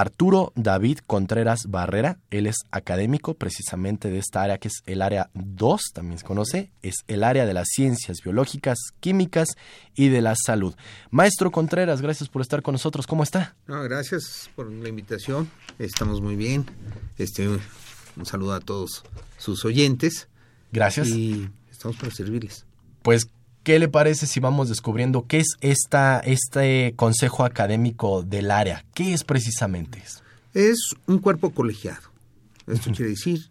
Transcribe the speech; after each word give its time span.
Arturo 0.00 0.52
David 0.56 0.98
Contreras 1.06 1.66
Barrera, 1.68 2.18
él 2.30 2.46
es 2.46 2.56
académico 2.70 3.34
precisamente 3.34 4.10
de 4.10 4.18
esta 4.18 4.42
área 4.42 4.58
que 4.58 4.68
es 4.68 4.82
el 4.86 5.00
área 5.00 5.30
2, 5.34 5.80
también 5.94 6.18
se 6.18 6.24
conoce, 6.24 6.70
es 6.82 6.96
el 7.08 7.24
área 7.24 7.46
de 7.46 7.54
las 7.54 7.68
ciencias 7.68 8.18
biológicas, 8.22 8.78
químicas 9.00 9.48
y 9.94 10.08
de 10.08 10.20
la 10.20 10.34
salud. 10.36 10.74
Maestro 11.10 11.50
Contreras, 11.50 12.02
gracias 12.02 12.28
por 12.28 12.42
estar 12.42 12.62
con 12.62 12.72
nosotros, 12.72 13.06
¿cómo 13.06 13.22
está? 13.22 13.56
gracias 13.66 14.50
por 14.54 14.70
la 14.70 14.88
invitación, 14.88 15.50
estamos 15.78 16.20
muy 16.20 16.36
bien, 16.36 16.66
este, 17.18 17.48
un 17.48 18.26
saludo 18.26 18.54
a 18.54 18.60
todos 18.60 19.02
sus 19.38 19.64
oyentes. 19.64 20.28
Gracias. 20.72 21.08
Y 21.08 21.48
estamos 21.70 21.96
para 21.96 22.12
servirles. 22.12 22.64
Pues 23.02 23.28
¿Qué 23.66 23.80
le 23.80 23.88
parece 23.88 24.28
si 24.28 24.38
vamos 24.38 24.68
descubriendo 24.68 25.26
qué 25.26 25.38
es 25.38 25.56
esta, 25.60 26.20
este 26.20 26.94
consejo 26.94 27.44
académico 27.44 28.22
del 28.22 28.52
área? 28.52 28.84
¿Qué 28.94 29.12
es 29.12 29.24
precisamente? 29.24 30.00
Es 30.54 30.78
un 31.08 31.18
cuerpo 31.18 31.50
colegiado. 31.50 32.02
Esto 32.68 32.92
quiere 32.92 33.10
decir, 33.10 33.50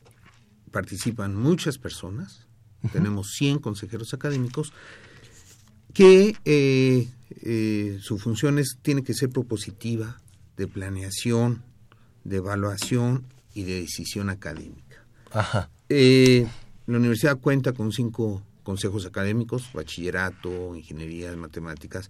participan 0.72 1.36
muchas 1.36 1.78
personas, 1.78 2.48
tenemos 2.94 3.34
100 3.34 3.60
consejeros 3.60 4.14
académicos, 4.14 4.72
que 5.94 6.38
eh, 6.46 7.10
eh, 7.42 8.00
su 8.02 8.18
función 8.18 8.58
es, 8.58 8.78
tiene 8.82 9.04
que 9.04 9.14
ser 9.14 9.32
propositiva, 9.32 10.22
de 10.56 10.68
planeación, 10.68 11.62
de 12.24 12.38
evaluación 12.38 13.26
y 13.54 13.64
de 13.64 13.82
decisión 13.82 14.30
académica. 14.30 15.04
Ajá. 15.34 15.70
Eh, 15.90 16.48
la 16.88 17.00
universidad 17.00 17.38
cuenta 17.38 17.74
con 17.74 17.92
cinco 17.92 18.44
consejos 18.66 19.06
académicos, 19.06 19.72
bachillerato, 19.74 20.76
ingeniería, 20.76 21.34
matemáticas, 21.38 22.10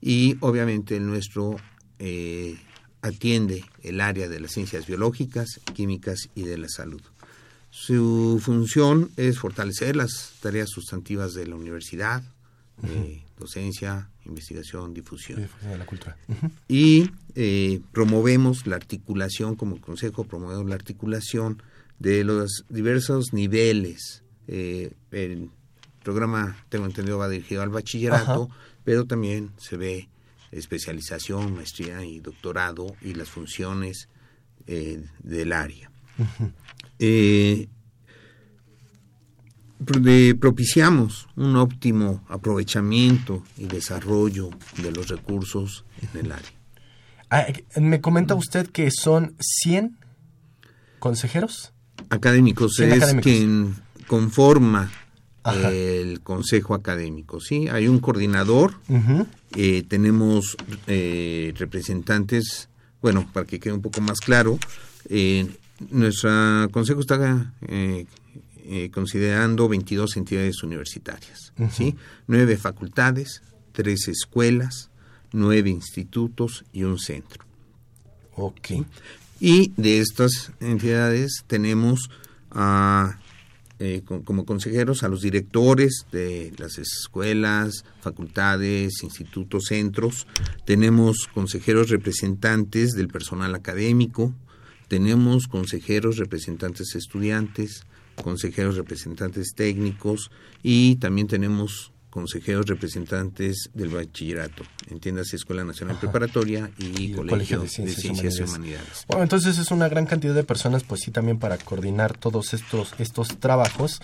y 0.00 0.38
obviamente 0.40 0.96
el 0.96 1.06
nuestro 1.06 1.56
eh, 1.98 2.56
atiende 3.02 3.64
el 3.82 4.00
área 4.00 4.28
de 4.28 4.40
las 4.40 4.52
ciencias 4.52 4.86
biológicas, 4.86 5.60
químicas 5.74 6.30
y 6.34 6.42
de 6.44 6.56
la 6.56 6.68
salud. 6.68 7.02
Su 7.70 8.40
función 8.42 9.10
es 9.16 9.38
fortalecer 9.38 9.96
las 9.96 10.34
tareas 10.40 10.70
sustantivas 10.70 11.34
de 11.34 11.46
la 11.46 11.56
universidad, 11.56 12.22
eh, 12.84 13.22
docencia, 13.38 14.08
investigación, 14.24 14.94
difusión. 14.94 15.48
De 15.62 15.78
la 15.78 15.84
cultura. 15.84 16.16
Y 16.68 17.10
eh, 17.34 17.80
promovemos 17.92 18.66
la 18.66 18.76
articulación, 18.76 19.56
como 19.56 19.80
consejo, 19.80 20.24
promovemos 20.24 20.66
la 20.66 20.76
articulación 20.76 21.62
de 21.98 22.24
los 22.24 22.64
diversos 22.68 23.32
niveles, 23.32 24.22
eh, 24.46 24.92
programa, 26.08 26.56
tengo 26.70 26.86
entendido, 26.86 27.18
va 27.18 27.28
dirigido 27.28 27.60
al 27.60 27.68
bachillerato, 27.68 28.48
pero 28.82 29.04
también 29.04 29.50
se 29.58 29.76
ve 29.76 30.08
especialización, 30.50 31.54
maestría 31.54 32.02
y 32.02 32.20
doctorado 32.20 32.96
y 33.02 33.12
las 33.12 33.28
funciones 33.28 34.08
eh, 34.66 35.04
del 35.22 35.52
área. 35.52 35.90
Eh, 37.00 37.68
propiciamos 40.40 41.28
un 41.36 41.54
óptimo 41.54 42.24
aprovechamiento 42.28 43.44
y 43.56 43.66
desarrollo 43.66 44.50
de 44.82 44.90
los 44.90 45.06
recursos 45.06 45.84
en 46.02 46.24
el 46.24 46.32
área. 46.32 46.52
Ah, 47.30 47.46
me 47.76 48.00
comenta 48.00 48.34
usted 48.34 48.66
que 48.70 48.90
son 48.90 49.36
100 49.38 49.96
consejeros 50.98 51.72
académicos, 52.10 52.80
es 52.80 53.14
quien 53.22 53.76
conforma 54.08 54.90
el 55.44 56.20
consejo 56.20 56.74
académico. 56.74 57.40
Sí, 57.40 57.68
hay 57.68 57.88
un 57.88 58.00
coordinador, 58.00 58.74
eh, 59.56 59.84
tenemos 59.88 60.56
eh, 60.86 61.54
representantes, 61.56 62.68
bueno, 63.00 63.28
para 63.32 63.46
que 63.46 63.60
quede 63.60 63.74
un 63.74 63.82
poco 63.82 64.00
más 64.00 64.20
claro, 64.20 64.58
eh, 65.08 65.46
nuestro 65.90 66.30
consejo 66.70 67.00
está 67.00 67.52
considerando 68.90 69.68
22 69.68 70.16
entidades 70.16 70.62
universitarias, 70.62 71.52
¿sí? 71.72 71.94
nueve 72.26 72.56
facultades, 72.56 73.42
tres 73.72 74.08
escuelas, 74.08 74.90
nueve 75.32 75.70
institutos 75.70 76.64
y 76.72 76.82
un 76.82 76.98
centro. 76.98 77.44
Ok. 78.34 78.70
Y 79.40 79.72
de 79.76 80.00
estas 80.00 80.52
entidades 80.60 81.44
tenemos 81.46 82.10
a 82.50 83.18
eh, 83.80 84.02
como 84.04 84.44
consejeros 84.44 85.04
a 85.04 85.08
los 85.08 85.20
directores 85.20 86.06
de 86.10 86.52
las 86.58 86.78
escuelas, 86.78 87.84
facultades, 88.00 89.04
institutos, 89.04 89.66
centros. 89.66 90.26
Tenemos 90.64 91.28
consejeros 91.32 91.88
representantes 91.88 92.92
del 92.92 93.06
personal 93.06 93.54
académico. 93.54 94.34
Tenemos 94.88 95.46
consejeros 95.46 96.16
representantes 96.16 96.96
estudiantes, 96.96 97.84
consejeros 98.22 98.76
representantes 98.76 99.52
técnicos 99.54 100.30
y 100.62 100.96
también 100.96 101.28
tenemos 101.28 101.92
consejeros 102.10 102.66
representantes 102.66 103.70
del 103.74 103.90
bachillerato, 103.90 104.64
entiendas 104.90 105.32
Escuela 105.34 105.64
Nacional 105.64 105.98
Preparatoria 105.98 106.70
y, 106.78 107.12
Colegio, 107.12 107.60
de 107.60 107.68
Ciencias, 107.68 108.38
y, 108.38 108.42
Humanidades. 108.42 109.04
Bueno, 109.08 109.22
entonces 109.22 109.58
es 109.58 109.70
una 109.70 109.88
gran 109.88 110.06
cantidad 110.06 110.34
de 110.34 110.44
personas, 110.44 110.84
pues 110.84 111.02
sí, 111.02 111.10
también 111.10 111.38
para 111.38 111.58
coordinar 111.58 112.16
todos 112.16 112.54
estos, 112.54 112.94
estos 112.98 113.38
trabajos. 113.38 114.00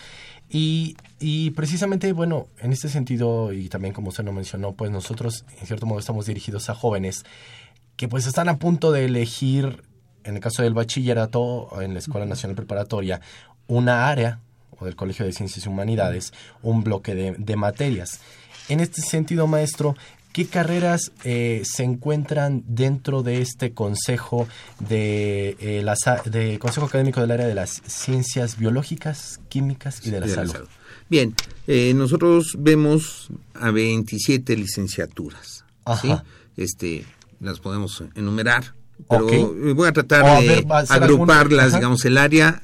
Y, 0.50 0.96
y 1.18 1.50
precisamente, 1.52 2.12
bueno, 2.12 2.48
en 2.58 2.72
este 2.72 2.88
sentido, 2.88 3.52
y 3.52 3.68
también 3.68 3.94
como 3.94 4.10
usted 4.10 4.24
lo 4.24 4.32
mencionó, 4.32 4.74
pues 4.74 4.90
nosotros 4.90 5.44
en 5.60 5.66
cierto 5.66 5.86
modo 5.86 5.98
estamos 5.98 6.26
dirigidos 6.26 6.68
a 6.68 6.74
jóvenes 6.74 7.24
que 7.96 8.08
pues 8.08 8.26
están 8.26 8.48
a 8.48 8.58
punto 8.58 8.92
de 8.92 9.04
elegir, 9.06 9.82
en 10.24 10.34
el 10.34 10.40
caso 10.40 10.62
del 10.62 10.74
bachillerato, 10.74 11.80
en 11.80 11.94
la 11.94 12.00
Escuela 12.00 12.26
Nacional 12.26 12.56
Preparatoria, 12.56 13.20
una 13.66 14.08
área 14.08 14.40
o 14.78 14.84
del 14.84 14.96
Colegio 14.96 15.24
de 15.24 15.32
Ciencias 15.32 15.66
y 15.66 15.68
Humanidades 15.68 16.32
un 16.62 16.82
bloque 16.82 17.14
de, 17.14 17.56
materias. 17.56 18.20
En 18.68 18.80
este 18.80 19.02
sentido, 19.02 19.46
maestro, 19.46 19.96
¿qué 20.32 20.46
carreras 20.46 21.12
eh, 21.24 21.62
se 21.64 21.84
encuentran 21.84 22.64
dentro 22.66 23.22
de 23.22 23.40
este 23.42 23.72
consejo 23.72 24.48
de, 24.80 25.56
eh, 25.60 25.84
de 26.30 26.58
Consejo 26.58 26.86
Académico 26.86 27.20
del 27.20 27.30
área 27.30 27.46
de 27.46 27.54
las 27.54 27.82
ciencias 27.86 28.58
biológicas, 28.58 29.40
químicas 29.48 30.04
y 30.04 30.10
de 30.10 30.20
la, 30.20 30.28
salud? 30.28 30.68
Bien, 31.08 31.34
eh, 31.66 31.92
nosotros 31.94 32.56
vemos 32.58 33.28
a 33.54 33.70
27 33.70 34.56
licenciaturas. 34.56 35.64
Este, 36.56 37.04
las 37.40 37.60
podemos 37.60 38.02
enumerar, 38.14 38.74
pero 39.08 39.54
voy 39.74 39.88
a 39.88 39.92
tratar 39.92 40.40
de 40.42 40.64
agruparlas, 40.88 41.74
digamos, 41.74 42.04
el 42.06 42.16
área 42.16 42.62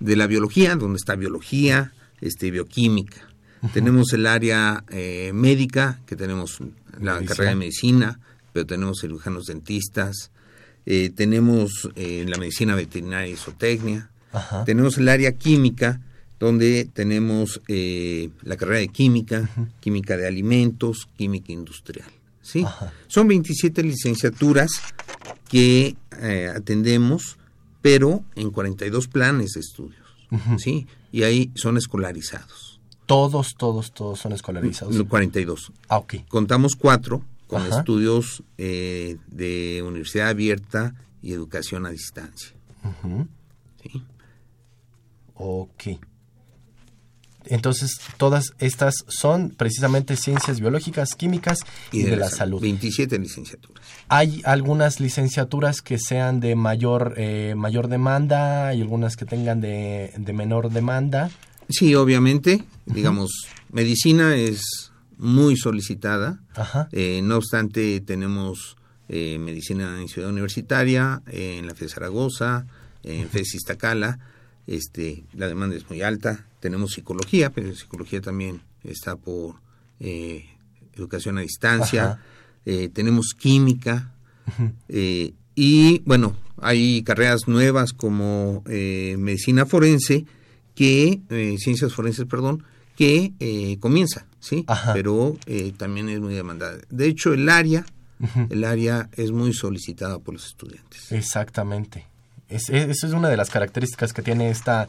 de 0.00 0.16
la 0.16 0.26
biología, 0.26 0.76
donde 0.76 0.96
está 0.96 1.16
biología, 1.16 1.92
este, 2.20 2.50
bioquímica. 2.50 3.28
Tenemos 3.72 4.12
el 4.12 4.26
área 4.26 4.84
eh, 4.88 5.32
médica, 5.34 6.00
que 6.06 6.14
tenemos 6.14 6.58
la 7.00 7.20
carrera 7.24 7.50
de 7.50 7.56
medicina, 7.56 8.20
pero 8.52 8.66
tenemos 8.66 9.00
cirujanos 9.00 9.46
dentistas, 9.46 10.30
eh, 10.86 11.10
tenemos 11.14 11.90
eh, 11.96 12.24
la 12.28 12.38
medicina 12.38 12.76
veterinaria 12.76 13.32
y 13.32 13.36
zootecnia, 13.36 14.10
tenemos 14.64 14.98
el 14.98 15.08
área 15.08 15.32
química, 15.32 16.00
donde 16.38 16.88
tenemos 16.92 17.60
la 17.66 18.56
carrera 18.56 18.78
de 18.78 18.88
química, 18.88 19.50
química 19.80 20.16
de 20.16 20.28
alimentos, 20.28 21.08
química 21.16 21.50
industrial. 21.50 22.08
¿sí? 22.40 22.64
Son 23.08 23.26
27 23.26 23.82
licenciaturas 23.82 24.70
que 25.48 25.96
atendemos 26.54 27.38
pero 27.82 28.24
en 28.34 28.50
42 28.50 29.08
planes 29.08 29.52
de 29.52 29.60
estudios, 29.60 30.06
¿sí? 30.58 30.86
Y 31.12 31.22
ahí 31.22 31.50
son 31.54 31.76
escolarizados. 31.76 32.80
Todos, 33.06 33.54
todos, 33.56 33.92
todos 33.92 34.18
son 34.18 34.32
escolarizados. 34.32 35.02
42. 35.02 35.72
Ah, 35.88 35.98
ok. 35.98 36.16
Contamos 36.28 36.76
cuatro 36.76 37.24
con 37.46 37.64
estudios 37.66 38.42
eh, 38.58 39.16
de 39.28 39.82
universidad 39.86 40.28
abierta 40.28 40.94
y 41.22 41.32
educación 41.32 41.86
a 41.86 41.90
distancia. 41.90 42.54
¿Sí? 43.82 44.02
Ok. 45.34 45.84
Entonces, 47.50 48.00
todas 48.16 48.54
estas 48.58 48.94
son 49.08 49.50
precisamente 49.50 50.16
ciencias 50.16 50.60
biológicas, 50.60 51.14
químicas 51.14 51.58
y, 51.92 52.02
de, 52.02 52.16
la, 52.16 52.28
salud. 52.28 52.60
27 52.60 53.18
licenciaturas. 53.18 53.82
¿Hay 54.08 54.42
algunas 54.44 55.00
licenciaturas 55.00 55.82
que 55.82 55.98
sean 55.98 56.40
de 56.40 56.54
mayor, 56.54 57.14
eh, 57.16 57.54
mayor 57.56 57.88
demanda 57.88 58.74
y 58.74 58.80
algunas 58.80 59.16
que 59.16 59.24
tengan 59.24 59.60
de, 59.60 60.12
menor 60.32 60.70
demanda? 60.70 61.30
Sí, 61.68 61.94
obviamente. 61.94 62.64
Digamos, 62.86 63.30
medicina 63.70 64.34
es 64.36 64.92
muy 65.18 65.56
solicitada. 65.56 66.40
Eh, 66.92 67.20
no 67.22 67.36
obstante, 67.36 68.00
tenemos 68.00 68.76
eh, 69.08 69.38
medicina 69.38 70.00
en 70.00 70.08
Ciudad 70.08 70.30
Universitaria, 70.30 71.22
en 71.26 71.66
la 71.66 71.74
FE 71.74 71.88
Zaragoza, 71.88 72.66
en 73.02 73.28
FE 73.28 73.40
Iztacala. 73.40 74.18
Este, 74.68 75.24
la 75.32 75.48
demanda 75.48 75.74
es 75.74 75.88
muy 75.90 76.02
alta 76.02 76.44
tenemos 76.60 76.92
psicología, 76.92 77.50
pero 77.50 77.74
psicología 77.74 78.20
también 78.20 78.62
está 78.84 79.16
por 79.16 79.56
eh, 80.00 80.46
educación 80.94 81.38
a 81.38 81.42
distancia, 81.42 82.20
eh, 82.64 82.88
tenemos 82.92 83.34
química, 83.38 84.12
eh, 84.88 85.34
y 85.54 86.00
bueno, 86.04 86.36
hay 86.60 87.02
carreras 87.02 87.46
nuevas 87.46 87.92
como 87.92 88.62
medicina 88.66 89.66
forense, 89.66 90.24
que, 90.74 91.20
ciencias 91.58 91.92
forenses, 91.92 92.26
perdón, 92.26 92.64
que 92.96 93.78
comienza, 93.80 94.26
¿sí? 94.38 94.64
Pero 94.92 95.36
también 95.76 96.08
es 96.08 96.20
muy 96.20 96.34
demandada. 96.34 96.78
De 96.88 97.06
hecho, 97.06 97.32
el 97.32 97.48
área, 97.48 97.84
el 98.50 98.64
área 98.64 99.10
es 99.12 99.32
muy 99.32 99.52
solicitada 99.52 100.20
por 100.20 100.34
los 100.34 100.46
estudiantes. 100.46 101.10
Exactamente. 101.10 102.06
Es, 102.48 102.70
eso 102.70 103.06
es 103.06 103.12
una 103.12 103.28
de 103.28 103.36
las 103.36 103.50
características 103.50 104.12
que 104.12 104.22
tiene 104.22 104.50
esta, 104.50 104.86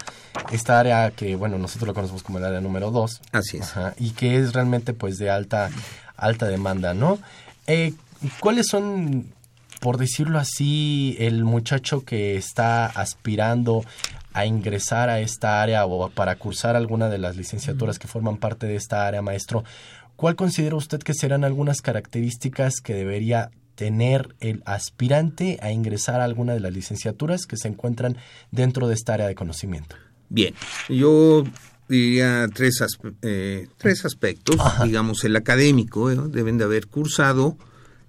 esta 0.51 0.79
área 0.79 1.11
que, 1.11 1.35
bueno, 1.35 1.57
nosotros 1.57 1.87
lo 1.87 1.93
conocemos 1.93 2.23
como 2.23 2.37
el 2.37 2.45
área 2.45 2.61
número 2.61 2.91
2. 2.91 3.21
Así 3.31 3.57
es. 3.57 3.73
y 3.97 4.11
que 4.11 4.37
es 4.37 4.53
realmente, 4.53 4.93
pues, 4.93 5.17
de 5.17 5.29
alta, 5.29 5.69
alta 6.15 6.47
demanda, 6.47 6.93
¿no? 6.93 7.19
Eh, 7.67 7.93
¿Cuáles 8.39 8.67
son, 8.67 9.33
por 9.81 9.97
decirlo 9.97 10.39
así, 10.39 11.15
el 11.19 11.43
muchacho 11.43 12.03
que 12.03 12.37
está 12.37 12.85
aspirando 12.85 13.83
a 14.33 14.45
ingresar 14.45 15.09
a 15.09 15.19
esta 15.19 15.61
área 15.61 15.85
o 15.85 16.09
para 16.09 16.35
cursar 16.35 16.75
alguna 16.75 17.09
de 17.09 17.17
las 17.17 17.35
licenciaturas 17.35 17.99
que 17.99 18.07
forman 18.07 18.37
parte 18.37 18.67
de 18.67 18.75
esta 18.75 19.05
área, 19.05 19.21
maestro? 19.21 19.63
¿Cuál 20.15 20.35
considera 20.35 20.75
usted 20.75 20.99
que 20.99 21.13
serán 21.13 21.43
algunas 21.45 21.81
características 21.81 22.81
que 22.81 22.93
debería 22.93 23.51
tener 23.79 24.35
el 24.41 24.61
aspirante 24.65 25.57
a 25.61 25.71
ingresar 25.71 26.19
a 26.19 26.25
alguna 26.25 26.51
de 26.51 26.59
las 26.59 26.73
licenciaturas 26.73 27.45
que 27.45 27.55
se 27.55 27.69
encuentran 27.69 28.17
dentro 28.51 28.89
de 28.89 28.93
esta 28.93 29.13
área 29.13 29.25
de 29.25 29.35
conocimiento? 29.35 29.95
Bien, 30.27 30.53
yo 30.89 31.45
diría 31.87 32.49
tres, 32.53 32.85
eh, 33.21 33.69
tres 33.77 34.03
aspectos. 34.03 34.57
Digamos, 34.83 35.23
el 35.23 35.37
académico, 35.37 36.11
¿eh? 36.11 36.17
deben 36.27 36.57
de 36.57 36.65
haber 36.65 36.87
cursado 36.87 37.57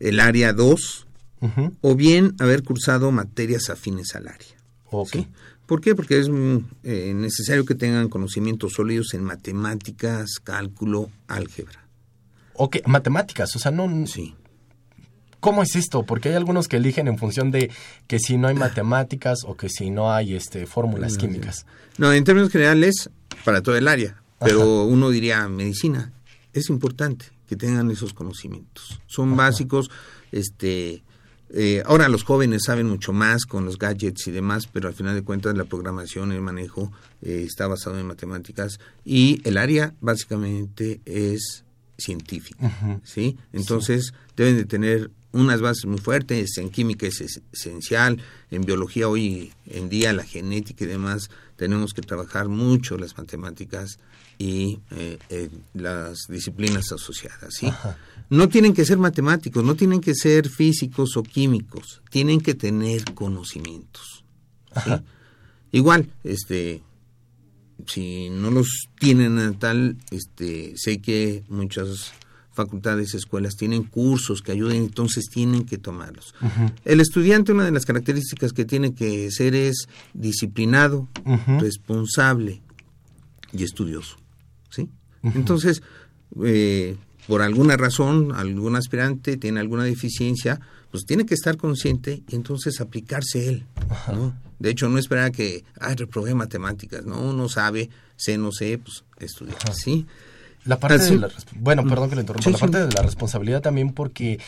el 0.01 0.19
área 0.19 0.53
2 0.53 1.07
o 1.81 1.95
bien 1.95 2.35
haber 2.41 2.65
cursado 2.65 3.12
materias 3.12 3.71
afines 3.71 4.17
al 4.17 4.27
área. 4.27 4.57
¿Por 4.91 5.81
qué? 5.81 5.95
Porque 5.95 6.19
es 6.19 6.29
mm, 6.29 6.57
eh, 6.83 7.12
necesario 7.15 7.65
que 7.65 7.77
tengan 7.77 8.09
conocimientos 8.09 8.73
sólidos 8.73 9.15
en 9.15 9.23
matemáticas, 9.23 10.41
cálculo, 10.43 11.11
álgebra. 11.29 11.87
Ok, 12.55 12.79
matemáticas, 12.87 13.55
o 13.55 13.61
sea, 13.61 13.71
no... 13.71 13.89
Sí. 14.09 14.35
¿Cómo 15.40 15.62
es 15.62 15.75
esto? 15.75 16.04
Porque 16.04 16.28
hay 16.28 16.35
algunos 16.37 16.68
que 16.68 16.76
eligen 16.76 17.09
en 17.09 17.18
función 17.18 17.50
de 17.50 17.70
que 18.06 18.18
si 18.18 18.37
no 18.37 18.49
hay 18.49 18.54
matemáticas 18.66 19.40
o 19.44 19.56
que 19.56 19.68
si 19.68 19.90
no 19.90 20.12
hay 20.12 20.35
este 20.35 20.66
fórmulas 20.66 21.16
químicas. 21.16 21.66
No, 21.99 22.12
en 22.12 22.25
términos 22.25 22.50
generales, 22.50 23.11
para 23.44 23.62
todo 23.62 23.76
el 23.76 23.88
área. 23.88 24.23
Pero 24.38 24.85
uno 24.85 25.11
diría 25.11 25.47
medicina. 25.49 26.12
Es 26.52 26.70
importante 26.70 27.26
que 27.47 27.56
tengan 27.56 27.90
esos 27.90 28.14
conocimientos. 28.14 29.00
Son 29.06 29.37
básicos. 29.37 29.90
Este, 30.32 31.02
eh, 31.52 31.82
ahora 31.85 32.09
los 32.09 32.23
jóvenes 32.23 32.62
saben 32.64 32.87
mucho 32.87 33.12
más 33.12 33.44
con 33.44 33.64
los 33.64 33.76
gadgets 33.76 34.28
y 34.28 34.30
demás, 34.30 34.68
pero 34.68 34.88
al 34.88 34.94
final 34.94 35.14
de 35.14 35.23
cuentas 35.23 35.56
la 35.56 35.64
programación, 35.64 36.32
el 36.32 36.40
manejo 36.40 36.92
eh, 37.23 37.44
está 37.47 37.66
basado 37.66 37.99
en 37.99 38.06
matemáticas 38.06 38.78
y 39.04 39.40
el 39.44 39.59
área 39.59 39.94
básicamente 40.00 41.00
es 41.04 41.64
científica, 41.99 43.00
¿sí? 43.04 43.37
Entonces 43.52 44.14
deben 44.37 44.56
de 44.56 44.64
tener 44.64 45.11
unas 45.33 45.61
bases 45.61 45.87
muy 45.87 45.99
fuertes, 45.99 46.59
en 46.59 46.71
química 46.71 47.07
es 47.07 47.41
esencial, 47.53 48.21
en 48.51 48.63
biología 48.63 49.09
hoy 49.09 49.53
en 49.67 49.89
día, 49.89 50.13
la 50.13 50.25
genética 50.25 50.85
y 50.85 50.89
demás, 50.89 51.31
tenemos 51.57 51.93
que 51.93 52.03
trabajar 52.03 52.49
mucho 52.49 52.97
las 52.97 53.17
matemáticas 53.17 53.99
y 54.39 54.81
eh, 54.93 55.51
las 55.75 56.21
disciplinas 56.29 56.91
asociadas. 56.93 57.55
¿sí? 57.55 57.71
No 58.31 58.49
tienen 58.49 58.73
que 58.73 58.85
ser 58.85 58.97
matemáticos, 58.97 59.63
no 59.63 59.75
tienen 59.75 60.01
que 60.01 60.15
ser 60.15 60.49
físicos 60.49 61.17
o 61.17 61.23
químicos, 61.23 62.01
tienen 62.11 62.41
que 62.41 62.55
tener 62.55 63.13
conocimientos. 63.15 64.25
Igual, 65.73 66.11
este, 66.25 66.83
si 67.87 68.31
no 68.31 68.51
los 68.51 68.89
tienen 68.99 69.59
tal, 69.59 69.97
este, 70.11 70.73
sé 70.77 71.01
que 71.01 71.45
muchas 71.49 72.13
facultades, 72.64 73.14
escuelas 73.14 73.57
tienen 73.57 73.85
cursos 73.85 74.43
que 74.43 74.52
ayuden, 74.52 74.76
entonces 74.76 75.26
tienen 75.33 75.64
que 75.64 75.79
tomarlos. 75.79 76.35
El 76.85 77.00
estudiante, 77.00 77.52
una 77.52 77.64
de 77.64 77.73
las 77.73 77.87
características 77.87 78.52
que 78.52 78.64
tiene 78.64 78.95
que 78.95 79.31
ser 79.31 79.55
es 79.55 79.88
disciplinado, 80.14 81.09
responsable, 81.59 82.62
y 83.52 83.64
estudioso. 83.64 84.17
¿sí? 84.71 84.88
Entonces, 85.23 85.83
eh, 86.45 86.97
por 87.26 87.43
alguna 87.43 87.76
razón, 87.76 88.33
algún 88.33 88.76
aspirante 88.76 89.37
tiene 89.37 89.61
alguna 89.61 89.85
deficiencia, 89.85 90.61
pues 90.90 91.05
tiene 91.05 91.26
que 91.26 91.35
estar 91.35 91.57
consciente 91.57 92.23
y 92.29 92.35
entonces 92.35 92.81
aplicarse 92.81 93.49
él. 93.49 93.67
¿no? 94.12 94.35
De 94.59 94.71
hecho, 94.71 94.88
no 94.88 94.99
esperar 94.99 95.33
que, 95.33 95.64
ay, 95.81 95.95
reprobé 95.95 96.35
matemáticas, 96.35 97.05
¿no? 97.07 97.21
Uno 97.21 97.49
sabe, 97.49 97.88
sé, 98.17 98.37
no 98.37 98.52
sé, 98.52 98.79
pues 98.79 99.05
estudiar, 99.19 99.75
¿sí? 99.75 100.07
La 100.64 100.79
parte 100.79 100.97
Así- 100.97 101.14
de 101.14 101.21
la, 101.21 101.29
bueno, 101.57 101.85
perdón 101.87 102.11
que 102.11 102.17
le 102.17 102.21
interrumpa, 102.23 102.45
Sí, 102.45 102.50
la 102.52 102.59
sí. 102.59 102.61
parte 102.61 102.87
de 102.87 102.93
la 102.93 103.02
responsabilidad 103.02 103.62
también 103.62 103.93
porque 103.93 104.38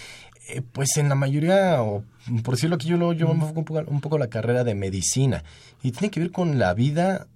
eh, 0.48 0.60
pues 0.72 0.96
en 0.96 1.08
la 1.08 1.14
mayoría, 1.14 1.80
o 1.82 2.04
por 2.42 2.54
decirlo 2.56 2.76
aquí, 2.76 2.88
yo, 2.88 2.96
lo, 2.96 3.12
yo 3.12 3.28
me 3.28 3.34
enfoco 3.34 3.60
un 3.60 3.64
poco, 3.64 3.84
un 3.90 4.00
poco 4.00 4.18
la 4.18 4.26
carrera 4.28 4.64
de 4.64 4.74
medicina 4.74 5.44
y 5.82 5.92
tiene 5.92 6.10
que 6.10 6.20
ver 6.20 6.30
con 6.32 6.58
la 6.58 6.74
vida 6.74 7.26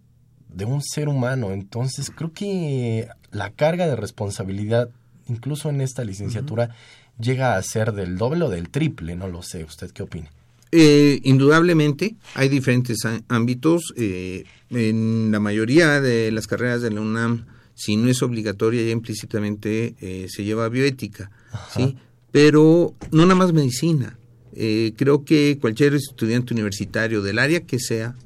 de 0.49 0.65
un 0.65 0.83
ser 0.83 1.09
humano. 1.09 1.53
Entonces 1.53 2.11
creo 2.15 2.33
que 2.33 3.09
la 3.31 3.51
carga 3.51 3.87
de 3.87 3.97
responsabilidad, 3.97 4.89
incluso 5.29 5.71
en 5.71 5.81
esta 5.81 6.05
licenciatura, 6.05 6.71
llega 7.19 7.57
a 7.57 7.63
ser 7.63 7.93
del 7.93 8.19
doble 8.19 8.45
o 8.45 8.51
del 8.51 8.69
triple, 8.71 9.15
no 9.17 9.29
lo 9.29 9.43
sé. 9.43 9.65
¿Usted 9.65 9.91
qué 9.93 10.03
opina? 10.03 10.29
Eh, 10.73 11.21
indudablemente 11.23 12.17
hay 12.35 12.49
diferentes 12.49 12.99
ámbitos. 13.29 13.95
eh, 13.97 14.45
en 14.71 15.31
la 15.31 15.39
mayoría 15.39 16.01
de 16.01 16.33
las 16.33 16.49
carreras 16.49 16.83
de 16.83 16.91
la 16.91 17.01
UNAM, 17.01 17.47
si 17.77 17.99
no 17.99 18.09
es 18.09 18.23
obligatoria, 18.23 18.83
ya 18.83 18.91
implícitamente 18.91 19.95
eh, 20.01 20.29
se 20.31 20.45
lleva 20.45 20.69
bioética, 20.71 21.31
¿sí? 21.75 21.97
Pero 22.33 22.95
no 23.13 23.23
nada 23.23 23.35
más 23.35 23.53
medicina. 23.53 24.19
Eh, 24.55 24.95
creo 24.97 25.27
que 25.27 25.59
cualquier 25.61 25.95
estudiante 25.95 26.55
universitario 26.55 27.21
del 27.21 27.39
área 27.39 27.61
que 27.61 27.79
sea 27.79 28.17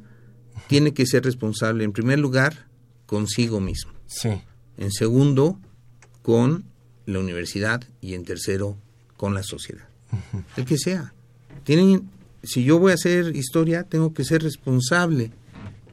tiene 0.69 0.95
que 0.95 1.04
ser 1.04 1.25
responsable, 1.25 1.83
en 1.83 1.90
primer 1.90 2.21
lugar, 2.21 2.69
consigo 3.07 3.61
mismo. 3.61 3.90
Sí. 4.07 4.40
En 4.78 4.92
segundo, 4.92 5.59
con 6.23 6.64
la 7.07 7.19
universidad 7.19 7.83
y 8.00 8.14
en 8.14 8.25
tercero, 8.25 8.78
con 9.16 9.35
la 9.35 9.42
sociedad. 9.42 9.88
El 10.57 10.64
que 10.64 10.78
sea. 10.78 11.12
Tienen, 11.64 12.09
si 12.45 12.62
yo 12.62 12.78
voy 12.78 12.92
a 12.92 12.95
hacer 12.95 13.35
historia, 13.35 13.83
tengo 13.83 14.14
que 14.14 14.23
ser 14.23 14.45
responsable 14.45 15.33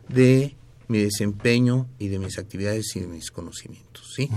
de 0.09 0.56
mi 0.87 0.99
desempeño 0.99 1.87
y 1.99 2.07
de 2.07 2.19
mis 2.19 2.37
actividades 2.37 2.95
y 2.95 3.01
de 3.01 3.07
mis 3.07 3.31
conocimientos. 3.31 4.13
¿sí? 4.15 4.29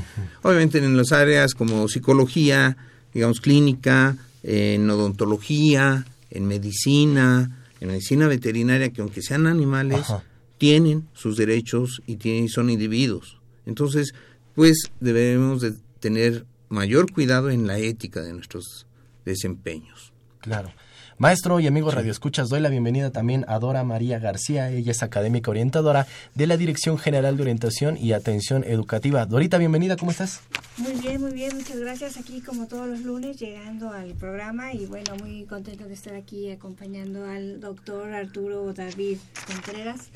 Obviamente 0.42 0.78
en 0.78 0.96
las 0.96 1.12
áreas 1.12 1.54
como 1.54 1.88
psicología, 1.88 2.76
digamos 3.14 3.40
clínica, 3.40 4.16
en 4.42 4.88
odontología, 4.90 6.04
en 6.30 6.46
medicina, 6.46 7.64
en 7.80 7.88
medicina 7.88 8.26
veterinaria, 8.26 8.90
que 8.90 9.00
aunque 9.00 9.22
sean 9.22 9.46
animales, 9.46 10.00
Ajá. 10.00 10.24
tienen 10.58 11.08
sus 11.12 11.36
derechos 11.36 12.02
y 12.06 12.16
tienen, 12.16 12.48
son 12.48 12.70
individuos. 12.70 13.38
Entonces, 13.66 14.12
pues 14.54 14.90
debemos 15.00 15.60
de 15.60 15.74
tener 16.00 16.44
mayor 16.68 17.12
cuidado 17.12 17.50
en 17.50 17.66
la 17.66 17.78
ética 17.78 18.22
de 18.22 18.32
nuestros 18.32 18.86
desempeños. 19.24 20.12
Claro. 20.40 20.72
Maestro 21.20 21.60
y 21.60 21.66
amigo 21.66 21.90
Radio 21.90 22.10
Escuchas, 22.10 22.48
doy 22.48 22.60
la 22.60 22.70
bienvenida 22.70 23.10
también 23.10 23.44
a 23.46 23.58
Dora 23.58 23.84
María 23.84 24.18
García. 24.18 24.70
Ella 24.70 24.92
es 24.92 25.02
académica 25.02 25.50
orientadora 25.50 26.06
de 26.34 26.46
la 26.46 26.56
Dirección 26.56 26.96
General 26.96 27.36
de 27.36 27.42
Orientación 27.42 27.98
y 27.98 28.12
Atención 28.12 28.64
Educativa. 28.64 29.26
Dorita, 29.26 29.58
bienvenida, 29.58 29.98
¿cómo 29.98 30.12
estás? 30.12 30.40
Muy 30.78 30.94
bien, 30.94 31.20
muy 31.20 31.32
bien, 31.32 31.54
muchas 31.54 31.78
gracias. 31.78 32.16
Aquí 32.16 32.40
como 32.40 32.68
todos 32.68 32.88
los 32.88 33.00
lunes 33.00 33.38
llegando 33.38 33.90
al 33.90 34.14
programa 34.14 34.72
y 34.72 34.86
bueno, 34.86 35.14
muy 35.20 35.44
contento 35.44 35.84
de 35.84 35.92
estar 35.92 36.14
aquí 36.14 36.50
acompañando 36.50 37.26
al 37.26 37.60
doctor 37.60 38.14
Arturo 38.14 38.72
David 38.72 39.18
Contreras 39.46 40.08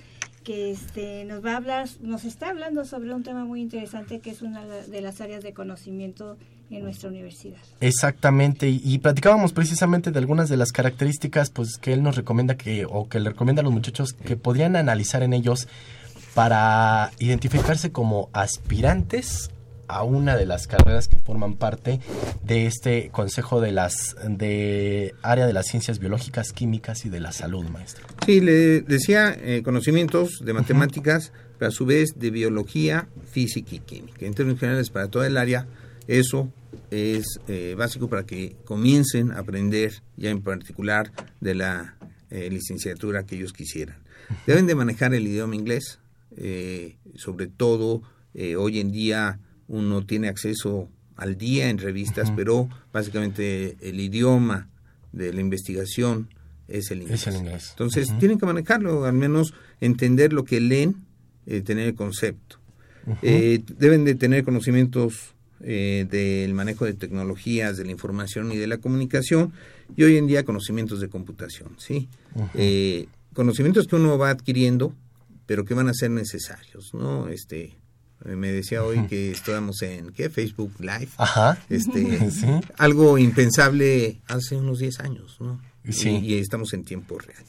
que 0.42 0.70
este 0.70 1.26
nos 1.26 1.44
va 1.44 1.52
a 1.52 1.56
hablar, 1.56 1.87
nos 2.00 2.25
está 2.25 2.49
hablando 2.49 2.87
sobre 2.87 3.12
un 3.12 3.23
tema 3.23 3.44
muy 3.44 3.61
interesante 3.61 4.20
que 4.20 4.30
es 4.30 4.40
una 4.40 4.64
de 4.64 5.00
las 5.02 5.20
áreas 5.20 5.42
de 5.42 5.52
conocimiento 5.52 6.38
en 6.71 6.83
nuestra 6.83 7.09
universidad. 7.09 7.59
Exactamente, 7.80 8.68
y, 8.68 8.80
y 8.85 8.99
platicábamos 8.99 9.52
precisamente 9.52 10.11
de 10.11 10.18
algunas 10.18 10.49
de 10.49 10.56
las 10.56 10.73
características 10.73 11.50
pues 11.50 11.76
que 11.78 11.92
él 11.92 12.02
nos 12.02 12.16
recomienda 12.16 12.56
que 12.56 12.87
o 12.88 13.09
que 13.09 13.21
le 13.21 13.30
recomienda 13.30 13.61
a 13.61 13.64
los 13.64 13.73
muchachos 13.73 14.12
que 14.12 14.37
podrían 14.37 14.76
analizar 14.76 15.23
en 15.23 15.33
ellos 15.33 15.68
para 16.35 17.12
identificarse 17.18 17.92
como 17.92 18.28
aspirantes 18.33 19.50
a 19.88 20.02
una 20.02 20.37
de 20.37 20.47
las 20.47 20.66
carreras 20.66 21.09
que 21.09 21.16
forman 21.16 21.54
parte 21.54 22.00
de 22.42 22.66
este 22.66 23.11
consejo 23.11 23.61
de 23.61 23.73
las 23.73 24.16
de 24.26 25.14
área 25.23 25.47
de 25.47 25.52
las 25.52 25.66
ciencias 25.66 25.99
biológicas, 25.99 26.52
químicas 26.52 27.04
y 27.04 27.11
de 27.11 27.21
la 27.21 27.33
salud, 27.33 27.64
maestro. 27.66 28.06
Sí, 28.25 28.40
le 28.40 28.80
decía 28.80 29.37
eh, 29.38 29.62
conocimientos 29.62 30.40
de 30.44 30.52
matemáticas, 30.52 31.33
pero 31.59 31.68
a 31.68 31.73
su 31.73 31.87
vez 31.87 32.18
de 32.18 32.30
biología, 32.30 33.09
física 33.30 33.75
y 33.75 33.80
química. 33.80 34.26
En 34.26 34.35
términos 34.35 34.61
generales, 34.61 34.90
para 34.90 35.09
toda 35.09 35.26
el 35.26 35.37
área, 35.37 35.66
eso 36.08 36.52
es 36.90 37.40
eh, 37.49 37.75
básico 37.76 38.08
para 38.08 38.25
que 38.25 38.56
comiencen 38.64 39.32
a 39.32 39.38
aprender, 39.40 40.02
ya 40.16 40.30
en 40.30 40.42
particular, 40.42 41.12
de 41.40 41.54
la 41.54 41.96
eh, 42.30 42.49
licenciatura 42.50 43.25
que 43.25 43.37
ellos 43.37 43.52
quisieran. 43.52 44.04
Deben 44.46 44.66
de 44.66 44.75
manejar 44.75 45.14
el 45.14 45.26
idioma 45.26 45.54
inglés, 45.54 45.99
eh, 46.37 46.96
sobre 47.16 47.46
todo 47.46 48.02
eh, 48.34 48.56
hoy 48.56 48.80
en 48.80 48.90
día 48.90 49.38
uno 49.68 50.04
tiene 50.04 50.28
acceso 50.28 50.88
al 51.16 51.37
día 51.37 51.68
en 51.68 51.78
revistas, 51.78 52.30
pero 52.32 52.68
básicamente 52.92 53.76
el 53.80 54.00
idioma 54.00 54.68
de 55.12 55.32
la 55.32 55.40
investigación 55.40 56.28
es 56.66 56.90
el 56.90 57.02
inglés. 57.02 57.20
Es 57.20 57.26
el 57.28 57.37
inglés. 57.37 57.68
Entonces 57.70 58.18
tienen 58.18 58.38
que 58.38 58.46
manejarlo, 58.46 59.04
al 59.04 59.12
menos 59.12 59.54
entender 59.80 60.32
lo 60.32 60.44
que 60.44 60.61
leen, 60.61 61.04
eh, 61.46 61.61
tener 61.61 61.88
el 61.88 61.94
concepto. 61.94 62.58
Deben 63.23 64.04
de 64.04 64.14
tener 64.14 64.44
conocimientos 64.44 65.33
eh, 65.66 66.06
del 66.11 66.52
manejo 66.54 66.85
de 66.85 66.94
tecnologías, 66.94 67.76
de 67.76 67.85
la 67.85 67.90
información 67.90 68.52
y 68.52 68.56
de 68.56 68.66
la 68.66 68.78
comunicación, 68.78 69.52
y 69.97 70.02
hoy 70.02 70.16
en 70.18 70.26
día 70.26 70.44
conocimientos 70.44 71.00
de 71.00 71.09
computación, 71.09 71.76
¿sí? 71.78 72.09
Eh, 72.54 73.06
conocimientos 73.33 73.87
que 73.87 73.97
uno 73.97 74.18
va 74.18 74.30
adquiriendo, 74.30 74.94
pero 75.47 75.64
que 75.64 75.75
van 75.75 75.88
a 75.88 75.94
ser 75.94 76.11
necesarios, 76.11 76.92
¿no? 76.92 77.28
Este, 77.28 77.76
eh, 78.25 78.37
me 78.37 78.52
decía 78.52 78.85
hoy 78.85 79.06
que 79.06 79.30
estábamos 79.30 79.80
en, 79.83 80.11
¿qué? 80.11 80.30
Facebook 80.30 80.73
Live. 80.80 81.09
Ajá. 81.16 81.59
Este, 81.71 82.30
Sí. 82.30 82.47
Algo 82.76 83.18
impensable 83.18 84.21
hace 84.26 84.56
unos 84.56 84.78
10 84.78 85.00
años, 85.00 85.38
¿no? 85.40 85.61
Sí. 85.90 86.11
Y, 86.11 86.35
y 86.35 86.38
estamos 86.38 86.73
en 86.73 86.85
tiempo 86.85 87.18
real. 87.18 87.44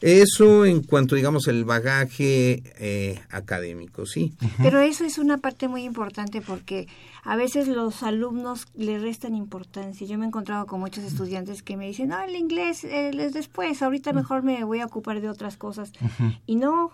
Eso 0.00 0.64
en 0.64 0.82
cuanto, 0.82 1.14
digamos, 1.14 1.46
el 1.46 1.64
bagaje 1.64 2.62
eh, 2.78 3.20
académico, 3.30 4.06
¿sí? 4.06 4.32
Pero 4.62 4.80
eso 4.80 5.04
es 5.04 5.18
una 5.18 5.38
parte 5.38 5.68
muy 5.68 5.84
importante 5.84 6.40
porque 6.40 6.88
a 7.22 7.36
veces 7.36 7.68
los 7.68 8.02
alumnos 8.02 8.66
le 8.74 8.98
restan 8.98 9.34
importancia. 9.34 10.06
Yo 10.06 10.16
me 10.16 10.24
he 10.24 10.28
encontrado 10.28 10.66
con 10.66 10.80
muchos 10.80 11.04
estudiantes 11.04 11.62
que 11.62 11.76
me 11.76 11.86
dicen, 11.86 12.08
no, 12.08 12.20
el 12.22 12.34
inglés 12.34 12.84
eh, 12.84 13.10
es 13.14 13.34
después, 13.34 13.82
ahorita 13.82 14.12
mejor 14.12 14.42
me 14.42 14.64
voy 14.64 14.80
a 14.80 14.86
ocupar 14.86 15.20
de 15.20 15.28
otras 15.28 15.56
cosas. 15.56 15.92
Y 16.46 16.56
no, 16.56 16.92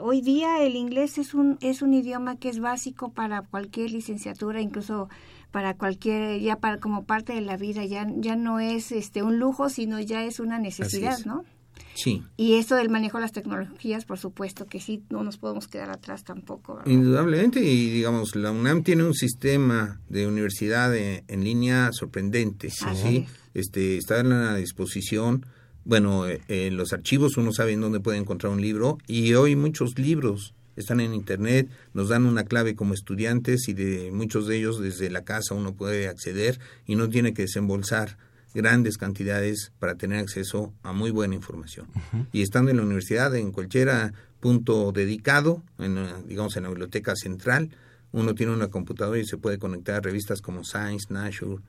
hoy 0.00 0.22
día 0.22 0.62
el 0.62 0.76
inglés 0.76 1.18
es 1.18 1.34
un, 1.34 1.58
es 1.60 1.82
un 1.82 1.92
idioma 1.92 2.36
que 2.36 2.48
es 2.48 2.58
básico 2.58 3.10
para 3.12 3.42
cualquier 3.42 3.90
licenciatura, 3.90 4.62
incluso 4.62 5.08
para 5.50 5.74
cualquier, 5.74 6.40
ya 6.40 6.56
para, 6.56 6.80
como 6.80 7.04
parte 7.04 7.34
de 7.34 7.40
la 7.40 7.56
vida, 7.56 7.84
ya, 7.84 8.06
ya 8.16 8.36
no 8.36 8.60
es 8.60 8.92
este 8.92 9.22
un 9.22 9.38
lujo, 9.38 9.68
sino 9.68 10.00
ya 10.00 10.24
es 10.24 10.40
una 10.40 10.58
necesidad, 10.58 11.18
es. 11.18 11.26
¿no? 11.26 11.44
Sí. 11.94 12.22
Y 12.36 12.54
esto 12.54 12.74
del 12.74 12.90
manejo 12.90 13.18
de 13.18 13.22
las 13.22 13.32
tecnologías, 13.32 14.04
por 14.04 14.18
supuesto 14.18 14.66
que 14.66 14.80
sí, 14.80 15.02
no 15.10 15.24
nos 15.24 15.38
podemos 15.38 15.68
quedar 15.68 15.90
atrás 15.90 16.24
tampoco. 16.24 16.76
¿verdad? 16.76 16.90
Indudablemente, 16.90 17.60
y 17.60 17.90
digamos, 17.90 18.36
la 18.36 18.50
UNAM 18.50 18.82
tiene 18.82 19.04
un 19.04 19.14
sistema 19.14 20.00
de 20.08 20.26
universidad 20.26 20.94
en, 20.94 21.24
en 21.28 21.44
línea 21.44 21.90
sorprendente, 21.92 22.70
¿sí? 22.70 23.26
Es. 23.26 23.30
Este, 23.54 23.96
está 23.96 24.20
en 24.20 24.30
la 24.30 24.56
disposición, 24.56 25.46
bueno, 25.84 26.26
eh, 26.26 26.42
en 26.48 26.76
los 26.76 26.92
archivos 26.92 27.36
uno 27.38 27.52
sabe 27.52 27.72
en 27.72 27.80
dónde 27.80 28.00
puede 28.00 28.18
encontrar 28.18 28.52
un 28.52 28.60
libro, 28.60 28.98
y 29.06 29.32
hoy 29.32 29.56
muchos 29.56 29.98
libros 29.98 30.54
están 30.76 31.00
en 31.00 31.14
internet, 31.14 31.68
nos 31.94 32.10
dan 32.10 32.26
una 32.26 32.44
clave 32.44 32.76
como 32.76 32.94
estudiantes 32.94 33.68
y 33.68 33.72
de 33.72 34.10
muchos 34.12 34.46
de 34.46 34.58
ellos 34.58 34.78
desde 34.80 35.10
la 35.10 35.24
casa 35.24 35.54
uno 35.54 35.74
puede 35.74 36.08
acceder 36.08 36.60
y 36.86 36.96
no 36.96 37.08
tiene 37.08 37.32
que 37.34 37.42
desembolsar 37.42 38.18
grandes 38.56 38.96
cantidades 38.96 39.70
para 39.78 39.94
tener 39.94 40.18
acceso 40.18 40.72
a 40.82 40.92
muy 40.92 41.10
buena 41.10 41.34
información. 41.34 41.86
Y 42.32 42.42
estando 42.42 42.70
en 42.70 42.78
la 42.78 42.82
universidad, 42.82 43.34
en 43.36 43.52
cualquier 43.52 44.12
punto 44.40 44.90
dedicado, 44.90 45.62
en, 45.78 45.98
ah, 45.98 46.20
digamos 46.26 46.56
en 46.56 46.64
la 46.64 46.70
biblioteca 46.70 47.14
central, 47.14 47.70
uno 48.12 48.34
tiene 48.34 48.52
una 48.52 48.68
computadora 48.68 49.18
y 49.18 49.26
se 49.26 49.36
puede 49.36 49.58
conectar 49.58 49.96
a 49.96 50.00
revistas 50.00 50.40
como 50.40 50.64
Science, 50.64 51.06
Nature, 51.10 51.62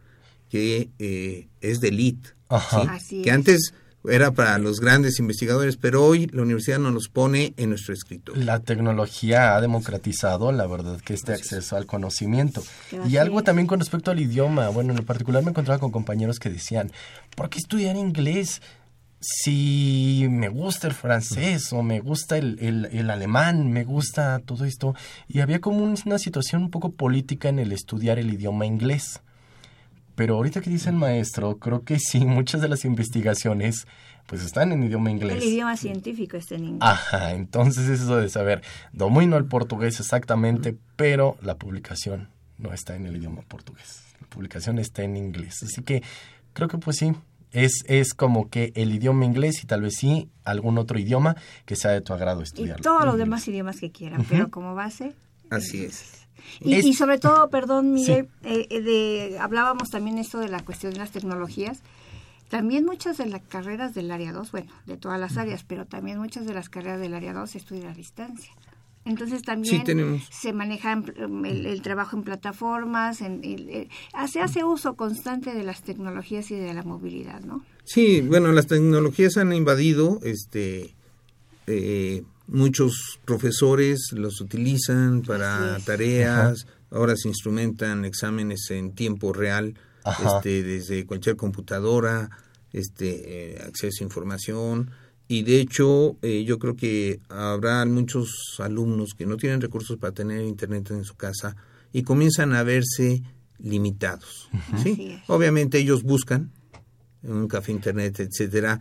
que 0.50 0.90
eh, 0.98 1.50
es 1.62 1.82
de 1.82 1.90
elite, 1.90 2.30
Ajá. 2.48 2.82
¿sí? 2.82 2.88
Así 2.90 3.22
que 3.22 3.52
es. 3.52 3.74
Era 4.10 4.32
para 4.32 4.58
los 4.58 4.80
grandes 4.80 5.20
investigadores, 5.20 5.78
pero 5.78 6.04
hoy 6.04 6.28
la 6.28 6.42
universidad 6.42 6.80
nos 6.80 6.94
los 6.94 7.10
pone 7.10 7.54
en 7.58 7.70
nuestro 7.70 7.94
escritorio. 7.94 8.44
La 8.44 8.60
tecnología 8.60 9.56
ha 9.56 9.62
democratizado, 9.62 10.52
la 10.52 10.68
verdad, 10.68 11.00
que 11.02 11.14
este 11.14 11.34
acceso 11.34 11.76
al 11.76 11.86
conocimiento. 11.86 12.64
Y 13.08 13.18
algo 13.18 13.44
también 13.44 13.68
con 13.68 13.80
respecto 13.80 14.12
al 14.12 14.20
idioma. 14.20 14.70
Bueno, 14.70 14.92
en 14.92 14.98
lo 14.98 15.06
particular 15.06 15.44
me 15.44 15.52
encontraba 15.52 15.80
con 15.80 15.92
compañeros 15.92 16.40
que 16.40 16.50
decían, 16.50 16.92
¿por 17.36 17.50
qué 17.50 17.60
estudiar 17.60 17.96
inglés? 17.96 18.62
si 19.20 20.28
me 20.30 20.48
gusta 20.48 20.88
el 20.88 20.94
francés 20.94 21.74
o 21.74 21.82
me 21.82 22.00
gusta 22.02 22.38
el, 22.38 22.60
el, 22.60 22.86
el, 22.92 23.10
alemán, 23.10 23.72
me 23.72 23.84
gusta 23.84 24.40
todo 24.46 24.66
esto. 24.66 24.94
Y 25.28 25.40
había 25.40 25.60
como 25.60 25.84
una 25.84 26.20
situación 26.20 26.64
un 26.64 26.70
poco 26.70 26.92
política 26.92 27.50
en 27.50 27.60
el 27.60 27.72
estudiar 27.72 28.20
el 28.20 28.32
idioma 28.32 28.66
inglés. 28.66 29.22
Pero 30.18 30.34
ahorita 30.34 30.62
que 30.62 30.72
dice 30.72 30.90
el 30.90 30.96
maestro, 30.96 31.60
creo 31.60 31.84
que 31.84 32.00
sí, 32.00 32.20
muchas 32.26 32.60
de 32.60 32.68
las 32.68 32.86
investigaciones 32.86 33.88
pues 34.26 34.44
están 34.44 34.72
en 34.72 34.84
idioma 34.84 35.12
inglés. 35.12 35.38
El 35.38 35.44
idioma 35.44 35.78
científico 35.78 36.36
está 36.36 36.56
en 36.56 36.66
inglés. 36.66 36.82
Ajá, 36.82 37.34
entonces 37.34 37.88
eso 37.88 38.18
de 38.18 38.28
saber, 38.28 38.64
domino 38.92 39.38
el 39.38 39.46
portugués 39.46 40.00
exactamente, 40.00 40.76
pero 40.96 41.38
la 41.42 41.56
publicación 41.56 42.30
no 42.58 42.74
está 42.74 42.96
en 42.96 43.06
el 43.06 43.16
idioma 43.16 43.44
portugués. 43.44 44.02
La 44.20 44.28
publicación 44.28 44.80
está 44.80 45.04
en 45.04 45.16
inglés. 45.16 45.62
Así 45.64 45.84
que 45.84 46.02
creo 46.54 46.68
que 46.68 46.80
pues 46.80 46.98
sí, 46.98 47.14
es, 47.52 47.84
es 47.86 48.16
como 48.16 48.50
que 48.50 48.74
el 48.76 48.94
idioma 48.96 49.24
inglés 49.24 49.64
y 49.64 49.68
tal 49.68 49.84
vez 49.84 49.94
sí 49.98 50.30
algún 50.44 50.80
otro 50.80 50.98
idioma 50.98 51.38
que 51.66 51.76
sea 51.76 51.92
de 51.92 52.02
tu 52.02 52.12
agrado 52.12 52.42
estudiar. 52.42 52.80
Y 52.80 52.82
todos 52.82 53.06
los 53.06 53.20
demás 53.20 53.48
idiomas 53.48 53.80
que 53.80 53.92
quieran, 53.92 54.26
pero 54.28 54.50
como 54.50 54.74
base. 54.74 55.14
Así 55.52 55.86
es. 55.86 56.27
Y, 56.62 56.76
y 56.76 56.94
sobre 56.94 57.20
todo, 57.20 57.50
perdón, 57.50 57.94
Miguel, 57.94 58.30
sí. 58.42 58.50
eh, 58.70 58.82
de, 58.82 59.38
hablábamos 59.40 59.90
también 59.90 60.18
esto 60.18 60.40
de 60.40 60.50
la 60.50 60.64
cuestión 60.64 60.94
de 60.94 61.00
las 61.00 61.12
tecnologías. 61.12 61.82
También 62.50 62.86
muchas 62.86 63.18
de 63.18 63.26
las 63.26 63.42
carreras 63.42 63.94
del 63.94 64.10
área 64.10 64.32
2, 64.32 64.52
bueno, 64.52 64.72
de 64.86 64.96
todas 64.98 65.20
las 65.20 65.38
áreas, 65.38 65.64
pero 65.64 65.86
también 65.86 66.18
muchas 66.18 66.46
de 66.46 66.54
las 66.54 66.70
carreras 66.70 67.02
del 67.02 67.14
área 67.14 67.34
2 67.34 67.50
se 67.50 67.58
estudian 67.58 67.88
a 67.88 67.94
distancia. 67.94 68.54
Entonces 69.08 69.42
también 69.42 69.86
sí, 69.86 70.26
se 70.32 70.52
maneja 70.52 70.92
el, 70.94 71.66
el, 71.66 71.82
trabajo 71.82 72.18
en 72.18 72.24
plataformas, 72.24 73.22
en, 73.22 73.42
el, 73.44 73.70
el, 73.70 73.90
se 74.28 74.42
hace 74.42 74.66
uso 74.66 74.96
constante 74.96 75.54
de 75.54 75.64
las 75.64 75.82
tecnologías 75.82 76.52
y 76.52 76.56
de 76.56 76.74
la 76.74 76.84
movilidad, 76.84 77.40
¿no? 77.42 77.64
Sí, 77.86 78.20
bueno, 78.20 78.52
las 78.52 78.68
tecnologías 78.68 79.38
han 79.38 79.54
invadido, 79.54 80.20
este, 80.24 80.94
eh, 81.68 82.24
muchos 82.48 83.20
profesores 83.26 84.12
los 84.14 84.42
utilizan 84.42 85.22
para 85.22 85.78
tareas, 85.86 86.66
Ajá. 86.66 86.78
ahora 86.92 87.16
se 87.16 87.28
instrumentan 87.28 88.06
exámenes 88.06 88.70
en 88.72 88.94
tiempo 88.94 89.34
real, 89.34 89.76
este, 90.26 90.64
desde 90.64 91.06
cualquier 91.06 91.36
computadora, 91.36 92.30
este, 92.72 93.56
eh, 93.56 93.62
acceso 93.62 94.04
a 94.04 94.06
información 94.06 94.92
y 95.28 95.44
de 95.44 95.60
hecho 95.60 96.16
eh, 96.22 96.46
yo 96.46 96.58
creo 96.58 96.76
que 96.76 97.20
habrá 97.28 97.86
muchos 97.86 98.56
alumnos 98.60 99.14
que 99.18 99.26
no 99.26 99.36
tienen 99.36 99.60
recursos 99.60 99.98
para 99.98 100.14
tener 100.14 100.42
internet 100.42 100.92
en 100.92 101.04
su 101.04 101.16
casa 101.16 101.56
y 101.92 102.04
comienzan 102.04 102.54
a 102.54 102.64
verse 102.64 103.24
limitados. 103.60 104.50
¿sí? 104.84 105.20
Obviamente 105.28 105.80
ellos 105.80 106.04
buscan 106.04 106.52
un 107.24 107.48
café 107.48 107.74
internet 107.74 108.20
etcétera 108.20 108.80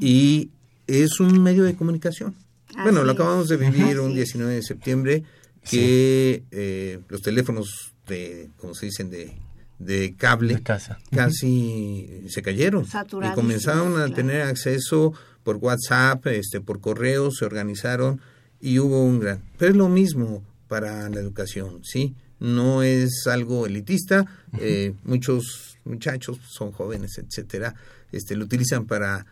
y 0.00 0.50
es 0.86 1.20
un 1.20 1.40
medio 1.42 1.62
de 1.62 1.76
comunicación 1.76 2.34
Así 2.74 2.82
bueno 2.82 3.04
lo 3.04 3.12
acabamos 3.12 3.48
de 3.48 3.56
vivir 3.56 4.00
un 4.00 4.14
19 4.14 4.54
de 4.54 4.62
septiembre 4.62 5.22
que 5.62 6.42
sí. 6.42 6.46
eh, 6.50 7.00
los 7.08 7.22
teléfonos 7.22 7.94
de 8.06 8.50
como 8.58 8.74
se 8.74 8.86
dicen 8.86 9.10
de 9.10 9.32
de 9.78 10.14
cable 10.16 10.54
de 10.54 10.62
casa. 10.62 10.98
casi 11.10 12.06
uh 12.08 12.24
-huh. 12.24 12.28
se 12.30 12.42
cayeron 12.42 12.84
y 12.84 13.34
comenzaron 13.34 13.92
a 13.92 13.96
claro. 13.96 14.14
tener 14.14 14.42
acceso 14.42 15.12
por 15.42 15.56
WhatsApp, 15.56 16.26
este, 16.28 16.60
por 16.60 16.80
correo, 16.80 17.30
se 17.30 17.44
organizaron 17.44 18.20
y 18.60 18.78
hubo 18.78 19.04
un 19.04 19.20
gran... 19.20 19.42
Pero 19.58 19.72
es 19.72 19.76
lo 19.76 19.88
mismo 19.88 20.42
para 20.68 21.08
la 21.10 21.20
educación, 21.20 21.80
¿sí? 21.84 22.14
No 22.40 22.82
es 22.82 23.26
algo 23.26 23.66
elitista, 23.66 24.22
uh 24.22 24.56
-huh. 24.56 24.60
eh, 24.62 24.94
muchos 25.04 25.76
muchachos 25.84 26.38
son 26.48 26.72
jóvenes, 26.72 27.18
etcétera, 27.18 27.74
este, 28.10 28.36
lo 28.36 28.44
utilizan 28.46 28.86
para 28.86 29.26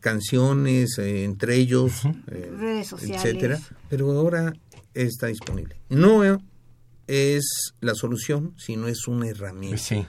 canciones 0.00 0.98
eh, 0.98 1.24
entre 1.24 1.56
ellos, 1.56 2.04
eh, 2.26 2.52
redes 2.56 2.88
sociales, 2.88 3.24
etcétera, 3.24 3.60
pero 3.88 4.10
ahora 4.12 4.52
está 4.94 5.28
disponible. 5.28 5.76
No 5.88 6.22
es 7.06 7.74
la 7.80 7.94
solución, 7.94 8.54
sino 8.56 8.88
es 8.88 9.06
una 9.06 9.28
herramienta. 9.28 9.78
Sí. 9.78 10.06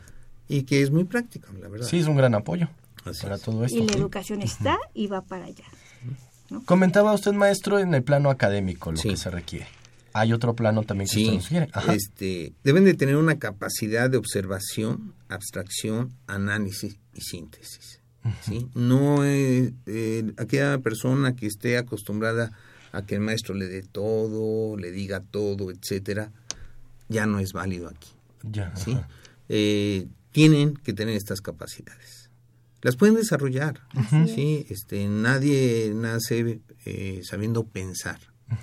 Y 0.48 0.64
que 0.64 0.82
es 0.82 0.92
muy 0.92 1.04
práctica, 1.04 1.50
la 1.60 1.68
verdad. 1.68 1.88
Sí, 1.88 2.00
es 2.00 2.08
un 2.08 2.18
gran 2.18 2.36
apoyo. 2.36 2.70
Así 3.06 3.24
para 3.24 3.36
es. 3.36 3.42
todo 3.42 3.64
esto. 3.66 3.78
Y 3.78 3.88
la 3.88 3.94
educación 3.94 4.42
está 4.42 4.78
y 4.94 5.08
va 5.08 5.22
para 5.22 5.46
allá. 5.46 5.66
¿no? 6.50 6.64
Comentaba 6.66 7.14
usted, 7.14 7.32
maestro, 7.32 7.80
en 7.80 7.94
el 7.94 8.04
plano 8.04 8.30
académico 8.30 8.92
lo 8.92 8.98
sí. 8.98 9.10
que 9.10 9.18
se 9.18 9.30
requiere. 9.30 9.68
Hay 10.14 10.34
otro 10.34 10.56
plano 10.56 10.84
también 10.84 11.08
que 11.10 11.16
sí, 11.16 11.38
usted 11.38 11.70
nos. 11.74 11.96
Este, 11.96 12.54
deben 12.64 12.84
de 12.84 12.94
tener 12.94 13.16
una 13.16 13.40
capacidad 13.40 14.10
de 14.10 14.18
observación, 14.18 15.16
abstracción, 15.30 16.14
análisis 16.28 16.98
y 17.14 17.22
síntesis. 17.22 18.01
¿Sí? 18.42 18.68
No 18.74 19.24
es 19.24 19.74
eh, 19.86 20.34
aquella 20.38 20.78
persona 20.80 21.36
que 21.36 21.48
esté 21.48 21.78
acostumbrada 21.78 22.52
a 22.92 23.06
que 23.06 23.16
el 23.16 23.22
maestro 23.22 23.56
le 23.56 23.68
dé 23.68 23.84
todo, 23.84 24.78
le 24.78 24.92
diga 24.92 25.22
todo, 25.22 25.72
etcétera, 25.72 26.32
ya 27.10 27.26
no 27.26 27.40
es 27.40 27.54
válido 27.54 27.88
aquí. 27.88 28.10
Ya, 28.44 28.76
¿sí? 28.76 28.98
Eh, 29.50 30.08
tienen 30.32 30.76
que 30.76 30.94
tener 30.94 31.16
estas 31.16 31.42
capacidades 31.42 32.22
las 32.82 32.96
pueden 32.96 33.16
desarrollar. 33.16 33.82
Este, 34.36 35.08
nadie 35.08 35.92
nace 35.96 36.60
eh, 36.86 37.22
sabiendo 37.24 37.64
pensar. 37.64 38.20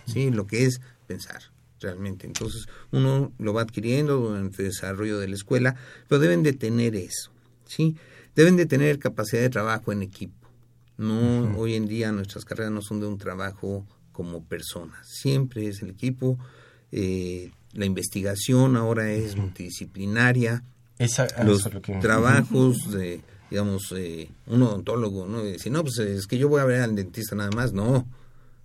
¿sí? 0.07 0.31
lo 0.31 0.47
que 0.47 0.66
es 0.66 0.81
pensar 1.07 1.40
realmente. 1.81 2.27
Entonces 2.27 2.66
uno 2.90 3.33
lo 3.38 3.55
va 3.55 3.62
adquiriendo 3.62 4.18
durante 4.18 4.62
el 4.62 4.68
desarrollo 4.68 5.18
de 5.18 5.29
la 5.29 5.35
escuela, 5.35 5.77
pero 6.09 6.21
deben 6.21 6.42
de 6.42 6.53
tener 6.53 6.97
eso. 6.97 7.31
¿sí? 7.64 7.97
Deben 8.38 8.57
de 8.57 8.66
tener 8.66 9.01
capacidad 9.01 9.42
de 9.42 9.51
trabajo 9.51 9.90
en 9.90 10.01
equipo. 10.01 10.48
No, 10.96 11.40
uh 11.40 11.46
-huh. 11.48 11.59
Hoy 11.59 11.74
en 11.74 11.88
día 11.88 12.12
nuestras 12.12 12.44
carreras 12.44 12.70
no 12.70 12.83
son 12.83 13.01
de 13.01 13.07
un 13.09 13.18
trabajo 13.18 13.85
como 14.12 14.44
personas, 14.44 15.09
siempre 15.09 15.66
es 15.66 15.83
el 15.83 15.90
equipo. 15.90 16.38
Eh, 16.92 17.51
la 17.72 17.85
investigación 17.85 18.77
ahora 18.77 19.11
es 19.11 19.35
multidisciplinaria. 19.35 20.62
Esa, 20.98 21.27
los 21.42 21.74
lo 21.74 21.83
que... 21.83 21.94
trabajos 21.96 22.92
de 22.92 23.22
digamos, 23.51 23.92
eh, 23.96 24.31
un 24.46 24.62
odontólogo, 24.62 25.27
¿no? 25.27 25.44
Y 25.44 25.53
decir, 25.53 25.72
no, 25.72 25.83
pues 25.83 25.98
es 25.98 26.29
que 26.29 26.38
yo 26.38 26.48
voy 26.48 26.61
a 26.61 26.64
ver 26.64 26.83
al 26.83 26.94
dentista 26.94 27.35
nada 27.35 27.51
más. 27.51 27.72
No, 27.72 28.07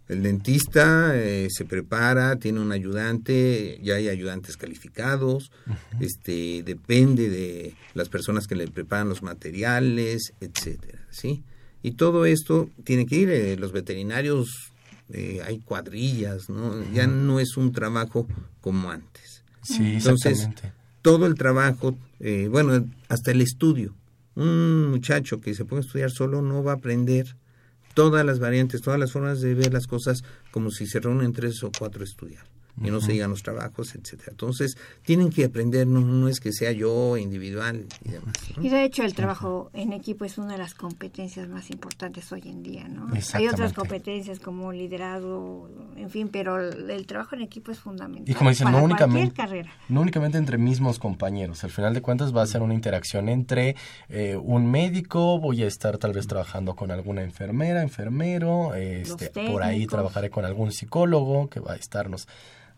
el 0.09 0.21
dentista 0.21 1.13
eh, 1.15 1.47
se 1.49 1.65
prepara, 1.65 2.35
tiene 2.35 2.59
un 2.59 2.71
ayudante, 2.71 3.79
ya 3.81 3.95
hay 3.95 4.09
ayudantes 4.09 4.57
calificados, 4.57 5.51
uh 5.65 5.71
-huh. 5.71 6.05
este, 6.05 6.63
depende 6.63 7.29
de 7.29 7.75
las 7.93 8.09
personas 8.09 8.47
que 8.47 8.55
le 8.55 8.67
preparan 8.67 9.09
los 9.09 9.23
materiales, 9.23 10.33
etcétera, 10.41 10.99
¿sí? 11.09 11.43
Y 11.81 11.91
todo 11.91 12.25
esto 12.25 12.69
tiene 12.83 13.05
que 13.05 13.15
ir, 13.15 13.29
eh, 13.29 13.57
los 13.57 13.71
veterinarios, 13.71 14.71
eh, 15.09 15.41
hay 15.45 15.59
cuadrillas, 15.59 16.49
¿no? 16.49 16.67
Uh 16.67 16.73
-huh. 16.73 16.93
Ya 16.93 17.07
no 17.07 17.39
es 17.39 17.55
un 17.57 17.71
trabajo 17.71 18.27
como 18.61 18.91
antes. 18.91 19.43
Sí, 19.63 19.93
Entonces, 19.95 20.49
todo 21.01 21.25
el 21.25 21.35
trabajo, 21.35 21.97
eh, 22.19 22.49
bueno, 22.51 22.85
hasta 23.07 23.31
el 23.31 23.41
estudio, 23.41 23.95
un 24.35 24.89
muchacho 24.89 25.39
que 25.39 25.53
se 25.53 25.63
puede 25.63 25.83
estudiar 25.83 26.11
solo 26.11 26.41
no 26.41 26.63
va 26.63 26.73
a 26.73 26.75
aprender 26.75 27.35
todas 27.93 28.25
las 28.25 28.39
variantes, 28.39 28.81
todas 28.81 28.99
las 28.99 29.11
formas 29.11 29.41
de 29.41 29.53
ver 29.53 29.73
las 29.73 29.87
cosas 29.87 30.23
como 30.51 30.71
si 30.71 30.87
se 30.87 30.99
reúnen 30.99 31.33
tres 31.33 31.63
o 31.63 31.71
cuatro 31.77 32.03
estudiar 32.03 32.52
y 32.81 32.89
no 32.89 32.97
uh 32.97 32.99
-huh. 32.99 33.05
se 33.05 33.11
digan 33.11 33.29
los 33.29 33.43
trabajos, 33.43 33.95
etcétera. 33.95 34.31
Entonces, 34.31 34.77
tienen 35.03 35.29
que 35.29 35.45
aprender, 35.45 35.85
no, 35.87 36.01
no 36.01 36.27
es 36.27 36.39
que 36.39 36.51
sea 36.51 36.71
yo 36.71 37.17
individual 37.17 37.85
y 38.03 38.09
demás. 38.09 38.33
¿no? 38.57 38.63
Y 38.63 38.69
de 38.69 38.83
hecho, 38.83 39.03
el 39.03 39.13
trabajo 39.13 39.69
en 39.73 39.93
equipo 39.93 40.25
es 40.25 40.37
una 40.37 40.53
de 40.53 40.57
las 40.57 40.73
competencias 40.73 41.47
más 41.47 41.69
importantes 41.69 42.31
hoy 42.31 42.41
en 42.45 42.63
día, 42.63 42.87
¿no? 42.87 43.07
Hay 43.33 43.47
otras 43.47 43.73
competencias 43.73 44.39
como 44.39 44.71
liderazgo, 44.71 45.69
en 45.95 46.09
fin, 46.09 46.29
pero 46.29 46.59
el, 46.59 46.89
el 46.89 47.05
trabajo 47.05 47.35
en 47.35 47.41
equipo 47.41 47.71
es 47.71 47.79
fundamental. 47.79 48.29
Y 48.29 48.37
como 48.37 48.49
dicen, 48.49 48.65
para 48.65 48.77
no 48.79 48.83
únicamente, 48.83 49.35
carrera. 49.35 49.71
no 49.89 50.01
únicamente 50.01 50.37
entre 50.37 50.57
mismos 50.57 50.99
compañeros, 50.99 51.63
al 51.63 51.71
final 51.71 51.93
de 51.93 52.01
cuentas 52.01 52.35
va 52.35 52.41
a 52.41 52.47
ser 52.47 52.61
una 52.61 52.73
interacción 52.73 53.29
entre 53.29 53.75
eh, 54.09 54.35
un 54.35 54.69
médico, 54.69 55.39
voy 55.39 55.63
a 55.63 55.67
estar 55.67 55.97
tal 55.97 56.13
vez 56.13 56.27
trabajando 56.27 56.75
con 56.75 56.91
alguna 56.91 57.23
enfermera, 57.23 57.81
enfermero, 57.81 58.73
este, 58.75 59.29
por 59.29 59.63
ahí 59.63 59.87
trabajaré 59.87 60.29
con 60.29 60.45
algún 60.45 60.71
psicólogo 60.71 61.49
que 61.49 61.59
va 61.59 61.73
a 61.73 61.75
estarnos 61.75 62.27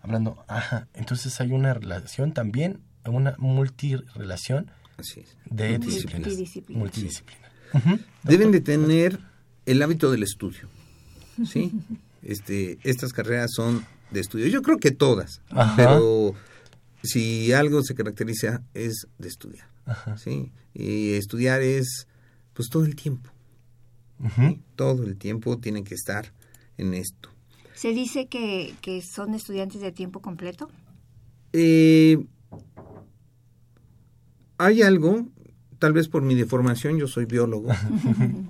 hablando, 0.06 0.46
ajá, 0.48 0.88
entonces 0.94 1.42
hay 1.42 1.52
una 1.52 1.74
relación 1.74 2.32
también, 2.32 2.80
una 3.06 3.36
multirelación 3.40 4.72
de 5.50 5.80
disciplinas. 5.80 6.28
Multidisciplina. 6.28 6.80
Multidisciplina. 6.80 7.52
Uh 7.74 7.78
-huh. 7.80 8.00
Deben 8.24 8.52
de 8.52 8.62
tener 8.62 9.20
el 9.66 9.82
hábito 9.82 10.12
del 10.12 10.22
estudio, 10.22 10.70
¿sí? 11.46 11.72
este, 12.24 12.78
estas 12.84 13.14
carreras 13.14 13.52
son 13.56 13.84
de 14.12 14.20
estudio. 14.20 14.48
Yo 14.48 14.62
creo 14.62 14.78
que 14.78 14.92
todas, 14.92 15.42
ajá. 15.50 15.76
pero 15.76 16.36
si 17.04 17.52
algo 17.52 17.82
se 17.82 17.96
caracteriza 17.96 18.62
es 18.76 19.08
de 19.18 19.28
estudiar, 19.28 19.68
ajá. 19.86 20.18
¿sí? 20.18 20.52
Y 20.76 21.14
estudiar 21.14 21.62
es, 21.62 22.08
pues, 22.54 22.70
todo 22.70 22.86
el 22.86 22.96
tiempo. 22.96 23.32
Uh 24.20 24.28
-huh. 24.28 24.50
¿sí? 24.50 24.62
Todo 24.76 25.04
el 25.04 25.18
tiempo 25.18 25.58
tienen 25.58 25.84
que 25.84 25.96
estar 25.96 26.32
en 26.78 26.94
esto. 26.94 27.35
¿Se 27.76 27.90
dice 27.90 28.28
que, 28.28 28.74
que 28.82 29.02
son 29.02 29.36
estudiantes 29.36 29.82
de 29.82 29.92
tiempo 29.92 30.22
completo? 30.22 30.70
Eh, 31.52 32.26
hay 34.58 34.82
algo, 34.82 35.28
tal 35.80 35.94
vez 35.94 36.08
por 36.08 36.22
mi 36.22 36.36
deformación, 36.36 36.98
yo 36.98 37.08
soy 37.08 37.26
biólogo, 37.26 37.70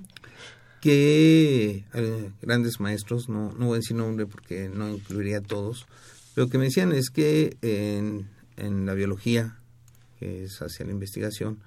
que 0.80 1.84
eh, 1.92 2.30
grandes 2.40 2.80
maestros, 2.80 3.28
no, 3.28 3.52
no 3.52 3.66
voy 3.66 3.74
a 3.74 3.80
decir 3.80 3.96
nombre 3.96 4.26
porque 4.26 4.68
no 4.68 4.88
incluiría 4.88 5.38
a 5.38 5.42
todos, 5.42 5.86
lo 6.36 6.48
que 6.48 6.58
me 6.58 6.64
decían 6.64 6.92
es 6.92 7.10
que 7.10 7.56
en, 7.62 8.28
en 8.56 8.86
la 8.86 8.94
biología, 8.94 9.58
que 10.18 10.44
es 10.44 10.62
hacia 10.62 10.86
la 10.86 10.92
investigación, 10.92 11.60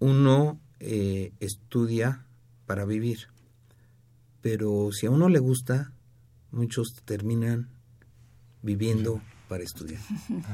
uno 0.00 0.58
eh, 0.80 1.32
estudia 1.38 2.26
para 2.66 2.84
vivir, 2.84 3.28
pero 4.40 4.90
si 4.92 5.06
a 5.06 5.10
uno 5.10 5.28
le 5.28 5.38
gusta, 5.38 5.92
muchos 6.52 6.94
terminan 7.04 7.68
viviendo 8.62 9.20
para 9.48 9.64
estudiar, 9.64 10.00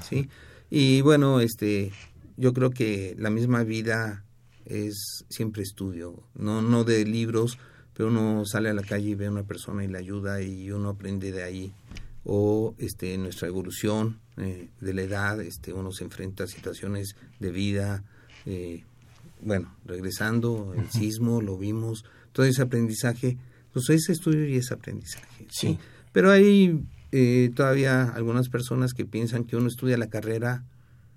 ¿sí? 0.09 0.28
Y 0.70 1.00
bueno, 1.00 1.40
este, 1.40 1.92
yo 2.37 2.52
creo 2.52 2.70
que 2.70 3.14
la 3.18 3.30
misma 3.30 3.62
vida 3.62 4.24
es 4.64 5.24
siempre 5.28 5.62
estudio, 5.62 6.22
no, 6.35 6.62
no 6.62 6.85
de 6.85 7.04
libros, 7.04 7.59
pero 7.94 8.09
uno 8.09 8.44
sale 8.44 8.68
a 8.68 8.74
la 8.74 8.82
calle 8.82 9.11
y 9.11 9.14
ve 9.14 9.26
a 9.26 9.30
una 9.30 9.44
persona 9.44 9.85
y 9.85 9.88
la 9.88 9.98
ayuda 9.98 10.42
y 10.42 10.70
uno 10.70 10.90
aprende 10.90 11.32
de 11.32 11.42
ahí. 11.42 11.72
O 12.24 12.74
este, 12.78 13.16
nuestra 13.16 13.48
evolución 13.48 14.18
eh, 14.37 14.68
de 14.80 14.94
la 14.94 15.02
edad, 15.02 15.40
este, 15.40 15.72
uno 15.72 15.92
se 15.92 16.04
enfrenta 16.04 16.44
a 16.44 16.46
situaciones 16.48 17.14
de 17.38 17.50
vida, 17.50 18.04
eh, 18.44 18.85
bueno, 19.40 19.74
regresando, 19.85 20.74
el 20.76 20.90
sismo, 20.90 21.40
lo 21.40 21.56
vimos, 21.56 22.04
todo 22.32 22.44
ese 22.44 22.62
aprendizaje, 22.62 23.38
pues 23.77 23.91
es 23.91 24.09
estudio 24.09 24.49
y 24.49 24.57
es 24.57 24.73
aprendizaje. 24.73 25.47
Sí. 25.51 25.79
Pero 26.11 26.31
hay 26.31 26.83
eh, 27.12 27.51
todavía 27.55 28.05
algunas 28.05 28.49
personas 28.49 28.95
que 28.95 29.05
piensan 29.05 29.45
que 29.45 29.55
uno 29.55 29.69
estudia 29.69 29.99
la 29.99 30.07
carrera 30.07 30.65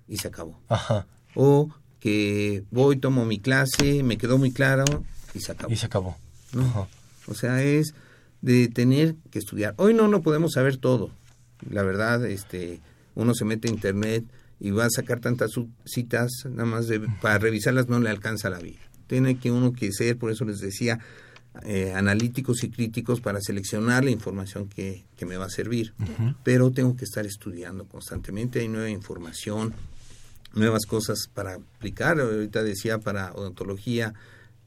y 0.06 0.18
se 0.18 0.28
acabó. 0.28 0.60
Ajá. 0.68 1.06
O 1.34 1.70
que 2.00 2.64
voy, 2.70 2.98
tomo 2.98 3.24
mi 3.24 3.38
clase, 3.38 4.02
me 4.02 4.18
quedó 4.18 4.36
muy 4.36 4.52
claro 4.52 4.84
y 5.32 5.40
se 5.40 5.52
acabó. 5.52 5.72
Y 5.72 5.76
se 5.76 5.86
acabó. 5.86 6.18
¿no? 6.52 6.86
O 7.28 7.34
sea, 7.34 7.62
es 7.62 7.94
de 8.42 8.68
tener 8.68 9.14
que 9.30 9.38
estudiar. 9.38 9.72
Hoy 9.78 9.94
no 9.94 10.06
lo 10.08 10.20
podemos 10.20 10.52
saber 10.52 10.76
todo. 10.76 11.10
La 11.66 11.82
verdad, 11.82 12.26
este, 12.26 12.80
uno 13.14 13.32
se 13.32 13.46
mete 13.46 13.68
a 13.68 13.70
internet 13.70 14.26
y 14.58 14.70
va 14.70 14.84
a 14.84 14.90
sacar 14.90 15.20
tantas 15.20 15.52
citas, 15.86 16.30
nada 16.44 16.66
más 16.66 16.88
de, 16.88 17.00
para 17.22 17.38
revisarlas 17.38 17.88
no 17.88 18.00
le 18.00 18.10
alcanza 18.10 18.50
la 18.50 18.58
vida. 18.58 18.80
Tiene 19.06 19.38
que 19.38 19.50
uno 19.50 19.72
que 19.72 19.92
ser, 19.92 20.18
por 20.18 20.30
eso 20.30 20.44
les 20.44 20.58
decía, 20.58 21.00
eh, 21.64 21.92
analíticos 21.94 22.62
y 22.62 22.70
críticos 22.70 23.20
para 23.20 23.40
seleccionar 23.40 24.04
la 24.04 24.10
información 24.10 24.68
que, 24.68 25.04
que 25.16 25.26
me 25.26 25.36
va 25.36 25.46
a 25.46 25.50
servir. 25.50 25.94
Pero 26.44 26.70
tengo 26.70 26.96
que 26.96 27.04
estar 27.04 27.26
estudiando 27.26 27.86
constantemente, 27.86 28.60
hay 28.60 28.68
nueva 28.68 28.88
información, 28.88 29.74
nuevas 30.54 30.86
cosas 30.86 31.28
para 31.32 31.54
aplicar. 31.54 32.20
Ahorita 32.20 32.62
decía 32.62 32.98
para 32.98 33.32
odontología 33.32 34.14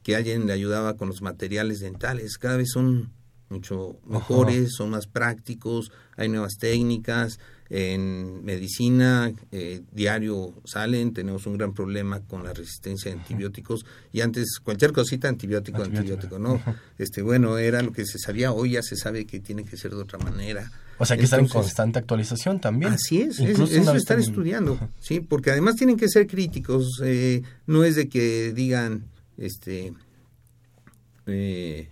que 0.02 0.14
alguien 0.14 0.46
le 0.46 0.52
ayudaba 0.52 0.96
con 0.96 1.08
los 1.08 1.22
materiales 1.22 1.80
dentales. 1.80 2.36
Cada 2.36 2.58
vez 2.58 2.70
son 2.72 3.10
mucho 3.48 3.96
mejores, 4.04 4.72
son 4.76 4.90
más 4.90 5.06
prácticos, 5.06 5.90
hay 6.16 6.28
nuevas 6.28 6.58
técnicas. 6.58 7.38
En 7.70 8.44
medicina 8.44 9.32
eh, 9.50 9.80
diario 9.90 10.52
salen, 10.64 11.14
tenemos 11.14 11.46
un 11.46 11.56
gran 11.56 11.72
problema 11.72 12.20
con 12.20 12.44
la 12.44 12.52
resistencia 12.52 13.10
a 13.10 13.14
antibióticos 13.14 13.86
y 14.12 14.20
antes 14.20 14.58
cualquier 14.62 14.92
cosita 14.92 15.28
antibiótico, 15.28 15.82
antibiótico, 15.82 16.38
¿no? 16.38 16.60
Este, 16.98 17.22
bueno, 17.22 17.56
era 17.56 17.82
lo 17.82 17.92
que 17.92 18.04
se 18.04 18.18
sabía, 18.18 18.52
hoy 18.52 18.72
ya 18.72 18.82
se 18.82 18.96
sabe 18.96 19.24
que 19.24 19.40
tiene 19.40 19.64
que 19.64 19.76
ser 19.76 19.92
de 19.92 20.02
otra 20.02 20.18
manera. 20.18 20.70
O 20.98 21.06
sea, 21.06 21.16
que 21.16 21.24
estar 21.24 21.40
en 21.40 21.48
constante 21.48 21.98
actualización 21.98 22.60
también. 22.60 22.92
Así 22.92 23.22
es, 23.22 23.40
es, 23.40 23.58
estar 23.58 24.18
estudiando, 24.18 24.78
¿sí? 25.00 25.20
Porque 25.20 25.50
además 25.50 25.76
tienen 25.76 25.96
que 25.96 26.08
ser 26.08 26.26
críticos, 26.26 27.00
eh, 27.02 27.42
no 27.66 27.82
es 27.82 27.96
de 27.96 28.08
que 28.08 28.52
digan, 28.52 29.06
este, 29.36 29.92
eh, 31.26 31.88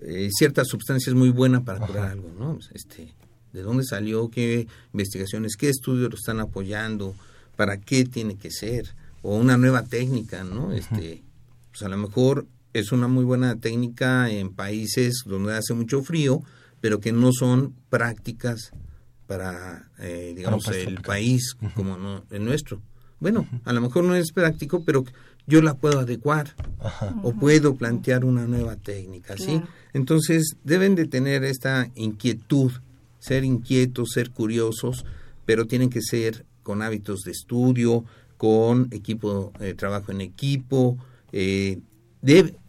eh, 0.00 0.28
cierta 0.32 0.64
sustancia 0.64 1.10
es 1.10 1.16
muy 1.16 1.30
buena 1.30 1.64
para 1.64 1.86
curar 1.86 2.10
algo, 2.10 2.32
¿no? 2.36 2.58
Este, 2.74 3.14
¿De 3.52 3.62
dónde 3.62 3.84
salió? 3.84 4.28
¿Qué 4.28 4.66
investigaciones? 4.92 5.56
¿Qué 5.56 5.68
estudios 5.68 6.10
lo 6.10 6.16
están 6.16 6.40
apoyando? 6.40 7.14
¿Para 7.56 7.78
qué 7.78 8.04
tiene 8.04 8.36
que 8.36 8.50
ser? 8.50 8.94
O 9.22 9.36
una 9.36 9.56
nueva 9.56 9.84
técnica, 9.84 10.44
¿no? 10.44 10.72
Este, 10.72 11.22
pues 11.70 11.82
a 11.82 11.88
lo 11.88 11.96
mejor 11.96 12.46
es 12.72 12.92
una 12.92 13.08
muy 13.08 13.24
buena 13.24 13.56
técnica 13.56 14.30
en 14.30 14.54
países 14.54 15.22
donde 15.26 15.54
hace 15.54 15.74
mucho 15.74 16.02
frío, 16.02 16.42
pero 16.80 17.00
que 17.00 17.12
no 17.12 17.32
son 17.32 17.74
prácticas 17.90 18.72
para, 19.26 19.88
eh, 19.98 20.32
digamos, 20.36 20.66
el 20.68 21.00
país 21.00 21.56
como 21.74 22.22
el 22.30 22.44
nuestro. 22.44 22.82
Bueno, 23.20 23.46
a 23.64 23.72
lo 23.72 23.80
mejor 23.80 24.04
no 24.04 24.16
es 24.16 24.32
práctico, 24.32 24.82
pero 24.84 25.04
yo 25.46 25.62
la 25.62 25.74
puedo 25.74 26.00
adecuar 26.00 26.54
o 27.22 27.32
puedo 27.32 27.74
plantear 27.76 28.24
una 28.24 28.46
nueva 28.46 28.76
técnica, 28.76 29.36
¿sí? 29.36 29.62
Entonces 29.92 30.56
deben 30.64 30.94
de 30.94 31.06
tener 31.06 31.44
esta 31.44 31.88
inquietud, 31.94 32.72
ser 33.22 33.44
inquietos, 33.44 34.10
ser 34.10 34.30
curiosos, 34.30 35.04
pero 35.46 35.66
tienen 35.66 35.90
que 35.90 36.02
ser 36.02 36.44
con 36.64 36.82
hábitos 36.82 37.20
de 37.20 37.30
estudio, 37.30 38.04
con 38.36 38.88
equipo, 38.90 39.52
de 39.60 39.74
trabajo 39.74 40.10
en 40.10 40.20
equipo, 40.20 40.98
eh, 41.30 41.78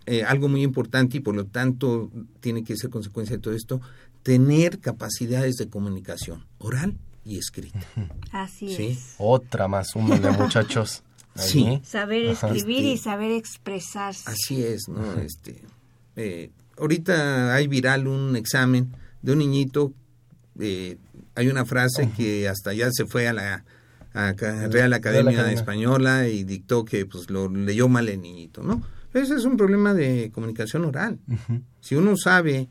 eh, 0.05 0.23
algo 0.23 0.47
muy 0.49 0.61
importante 0.61 1.17
y 1.17 1.19
por 1.21 1.35
lo 1.35 1.45
tanto 1.45 2.11
tiene 2.39 2.63
que 2.63 2.77
ser 2.77 2.91
consecuencia 2.91 3.35
de 3.35 3.41
todo 3.41 3.55
esto, 3.55 3.81
tener 4.21 4.79
capacidades 4.79 5.55
de 5.55 5.69
comunicación 5.69 6.45
oral 6.59 6.97
y 7.25 7.39
escrita. 7.39 7.81
Así 8.31 8.75
es. 8.75 9.15
Otra 9.17 9.67
más, 9.67 9.95
una 9.95 10.19
de 10.19 10.31
muchachos. 10.37 11.01
Sí. 11.35 11.81
Saber 11.83 12.25
escribir 12.25 12.83
y 12.83 12.91
este, 12.91 13.05
saber 13.05 13.31
expresarse. 13.31 14.29
Así 14.29 14.63
es, 14.63 14.87
¿no? 14.87 15.15
Este, 15.15 15.63
eh, 16.15 16.51
ahorita 16.77 17.55
hay 17.55 17.67
viral 17.67 18.07
un 18.07 18.35
examen 18.35 18.95
de 19.23 19.31
un 19.31 19.39
niñito, 19.39 19.93
eh, 20.59 20.97
hay 21.35 21.47
una 21.47 21.65
frase 21.65 22.09
que 22.15 22.47
hasta 22.47 22.73
ya 22.73 22.89
se 22.91 23.05
fue 23.05 23.27
a 23.27 23.33
la 23.33 23.63
Real 24.13 24.93
Academia 24.93 25.51
Española 25.51 26.27
y 26.27 26.43
dictó 26.43 26.85
que 26.85 27.05
pues 27.05 27.29
lo 27.29 27.49
leyó 27.49 27.87
mal 27.89 28.09
el 28.09 28.21
niñito, 28.21 28.61
¿no? 28.61 28.83
Ese 29.13 29.35
es 29.35 29.45
un 29.45 29.57
problema 29.57 29.93
de 29.93 30.31
comunicación 30.33 30.85
oral. 30.85 31.19
Si 31.81 31.95
uno 31.95 32.15
sabe 32.17 32.67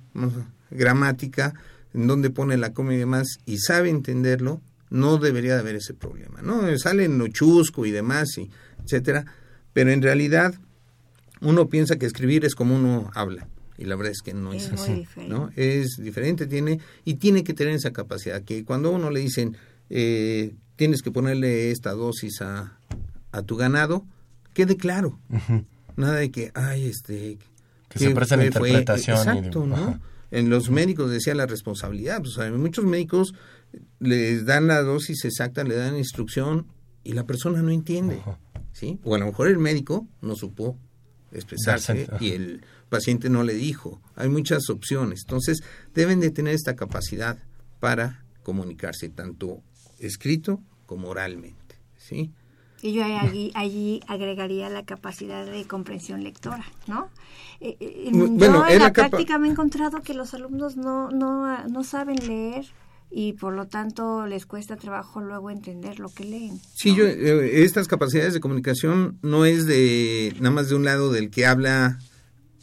gramática, 0.70 1.54
en 1.94 2.06
dónde 2.06 2.30
pone 2.30 2.56
la 2.56 2.72
coma 2.72 2.94
y 2.94 2.98
demás, 2.98 3.38
y 3.46 3.58
sabe 3.58 3.90
entenderlo, 3.90 4.60
no 4.90 5.18
debería 5.18 5.54
de 5.54 5.60
haber 5.60 5.76
ese 5.76 5.94
problema, 5.94 6.42
¿no? 6.42 6.62
Sale 6.78 7.04
en 7.04 7.18
lo 7.18 7.28
chusco 7.28 7.86
y 7.86 7.90
demás, 7.90 8.36
y 8.38 8.50
etcétera, 8.84 9.24
pero 9.72 9.90
en 9.90 10.02
realidad 10.02 10.54
uno 11.40 11.68
piensa 11.68 11.96
que 11.96 12.06
escribir 12.06 12.44
es 12.44 12.54
como 12.54 12.76
uno 12.76 13.10
habla, 13.14 13.48
y 13.78 13.84
la 13.84 13.96
verdad 13.96 14.12
es 14.12 14.22
que 14.22 14.34
no 14.34 14.52
es, 14.52 14.70
así, 14.70 15.06
¿no? 15.28 15.50
Es 15.56 15.96
diferente, 15.98 16.46
tiene, 16.46 16.80
y 17.04 17.14
tiene 17.14 17.44
que 17.44 17.54
tener 17.54 17.74
esa 17.74 17.92
capacidad, 17.92 18.42
que 18.42 18.64
cuando 18.64 18.90
uno 18.90 19.10
le 19.10 19.20
dicen, 19.20 19.56
eh, 19.90 20.54
tienes 20.76 21.02
que 21.02 21.10
ponerle 21.10 21.70
esta 21.70 21.92
dosis 21.92 22.42
a, 22.42 22.78
a 23.32 23.42
tu 23.42 23.56
ganado, 23.56 24.04
quede 24.54 24.76
claro. 24.76 25.18
Nada 25.96 26.16
de 26.16 26.30
que, 26.30 26.50
ay, 26.54 26.86
este... 26.86 27.38
Que 27.88 27.98
se 27.98 28.10
presta 28.10 28.36
la 28.36 28.46
interpretación. 28.46 29.18
Exacto, 29.18 29.66
¿no? 29.66 30.00
En 30.30 30.48
los 30.48 30.70
médicos 30.70 31.10
decía 31.10 31.34
la 31.34 31.44
responsabilidad. 31.44 32.22
Pues, 32.22 32.50
muchos 32.52 32.86
médicos 32.86 33.34
les 34.00 34.46
dan 34.46 34.66
la 34.66 34.80
dosis 34.82 35.26
exacta, 35.26 35.62
le 35.62 35.74
dan 35.74 35.96
instrucción 35.96 36.66
y 37.04 37.12
la 37.12 37.26
persona 37.26 37.60
no 37.60 37.70
entiende. 37.70 38.22
¿sí? 38.72 38.98
O 39.04 39.14
a 39.14 39.18
lo 39.18 39.26
mejor 39.26 39.48
el 39.48 39.58
médico 39.58 40.06
no 40.22 40.34
supo 40.34 40.78
expresarse 41.32 42.08
y 42.20 42.32
el 42.32 42.64
paciente 42.88 43.30
no 43.30 43.42
le 43.42 43.54
dijo. 43.54 44.00
Hay 44.16 44.28
muchas 44.28 44.68
opciones. 44.70 45.22
Entonces, 45.24 45.62
deben 45.94 46.20
de 46.20 46.30
tener 46.30 46.54
esta 46.54 46.76
capacidad 46.76 47.38
para 47.80 48.24
comunicarse, 48.42 49.08
tanto 49.08 49.62
escrito 49.98 50.60
como 50.86 51.08
oralmente. 51.08 51.76
¿sí? 51.96 52.32
Y 52.82 52.92
yo 52.94 53.04
allí, 53.04 53.52
allí 53.54 54.00
agregaría 54.08 54.68
la 54.68 54.84
capacidad 54.84 55.46
de 55.46 55.64
comprensión 55.66 56.24
lectora, 56.24 56.64
¿no? 56.88 57.10
Eh, 57.60 57.76
eh, 57.78 58.10
yo 58.12 58.66
en 58.66 58.78
la 58.80 58.92
práctica 58.92 59.38
me 59.38 59.46
he 59.46 59.50
encontrado 59.52 60.02
que 60.02 60.14
los 60.14 60.34
alumnos 60.34 60.76
no, 60.76 61.08
no, 61.10 61.68
no 61.68 61.84
saben 61.84 62.16
leer 62.26 62.66
y 63.14 63.34
por 63.34 63.52
lo 63.52 63.66
tanto 63.66 64.26
les 64.26 64.46
cuesta 64.46 64.76
trabajo 64.76 65.20
luego 65.20 65.50
entender 65.50 66.00
lo 66.00 66.08
que 66.08 66.24
leen. 66.24 66.58
Sí, 66.74 66.94
yo, 66.94 67.04
eh, 67.06 67.62
estas 67.62 67.86
capacidades 67.86 68.32
de 68.32 68.40
comunicación 68.40 69.18
no 69.20 69.44
es 69.44 69.66
de 69.66 70.34
nada 70.40 70.54
más 70.54 70.70
de 70.70 70.76
un 70.76 70.84
lado 70.84 71.12
del 71.12 71.30
que 71.30 71.44
habla 71.44 71.98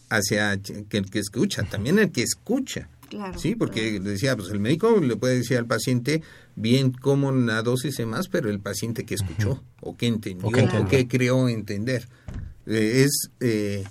hacia 0.10 0.54
el 0.54 0.62
que 0.88 1.20
escucha, 1.20 1.64
también 1.64 2.00
el 2.00 2.12
que 2.12 2.24
escucha. 2.24 2.90
Sí, 3.38 3.56
porque 3.56 4.00
decía, 4.00 4.36
pues 4.36 4.50
el 4.50 4.60
médico 4.60 5.00
le 5.00 5.16
puede 5.16 5.38
decir 5.38 5.58
al 5.58 5.66
paciente 5.66 6.22
bien 6.56 6.92
cómo 6.92 7.32
la 7.32 7.62
dosis 7.64 8.00
y 8.00 8.06
más, 8.06 8.28
pero 8.28 8.50
el 8.50 8.60
paciente 8.60 9.06
que 9.06 9.16
escuchó 9.16 9.64
o 9.82 9.98
que 9.98 10.08
entendió 10.08 10.48
o 10.48 10.88
que 10.88 11.08
creó 11.08 11.50
entender. 11.50 12.08
Eh, 12.68 13.06
es 13.06 13.32
eh, 13.40 13.84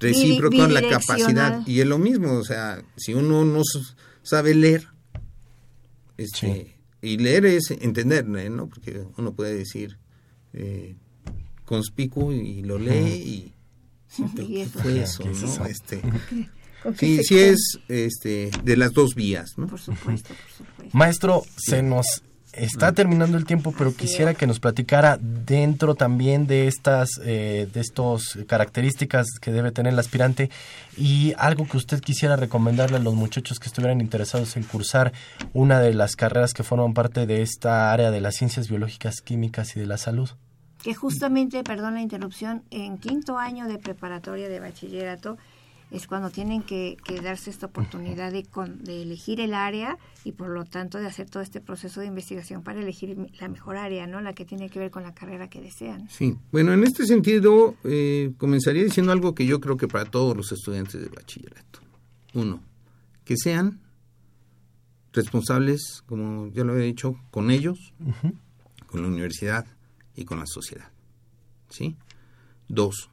recíproco 0.00 0.64
en 0.64 0.74
la 0.74 0.82
capacidad 0.88 1.64
y 1.66 1.80
es 1.80 1.86
lo 1.86 1.98
mismo, 1.98 2.32
o 2.32 2.44
sea, 2.44 2.82
si 2.96 3.14
uno 3.14 3.44
no 3.44 3.62
sabe 4.22 4.54
leer, 4.54 4.88
este, 6.16 6.78
y 7.02 7.18
leer 7.18 7.46
es 7.46 7.70
entender, 7.70 8.26
¿no? 8.26 8.68
Porque 8.68 9.04
uno 9.16 9.34
puede 9.34 9.56
decir 9.56 9.98
eh, 10.52 10.96
conspicuo 11.64 12.32
y 12.32 12.62
lo 12.62 12.78
lee 12.78 12.92
y... 12.92 13.52
fue 14.66 15.02
eso, 15.02 15.24
¿no? 15.24 15.66
Este, 15.66 16.02
Sí, 16.98 17.24
sí 17.24 17.38
es 17.38 17.78
este, 17.88 18.50
de 18.62 18.76
las 18.76 18.92
dos 18.92 19.14
vías, 19.14 19.56
¿no? 19.56 19.66
Por 19.66 19.80
supuesto, 19.80 20.34
por 20.34 20.66
supuesto. 20.66 20.96
Maestro, 20.96 21.42
se 21.56 21.82
nos 21.82 22.22
está 22.56 22.92
terminando 22.92 23.36
el 23.36 23.44
tiempo, 23.44 23.74
pero 23.76 23.94
quisiera 23.94 24.34
que 24.34 24.46
nos 24.46 24.60
platicara 24.60 25.18
dentro 25.20 25.94
también 25.94 26.46
de 26.46 26.66
estas, 26.66 27.20
eh, 27.24 27.68
de 27.72 27.80
estos 27.80 28.38
características 28.46 29.26
que 29.40 29.52
debe 29.52 29.72
tener 29.72 29.92
el 29.92 29.98
aspirante 29.98 30.50
y 30.96 31.34
algo 31.38 31.66
que 31.66 31.76
usted 31.76 32.00
quisiera 32.00 32.36
recomendarle 32.36 32.96
a 32.96 33.00
los 33.00 33.14
muchachos 33.14 33.58
que 33.58 33.66
estuvieran 33.66 34.00
interesados 34.00 34.56
en 34.56 34.62
cursar 34.62 35.12
una 35.52 35.80
de 35.80 35.94
las 35.94 36.16
carreras 36.16 36.52
que 36.52 36.62
forman 36.62 36.94
parte 36.94 37.26
de 37.26 37.42
esta 37.42 37.92
área 37.92 38.10
de 38.10 38.20
las 38.20 38.36
ciencias 38.36 38.68
biológicas, 38.68 39.20
químicas 39.20 39.76
y 39.76 39.80
de 39.80 39.86
la 39.86 39.98
salud. 39.98 40.30
Que 40.82 40.94
justamente, 40.94 41.62
perdón 41.64 41.94
la 41.94 42.02
interrupción, 42.02 42.62
en 42.70 42.98
quinto 42.98 43.38
año 43.38 43.66
de 43.66 43.78
preparatoria 43.78 44.48
de 44.48 44.60
bachillerato 44.60 45.38
es 45.90 46.06
cuando 46.06 46.30
tienen 46.30 46.62
que, 46.62 46.96
que 47.04 47.20
darse 47.20 47.50
esta 47.50 47.66
oportunidad 47.66 48.32
de, 48.32 48.44
con- 48.44 48.82
de 48.82 49.02
elegir 49.02 49.40
el 49.40 49.54
área 49.54 49.96
y 50.24 50.32
por 50.32 50.48
lo 50.48 50.64
tanto 50.64 50.98
de 50.98 51.06
hacer 51.06 51.30
todo 51.30 51.42
este 51.42 51.60
proceso 51.60 52.00
de 52.00 52.06
investigación 52.06 52.62
para 52.62 52.80
elegir 52.80 53.16
la 53.40 53.48
mejor 53.48 53.76
área, 53.76 54.06
¿no? 54.06 54.20
La 54.20 54.32
que 54.32 54.44
tiene 54.44 54.70
que 54.70 54.78
ver 54.80 54.90
con 54.90 55.02
la 55.04 55.14
carrera 55.14 55.48
que 55.48 55.60
desean. 55.60 56.08
Sí, 56.10 56.36
bueno, 56.50 56.72
en 56.72 56.82
este 56.84 57.06
sentido, 57.06 57.76
eh, 57.84 58.32
comenzaría 58.38 58.82
diciendo 58.82 59.12
algo 59.12 59.34
que 59.34 59.46
yo 59.46 59.60
creo 59.60 59.76
que 59.76 59.86
para 59.86 60.04
todos 60.06 60.36
los 60.36 60.50
estudiantes 60.50 61.00
de 61.00 61.08
bachillerato. 61.08 61.80
Uno, 62.32 62.60
que 63.24 63.36
sean 63.36 63.80
responsables, 65.12 66.02
como 66.06 66.48
ya 66.48 66.64
lo 66.64 66.76
he 66.76 66.82
dicho, 66.84 67.16
con 67.30 67.50
ellos, 67.50 67.92
con 68.86 69.02
la 69.02 69.08
universidad 69.08 69.66
y 70.16 70.24
con 70.24 70.38
la 70.40 70.46
sociedad. 70.46 70.90
¿Sí? 71.68 71.96
Dos, 72.68 73.10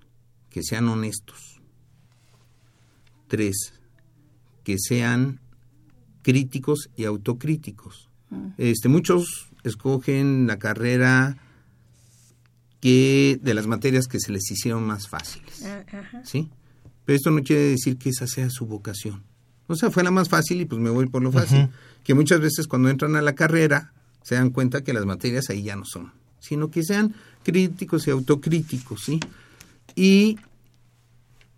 que 0.50 0.64
sean 0.64 0.88
honestos. 0.88 1.61
Tres, 3.32 3.72
que 4.66 4.76
sean 4.78 5.40
críticos 6.22 6.90
y 6.98 7.06
autocríticos. 7.06 8.10
Este, 8.58 8.90
muchos 8.90 9.48
escogen 9.64 10.48
la 10.48 10.60
carrera 10.60 11.38
que 12.82 13.40
de 13.42 13.54
las 13.54 13.68
materias 13.68 14.08
que 14.08 14.20
se 14.20 14.34
les 14.34 14.52
hicieron 14.52 14.84
más 14.84 15.08
fáciles, 15.08 15.64
¿sí? 16.26 16.50
Pero 17.06 17.16
esto 17.16 17.32
no 17.32 17.42
quiere 17.42 17.62
decir 17.62 17.98
que 17.98 18.10
esa 18.10 18.28
sea 18.28 18.50
su 18.50 18.66
vocación. 18.66 19.24
O 19.68 19.76
sea, 19.76 19.92
fue 19.92 20.04
la 20.04 20.12
más 20.12 20.28
fácil 20.28 20.60
y 20.60 20.66
pues 20.66 20.82
me 20.82 20.90
voy 20.90 21.08
por 21.08 21.24
lo 21.24 21.32
fácil. 21.32 21.70
Que 22.04 22.14
muchas 22.14 22.42
veces 22.42 22.68
cuando 22.68 22.90
entran 22.90 23.16
a 23.16 23.22
la 23.22 23.34
carrera 23.34 23.94
se 24.24 24.36
dan 24.36 24.50
cuenta 24.50 24.84
que 24.84 24.92
las 24.92 25.06
materias 25.06 25.50
ahí 25.50 25.64
ya 25.64 25.78
no 25.78 25.86
son, 25.86 26.12
sino 26.42 26.70
que 26.70 26.84
sean 26.84 27.16
críticos 27.44 28.08
y 28.08 28.12
autocríticos, 28.12 29.06
¿sí? 29.06 29.22
Y 29.96 30.38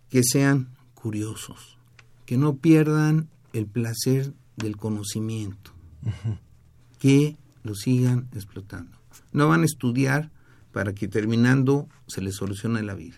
que 0.08 0.22
sean 0.22 0.68
curiosos, 1.04 1.76
que 2.24 2.38
no 2.38 2.56
pierdan 2.56 3.28
el 3.52 3.66
placer 3.66 4.32
del 4.56 4.78
conocimiento, 4.78 5.70
que 6.98 7.36
lo 7.62 7.74
sigan 7.74 8.26
explotando. 8.32 8.96
No 9.30 9.46
van 9.46 9.60
a 9.60 9.64
estudiar 9.66 10.30
para 10.72 10.94
que 10.94 11.06
terminando 11.06 11.90
se 12.06 12.22
les 12.22 12.36
solucione 12.36 12.82
la 12.82 12.94
vida. 12.94 13.16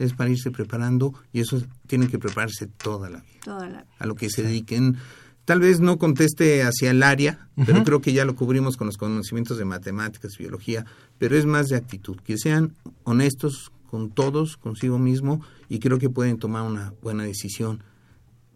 Es 0.00 0.14
para 0.14 0.30
irse 0.30 0.50
preparando 0.50 1.14
y 1.32 1.38
eso 1.38 1.62
tienen 1.86 2.08
que 2.08 2.18
prepararse 2.18 2.66
toda 2.66 3.08
la 3.08 3.20
vida. 3.20 3.40
Toda 3.44 3.68
la, 3.68 3.86
A 4.00 4.06
lo 4.06 4.16
que 4.16 4.28
se 4.28 4.42
dediquen. 4.42 4.96
Tal 5.44 5.60
vez 5.60 5.78
no 5.78 5.98
conteste 5.98 6.64
hacia 6.64 6.90
el 6.90 7.04
área, 7.04 7.48
pero 7.64 7.84
creo 7.84 8.00
que 8.00 8.12
ya 8.12 8.24
lo 8.24 8.34
cubrimos 8.34 8.76
con 8.76 8.88
los 8.88 8.96
conocimientos 8.96 9.58
de 9.58 9.64
matemáticas, 9.64 10.36
biología, 10.36 10.86
pero 11.18 11.36
es 11.36 11.46
más 11.46 11.68
de 11.68 11.76
actitud, 11.76 12.16
que 12.16 12.36
sean 12.36 12.74
honestos 13.04 13.70
con 13.92 14.10
todos, 14.10 14.56
consigo 14.56 14.98
mismo, 14.98 15.42
y 15.68 15.78
creo 15.78 15.98
que 15.98 16.08
pueden 16.08 16.38
tomar 16.38 16.62
una 16.62 16.94
buena 17.02 17.24
decisión 17.24 17.84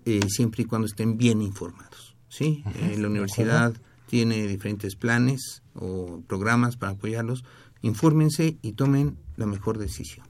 eh, 0.07 0.21
siempre 0.31 0.63
y 0.63 0.65
cuando 0.65 0.87
estén 0.87 1.19
bien 1.19 1.43
informados. 1.43 2.17
¿sí? 2.31 2.65
Eh, 2.77 2.97
la 2.99 3.09
universidad 3.09 3.75
tiene 4.09 4.47
diferentes 4.47 4.97
planes 4.97 5.63
o 5.75 6.23
programas 6.27 6.79
para 6.79 6.93
apoyarlos. 6.93 7.45
Infórmense 7.83 8.57
y 8.63 8.73
tomen 8.73 9.19
la 9.37 9.45
mejor 9.45 9.77
decisión. 9.77 10.25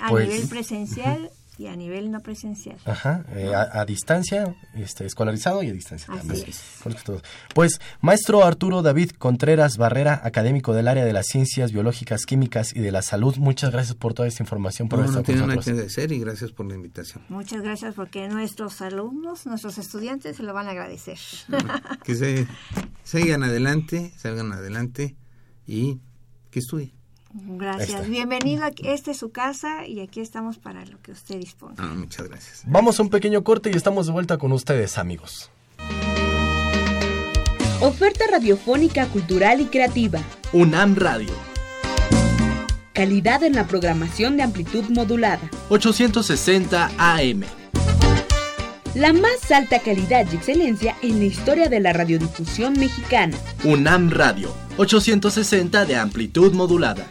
a 0.00 0.08
Pues- 0.08 0.28
nivel 0.28 0.48
presencial 0.48 1.30
y 1.58 1.66
a 1.66 1.76
nivel 1.76 2.10
no 2.10 2.20
presencial. 2.20 2.76
Ajá, 2.86 3.24
eh, 3.34 3.52
a, 3.54 3.80
a 3.80 3.84
distancia, 3.84 4.54
este, 4.74 5.04
escolarizado 5.04 5.62
y 5.62 5.68
a 5.68 5.72
distancia 5.72 6.12
Así 6.12 6.26
también. 6.26 6.48
es. 6.48 6.62
Conozco 6.82 7.02
todo. 7.04 7.22
Pues, 7.54 7.80
maestro 8.00 8.42
Arturo 8.44 8.82
David 8.82 9.10
Contreras 9.18 9.76
Barrera, 9.76 10.20
académico 10.24 10.72
del 10.72 10.88
área 10.88 11.04
de 11.04 11.12
las 11.12 11.26
ciencias 11.26 11.70
biológicas, 11.72 12.24
químicas 12.26 12.74
y 12.74 12.80
de 12.80 12.90
la 12.90 13.02
salud, 13.02 13.36
muchas 13.36 13.70
gracias 13.70 13.94
por 13.96 14.14
toda 14.14 14.28
esta 14.28 14.42
información, 14.42 14.88
por 14.88 15.00
No, 15.00 15.04
estar 15.04 15.16
no 15.20 15.24
con 15.24 15.26
tienen 15.26 15.42
nada 15.46 15.56
nosotros. 15.56 15.80
que 15.80 15.86
hacer 15.86 16.12
y 16.12 16.18
gracias 16.20 16.52
por 16.52 16.66
la 16.66 16.74
invitación. 16.74 17.22
Muchas 17.28 17.62
gracias 17.62 17.94
porque 17.94 18.28
nuestros 18.28 18.80
alumnos, 18.80 19.46
nuestros 19.46 19.76
estudiantes 19.78 20.36
se 20.38 20.42
lo 20.42 20.54
van 20.54 20.66
a 20.68 20.70
agradecer. 20.70 21.18
que 22.04 22.14
se 22.14 22.46
sigan 23.04 23.42
adelante, 23.42 24.12
salgan 24.16 24.52
adelante 24.52 25.16
y 25.66 26.00
que 26.50 26.58
estudien. 26.60 26.92
Gracias. 27.34 27.88
está. 27.90 28.02
Bienvenido. 28.02 28.64
aquí- 28.64 28.86
Esta 28.86 29.10
es 29.10 29.16
su 29.18 29.30
casa 29.32 29.86
y 29.86 30.00
aquí 30.00 30.20
estamos 30.20 30.58
para 30.58 30.84
lo 30.84 31.00
que 31.00 31.12
usted 31.12 31.38
disponga. 31.38 31.74
Ah, 31.78 31.94
muchas 31.96 32.28
gracias. 32.28 32.62
Vamos 32.66 32.98
a 32.98 33.02
un 33.02 33.10
pequeño 33.10 33.42
corte 33.44 33.70
y 33.72 33.76
estamos 33.76 34.06
de 34.06 34.12
vuelta 34.12 34.38
con 34.38 34.52
ustedes, 34.52 34.98
amigos. 34.98 35.50
Oferta 37.80 38.24
radiofónica, 38.30 39.06
cultural 39.06 39.60
y 39.60 39.64
creativa. 39.66 40.20
UNAM 40.52 40.94
Radio. 40.94 41.32
Calidad 42.92 43.42
en 43.42 43.54
la 43.54 43.66
programación 43.66 44.36
de 44.36 44.42
amplitud 44.44 44.84
modulada. 44.90 45.50
860 45.70 46.90
AM. 46.98 47.42
La 48.94 49.14
más 49.14 49.50
alta 49.50 49.78
calidad 49.78 50.26
y 50.30 50.36
excelencia 50.36 50.94
en 51.00 51.18
la 51.18 51.24
historia 51.24 51.68
de 51.70 51.80
la 51.80 51.94
radiodifusión 51.94 52.74
mexicana. 52.74 53.36
UNAM 53.64 54.10
Radio. 54.10 54.54
860 54.76 55.86
de 55.86 55.96
amplitud 55.96 56.52
modulada. 56.52 57.10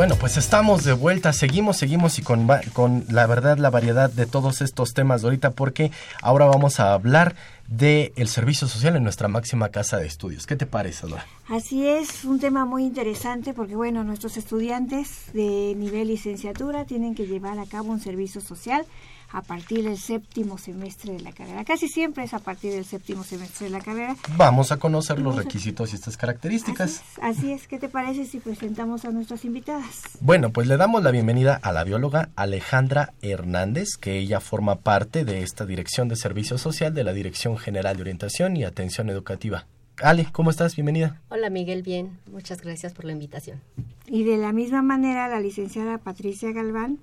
Bueno, 0.00 0.16
pues 0.16 0.38
estamos 0.38 0.82
de 0.84 0.94
vuelta, 0.94 1.30
seguimos, 1.34 1.76
seguimos 1.76 2.18
y 2.18 2.22
con, 2.22 2.48
con 2.72 3.04
la 3.10 3.26
verdad, 3.26 3.58
la 3.58 3.68
variedad 3.68 4.10
de 4.10 4.24
todos 4.24 4.62
estos 4.62 4.94
temas 4.94 5.20
de 5.20 5.26
ahorita, 5.26 5.50
porque 5.50 5.90
ahora 6.22 6.46
vamos 6.46 6.80
a 6.80 6.94
hablar 6.94 7.36
del 7.68 8.10
el 8.16 8.28
servicio 8.28 8.66
social 8.66 8.96
en 8.96 9.02
nuestra 9.02 9.28
máxima 9.28 9.68
casa 9.68 9.98
de 9.98 10.06
estudios. 10.06 10.46
¿Qué 10.46 10.56
te 10.56 10.64
parece, 10.64 11.06
Dora? 11.06 11.26
Así 11.48 11.86
es, 11.86 12.24
un 12.24 12.40
tema 12.40 12.64
muy 12.64 12.84
interesante 12.84 13.52
porque, 13.52 13.76
bueno, 13.76 14.02
nuestros 14.02 14.38
estudiantes 14.38 15.26
de 15.34 15.74
nivel 15.76 16.08
licenciatura 16.08 16.86
tienen 16.86 17.14
que 17.14 17.26
llevar 17.26 17.58
a 17.58 17.66
cabo 17.66 17.92
un 17.92 18.00
servicio 18.00 18.40
social 18.40 18.86
a 19.32 19.42
partir 19.42 19.84
del 19.84 19.98
séptimo 19.98 20.58
semestre 20.58 21.12
de 21.12 21.20
la 21.20 21.32
carrera. 21.32 21.64
Casi 21.64 21.88
siempre 21.88 22.24
es 22.24 22.34
a 22.34 22.38
partir 22.38 22.72
del 22.72 22.84
séptimo 22.84 23.24
semestre 23.24 23.66
de 23.66 23.70
la 23.70 23.80
carrera. 23.80 24.16
Vamos 24.36 24.72
a 24.72 24.78
conocer 24.78 25.18
los 25.20 25.36
requisitos 25.36 25.92
y 25.92 25.96
estas 25.96 26.14
Así 26.14 26.20
características. 26.20 26.90
es, 26.90 27.02
así 27.22 27.52
es. 27.52 27.68
¿Qué 27.68 27.78
te 27.78 27.88
parece 27.88 28.26
si 28.26 28.40
presentamos 28.40 29.04
a 29.04 29.10
nuestras 29.10 29.44
invitadas? 29.44 30.02
Bueno, 30.20 30.50
pues 30.50 30.66
le 30.66 30.76
damos 30.76 31.02
la 31.02 31.10
bienvenida 31.10 31.54
a 31.62 31.72
la 31.72 31.84
bióloga 31.84 32.30
Alejandra 32.36 33.12
Hernández, 33.22 33.96
que 34.00 34.18
ella 34.18 34.40
forma 34.40 34.76
parte 34.76 35.24
de 35.24 35.42
esta 35.42 35.66
Dirección 35.66 36.08
de 36.08 36.16
Servicio 36.16 36.58
Social 36.58 36.94
de 36.94 37.04
la 37.04 37.12
Dirección 37.12 37.56
General 37.56 37.96
de 37.96 38.02
Orientación 38.02 38.56
y 38.56 38.64
Atención 38.64 39.10
Educativa. 39.10 39.66
Ale, 40.02 40.28
¿cómo 40.32 40.50
estás? 40.50 40.76
Bienvenida. 40.76 41.20
Hola 41.28 41.50
Miguel, 41.50 41.82
bien, 41.82 42.18
muchas 42.30 42.62
gracias 42.62 42.94
por 42.94 43.04
la 43.04 43.12
invitación. 43.12 43.60
Y 44.06 44.24
de 44.24 44.38
la 44.38 44.52
misma 44.52 44.80
manera, 44.82 45.28
la 45.28 45.40
licenciada 45.40 45.98
Patricia 45.98 46.52
Galván, 46.52 46.98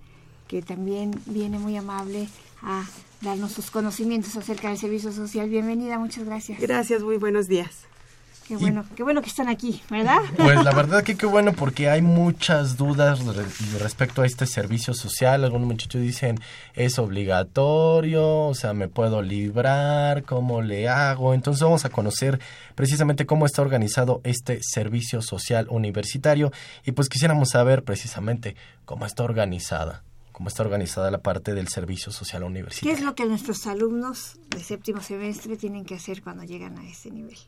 que 0.48 0.62
también 0.62 1.12
viene 1.26 1.60
muy 1.60 1.78
amable 1.78 2.28
a 2.62 2.86
darnos 3.22 3.52
sus 3.52 3.72
conocimientos 3.72 4.36
acerca 4.36 4.70
del 4.70 4.78
servicio 4.78 5.12
social. 5.12 5.50
Bienvenida, 5.50 5.98
muchas 6.00 6.26
gracias. 6.26 6.60
Gracias, 6.60 7.02
muy 7.02 7.18
buenos 7.18 7.48
días. 7.48 7.88
Qué 8.48 8.56
bueno, 8.56 8.86
qué 8.96 9.04
bueno 9.04 9.22
que 9.22 9.28
están 9.28 9.50
aquí, 9.50 9.82
¿verdad? 9.90 10.20
Pues 10.38 10.64
la 10.64 10.72
verdad 10.74 11.04
que 11.06 11.18
qué 11.18 11.26
bueno 11.26 11.52
porque 11.52 11.90
hay 11.90 12.02
muchas 12.02 12.78
dudas 12.78 13.20
respecto 13.78 14.22
a 14.22 14.26
este 14.26 14.46
servicio 14.46 14.94
social. 14.94 15.44
Algunos 15.44 15.68
muchachos 15.68 16.02
dicen 16.02 16.40
es 16.74 16.98
obligatorio, 16.98 18.46
o 18.46 18.56
sea, 18.56 18.74
me 18.74 18.88
puedo 18.88 19.22
librar, 19.22 20.24
¿cómo 20.24 20.62
le 20.62 20.88
hago? 20.88 21.34
Entonces 21.34 21.62
vamos 21.62 21.84
a 21.84 21.90
conocer 21.90 22.40
precisamente 22.74 23.26
cómo 23.26 23.46
está 23.46 23.62
organizado 23.62 24.22
este 24.24 24.60
servicio 24.62 25.22
social 25.22 25.68
universitario 25.70 26.54
y 26.86 26.94
pues 26.94 27.10
quisiéramos 27.10 27.50
saber 27.50 27.84
precisamente 27.84 28.56
cómo 28.86 29.06
está 29.06 29.26
organizada 29.26 30.04
cómo 30.38 30.50
está 30.50 30.62
organizada 30.62 31.10
la 31.10 31.24
parte 31.24 31.56
del 31.56 31.68
servicio 31.68 32.12
social 32.12 32.44
universitario. 32.44 32.94
¿Qué 32.94 33.00
es 33.00 33.04
lo 33.04 33.16
que 33.16 33.26
nuestros 33.26 33.66
alumnos 33.66 34.38
de 34.50 34.60
séptimo 34.60 35.02
semestre 35.02 35.58
tienen 35.58 35.84
que 35.84 35.96
hacer 35.96 36.22
cuando 36.22 36.44
llegan 36.44 36.78
a 36.78 36.88
ese 36.88 37.10
nivel? 37.10 37.40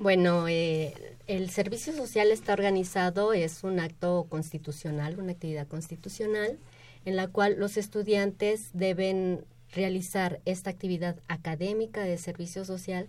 Bueno, 0.00 0.48
eh, 0.48 0.92
el 1.28 1.50
servicio 1.50 1.92
social 1.92 2.32
está 2.32 2.54
organizado, 2.54 3.32
es 3.32 3.62
un 3.62 3.78
acto 3.78 4.26
constitucional, 4.28 5.20
una 5.20 5.30
actividad 5.30 5.68
constitucional, 5.68 6.58
en 7.04 7.14
la 7.14 7.28
cual 7.28 7.60
los 7.60 7.76
estudiantes 7.76 8.70
deben 8.72 9.44
realizar 9.72 10.40
esta 10.46 10.68
actividad 10.70 11.14
académica 11.28 12.02
de 12.02 12.18
servicio 12.18 12.64
social 12.64 13.06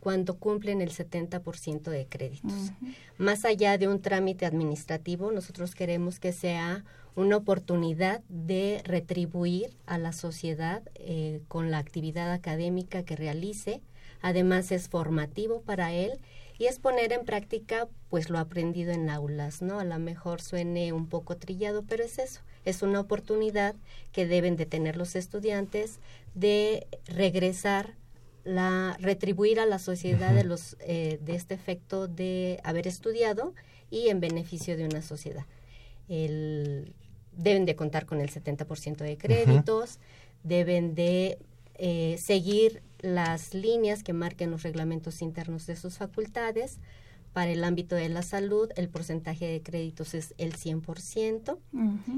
cuando 0.00 0.36
cumplen 0.36 0.80
el 0.80 0.90
70% 0.90 1.90
de 1.90 2.06
créditos. 2.06 2.72
Más 3.18 3.44
allá 3.44 3.78
de 3.78 3.88
un 3.88 4.00
trámite 4.00 4.46
administrativo, 4.46 5.32
nosotros 5.32 5.74
queremos 5.74 6.20
que 6.20 6.32
sea 6.32 6.84
una 7.16 7.36
oportunidad 7.36 8.22
de 8.28 8.80
retribuir 8.84 9.76
a 9.86 9.98
la 9.98 10.12
sociedad 10.12 10.82
eh, 10.94 11.40
con 11.48 11.72
la 11.72 11.78
actividad 11.78 12.32
académica 12.32 13.02
que 13.02 13.16
realice, 13.16 13.82
además 14.22 14.70
es 14.70 14.88
formativo 14.88 15.62
para 15.62 15.92
él 15.92 16.20
y 16.58 16.66
es 16.66 16.78
poner 16.78 17.12
en 17.12 17.24
práctica 17.24 17.88
pues 18.08 18.30
lo 18.30 18.38
aprendido 18.38 18.92
en 18.92 19.10
aulas, 19.10 19.62
¿no? 19.62 19.80
A 19.80 19.84
lo 19.84 19.98
mejor 19.98 20.40
suene 20.40 20.92
un 20.92 21.08
poco 21.08 21.36
trillado, 21.36 21.82
pero 21.82 22.04
es 22.04 22.18
eso, 22.18 22.40
es 22.64 22.82
una 22.82 23.00
oportunidad 23.00 23.74
que 24.12 24.26
deben 24.26 24.56
de 24.56 24.66
tener 24.66 24.96
los 24.96 25.16
estudiantes 25.16 25.98
de 26.34 26.86
regresar 27.06 27.94
la 28.48 28.96
retribuir 28.98 29.60
a 29.60 29.66
la 29.66 29.78
sociedad 29.78 30.34
de 30.34 30.42
los 30.42 30.76
eh, 30.80 31.18
de 31.22 31.34
este 31.34 31.54
efecto 31.54 32.08
de 32.08 32.60
haber 32.64 32.86
estudiado 32.86 33.54
y 33.90 34.08
en 34.08 34.20
beneficio 34.20 34.76
de 34.76 34.86
una 34.86 35.02
sociedad. 35.02 35.44
El, 36.08 36.94
deben 37.36 37.66
de 37.66 37.76
contar 37.76 38.06
con 38.06 38.22
el 38.22 38.30
70% 38.30 38.96
de 38.96 39.18
créditos, 39.18 39.98
deben 40.44 40.94
de 40.94 41.38
eh, 41.74 42.16
seguir 42.18 42.82
las 43.00 43.52
líneas 43.52 44.02
que 44.02 44.14
marquen 44.14 44.50
los 44.50 44.62
reglamentos 44.62 45.20
internos 45.20 45.66
de 45.66 45.76
sus 45.76 45.98
facultades. 45.98 46.78
Para 47.32 47.50
el 47.50 47.62
ámbito 47.62 47.94
de 47.94 48.08
la 48.08 48.22
salud, 48.22 48.68
el 48.76 48.88
porcentaje 48.88 49.46
de 49.46 49.62
créditos 49.62 50.14
es 50.14 50.34
el 50.38 50.54
100% 50.54 51.58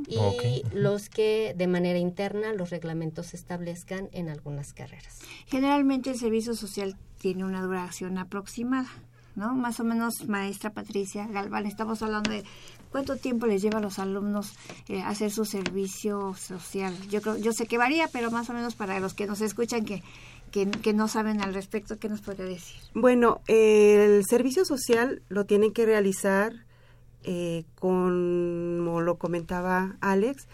y 0.07 0.63
los 0.75 1.09
que 1.09 1.55
de 1.57 1.67
manera 1.67 1.99
interna 1.99 2.53
los 2.53 2.71
reglamentos 2.71 3.27
se 3.27 3.37
establezcan 3.37 4.09
en 4.13 4.29
algunas 4.29 4.73
carreras. 4.73 5.21
Generalmente 5.47 6.11
el 6.11 6.19
servicio 6.19 6.55
social 6.55 6.97
tiene 7.19 7.45
una 7.45 7.63
duración 7.63 8.19
aproximada. 8.19 8.89
¿no? 9.37 9.55
Más 9.55 9.81
o 9.81 9.85
menos, 9.85 10.29
maestra 10.29 10.71
Patricia 10.71 11.27
Galván, 11.27 11.67
estamos 11.67 12.03
hablando 12.03 12.31
de 12.31 12.45
cuánto 12.91 13.17
tiempo 13.17 13.47
les 13.47 13.63
lleva 13.63 13.79
a 13.79 13.83
los 13.83 13.99
alumnos 13.99 14.53
eh, 14.89 15.03
hacer 15.03 15.31
su 15.31 15.45
servicio 15.45 16.35
social. 16.35 16.95
Yo 17.09 17.23
creo, 17.23 17.37
yo 17.37 17.53
sé 17.53 17.67
que 17.67 17.79
varía, 17.79 18.09
pero 18.09 18.31
más 18.31 18.51
o 18.51 18.53
menos 18.53 18.75
para 18.75 19.01
los 19.01 19.15
que 19.15 19.27
nos 19.27 19.41
escuchan 19.41 19.85
que 19.85 20.03
que, 20.51 20.93
no 20.93 21.09
saben 21.09 21.41
al 21.41 21.55
respecto, 21.55 21.99
¿qué 21.99 22.09
nos 22.09 22.21
podría 22.21 22.47
decir? 22.47 22.81
Bueno, 22.95 23.41
el 23.47 24.25
servicio 24.25 24.65
social 24.65 25.23
lo 25.29 25.47
tienen 25.47 25.73
que 25.73 25.87
realizar, 25.87 26.53
eh, 27.23 27.65
como 27.79 29.01
lo 29.01 29.17
comentaba 29.17 29.97
Alex, 30.01 30.47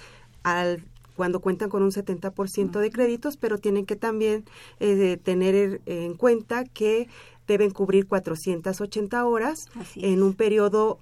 al 0.42 0.84
cuando 1.16 1.40
cuentan 1.40 1.70
con 1.70 1.82
un 1.82 1.92
70% 1.92 2.78
de 2.78 2.90
créditos, 2.90 3.38
pero 3.38 3.56
tienen 3.56 3.86
que 3.86 3.96
también 3.96 4.44
eh, 4.80 5.16
tener 5.16 5.80
en 5.86 6.14
cuenta 6.14 6.64
que 6.64 7.08
deben 7.46 7.70
cubrir 7.70 8.06
480 8.06 9.24
horas 9.24 9.66
en 9.94 10.22
un 10.22 10.34
periodo 10.34 10.98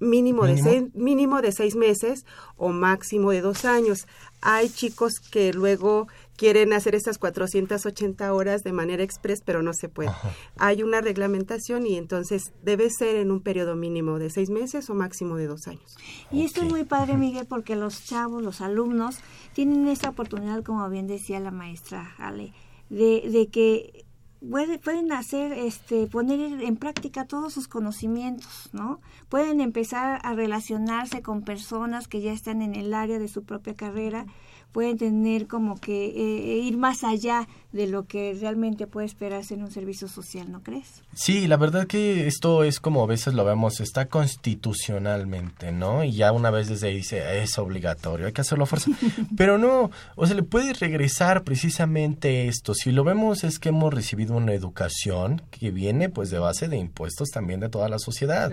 mínimo, 0.00 0.46
de 0.46 0.58
seis, 0.58 0.84
mínimo 0.94 1.40
de 1.42 1.52
seis 1.52 1.76
meses 1.76 2.24
o 2.56 2.70
máximo 2.70 3.30
de 3.30 3.42
dos 3.42 3.64
años. 3.64 4.06
Hay 4.42 4.70
chicos 4.70 5.20
que 5.20 5.52
luego 5.52 6.08
quieren 6.36 6.72
hacer 6.72 6.94
estas 6.94 7.18
480 7.18 8.32
horas 8.32 8.62
de 8.62 8.72
manera 8.72 9.02
express, 9.02 9.42
pero 9.44 9.62
no 9.62 9.74
se 9.74 9.90
puede. 9.90 10.10
Hay 10.56 10.82
una 10.82 11.02
reglamentación 11.02 11.86
y 11.86 11.96
entonces 11.96 12.52
debe 12.62 12.88
ser 12.88 13.16
en 13.16 13.30
un 13.30 13.42
periodo 13.42 13.76
mínimo 13.76 14.18
de 14.18 14.30
seis 14.30 14.48
meses 14.48 14.88
o 14.88 14.94
máximo 14.94 15.36
de 15.36 15.46
dos 15.46 15.68
años. 15.68 15.96
Y 16.30 16.44
esto 16.44 16.62
es 16.62 16.70
muy 16.70 16.84
padre, 16.84 17.18
Miguel, 17.18 17.46
porque 17.46 17.76
los 17.76 18.04
chavos, 18.04 18.42
los 18.42 18.62
alumnos, 18.62 19.18
tienen 19.52 19.86
esa 19.88 20.08
oportunidad, 20.08 20.64
como 20.64 20.88
bien 20.88 21.06
decía 21.06 21.40
la 21.40 21.50
maestra 21.50 22.14
Ale, 22.18 22.54
de, 22.88 23.28
de 23.30 23.48
que 23.48 24.06
pueden 24.40 25.12
hacer, 25.12 25.52
este, 25.52 26.06
poner 26.06 26.62
en 26.62 26.76
práctica 26.76 27.26
todos 27.26 27.52
sus 27.52 27.68
conocimientos, 27.68 28.70
¿no? 28.72 29.00
Pueden 29.28 29.60
empezar 29.60 30.20
a 30.22 30.34
relacionarse 30.34 31.22
con 31.22 31.42
personas 31.42 32.08
que 32.08 32.20
ya 32.20 32.32
están 32.32 32.62
en 32.62 32.74
el 32.74 32.94
área 32.94 33.18
de 33.18 33.28
su 33.28 33.44
propia 33.44 33.74
carrera 33.74 34.26
pueden 34.72 34.98
tener 34.98 35.46
como 35.46 35.80
que 35.80 36.06
eh, 36.06 36.58
ir 36.58 36.76
más 36.76 37.04
allá 37.04 37.48
de 37.72 37.86
lo 37.86 38.06
que 38.06 38.36
realmente 38.40 38.86
puede 38.86 39.06
esperarse 39.06 39.54
en 39.54 39.62
un 39.62 39.70
servicio 39.70 40.08
social, 40.08 40.50
¿no 40.50 40.62
crees? 40.62 41.02
Sí, 41.14 41.46
la 41.46 41.56
verdad 41.56 41.86
que 41.86 42.26
esto 42.26 42.64
es 42.64 42.80
como 42.80 43.02
a 43.02 43.06
veces 43.06 43.34
lo 43.34 43.44
vemos, 43.44 43.80
está 43.80 44.06
constitucionalmente, 44.06 45.70
¿no? 45.70 46.02
Y 46.02 46.12
ya 46.12 46.32
una 46.32 46.50
vez 46.50 46.68
desde 46.68 46.88
ahí 46.88 46.96
dice, 46.96 47.42
es 47.42 47.58
obligatorio, 47.58 48.26
hay 48.26 48.32
que 48.32 48.40
hacerlo 48.40 48.64
a 48.64 48.66
fuerza. 48.66 48.90
Pero 49.36 49.58
no, 49.58 49.90
o 50.16 50.26
sea, 50.26 50.34
le 50.34 50.42
puede 50.42 50.72
regresar 50.72 51.44
precisamente 51.44 52.48
esto. 52.48 52.74
Si 52.74 52.90
lo 52.90 53.04
vemos 53.04 53.44
es 53.44 53.58
que 53.58 53.68
hemos 53.68 53.94
recibido 53.94 54.34
una 54.36 54.52
educación 54.52 55.42
que 55.50 55.70
viene 55.70 56.08
pues 56.08 56.30
de 56.30 56.38
base 56.38 56.68
de 56.68 56.76
impuestos 56.76 57.30
también 57.30 57.60
de 57.60 57.68
toda 57.68 57.88
la 57.88 57.98
sociedad. 57.98 58.52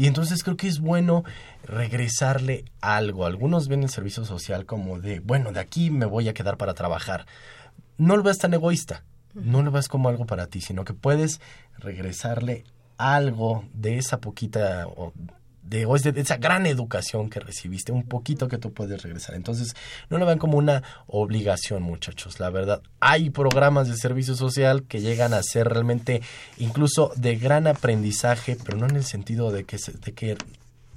Y 0.00 0.06
entonces 0.06 0.42
creo 0.42 0.56
que 0.56 0.66
es 0.66 0.80
bueno 0.80 1.24
regresarle 1.62 2.64
algo. 2.80 3.26
Algunos 3.26 3.68
ven 3.68 3.82
el 3.82 3.90
servicio 3.90 4.24
social 4.24 4.64
como 4.64 4.98
de, 4.98 5.20
bueno, 5.20 5.52
de 5.52 5.60
aquí 5.60 5.90
me 5.90 6.06
voy 6.06 6.26
a 6.26 6.32
quedar 6.32 6.56
para 6.56 6.72
trabajar. 6.72 7.26
No 7.98 8.16
lo 8.16 8.22
veas 8.22 8.38
tan 8.38 8.54
egoísta, 8.54 9.04
no 9.34 9.62
lo 9.62 9.70
veas 9.70 9.88
como 9.88 10.08
algo 10.08 10.24
para 10.24 10.46
ti, 10.46 10.62
sino 10.62 10.86
que 10.86 10.94
puedes 10.94 11.42
regresarle 11.76 12.64
algo 12.96 13.66
de 13.74 13.98
esa 13.98 14.22
poquita 14.22 14.86
de, 15.70 16.12
de, 16.12 16.20
esa 16.20 16.36
gran 16.36 16.66
educación 16.66 17.30
que 17.30 17.38
recibiste, 17.38 17.92
un 17.92 18.02
poquito 18.02 18.48
que 18.48 18.58
tú 18.58 18.72
puedes 18.72 19.02
regresar. 19.02 19.36
Entonces, 19.36 19.74
no 20.08 20.18
lo 20.18 20.26
vean 20.26 20.38
como 20.38 20.58
una 20.58 20.82
obligación, 21.06 21.82
muchachos. 21.82 22.40
La 22.40 22.50
verdad, 22.50 22.82
hay 22.98 23.30
programas 23.30 23.88
de 23.88 23.96
servicio 23.96 24.34
social 24.34 24.82
que 24.82 25.00
llegan 25.00 25.32
a 25.32 25.42
ser 25.42 25.68
realmente 25.68 26.22
incluso 26.58 27.12
de 27.14 27.36
gran 27.36 27.68
aprendizaje, 27.68 28.56
pero 28.64 28.78
no 28.78 28.88
en 28.88 28.96
el 28.96 29.04
sentido 29.04 29.52
de 29.52 29.64
que, 29.64 29.78
de 30.04 30.12
que 30.12 30.36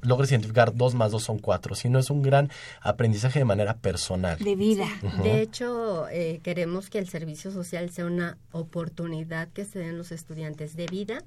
logres 0.01 0.31
identificar 0.31 0.75
dos 0.75 0.95
más 0.95 1.11
dos 1.11 1.23
son 1.23 1.37
cuatro, 1.37 1.75
sino 1.75 1.99
es 1.99 2.09
un 2.09 2.23
gran 2.23 2.49
aprendizaje 2.81 3.39
de 3.39 3.45
manera 3.45 3.77
personal. 3.77 4.39
De 4.39 4.55
vida. 4.55 4.87
De 5.21 5.41
hecho, 5.41 6.07
eh, 6.09 6.39
queremos 6.43 6.89
que 6.89 6.97
el 6.97 7.07
servicio 7.07 7.51
social 7.51 7.91
sea 7.91 8.05
una 8.05 8.37
oportunidad 8.51 9.49
que 9.49 9.65
se 9.65 9.79
den 9.79 9.99
los 9.99 10.11
estudiantes 10.11 10.75
de 10.75 10.87
vida 10.87 11.23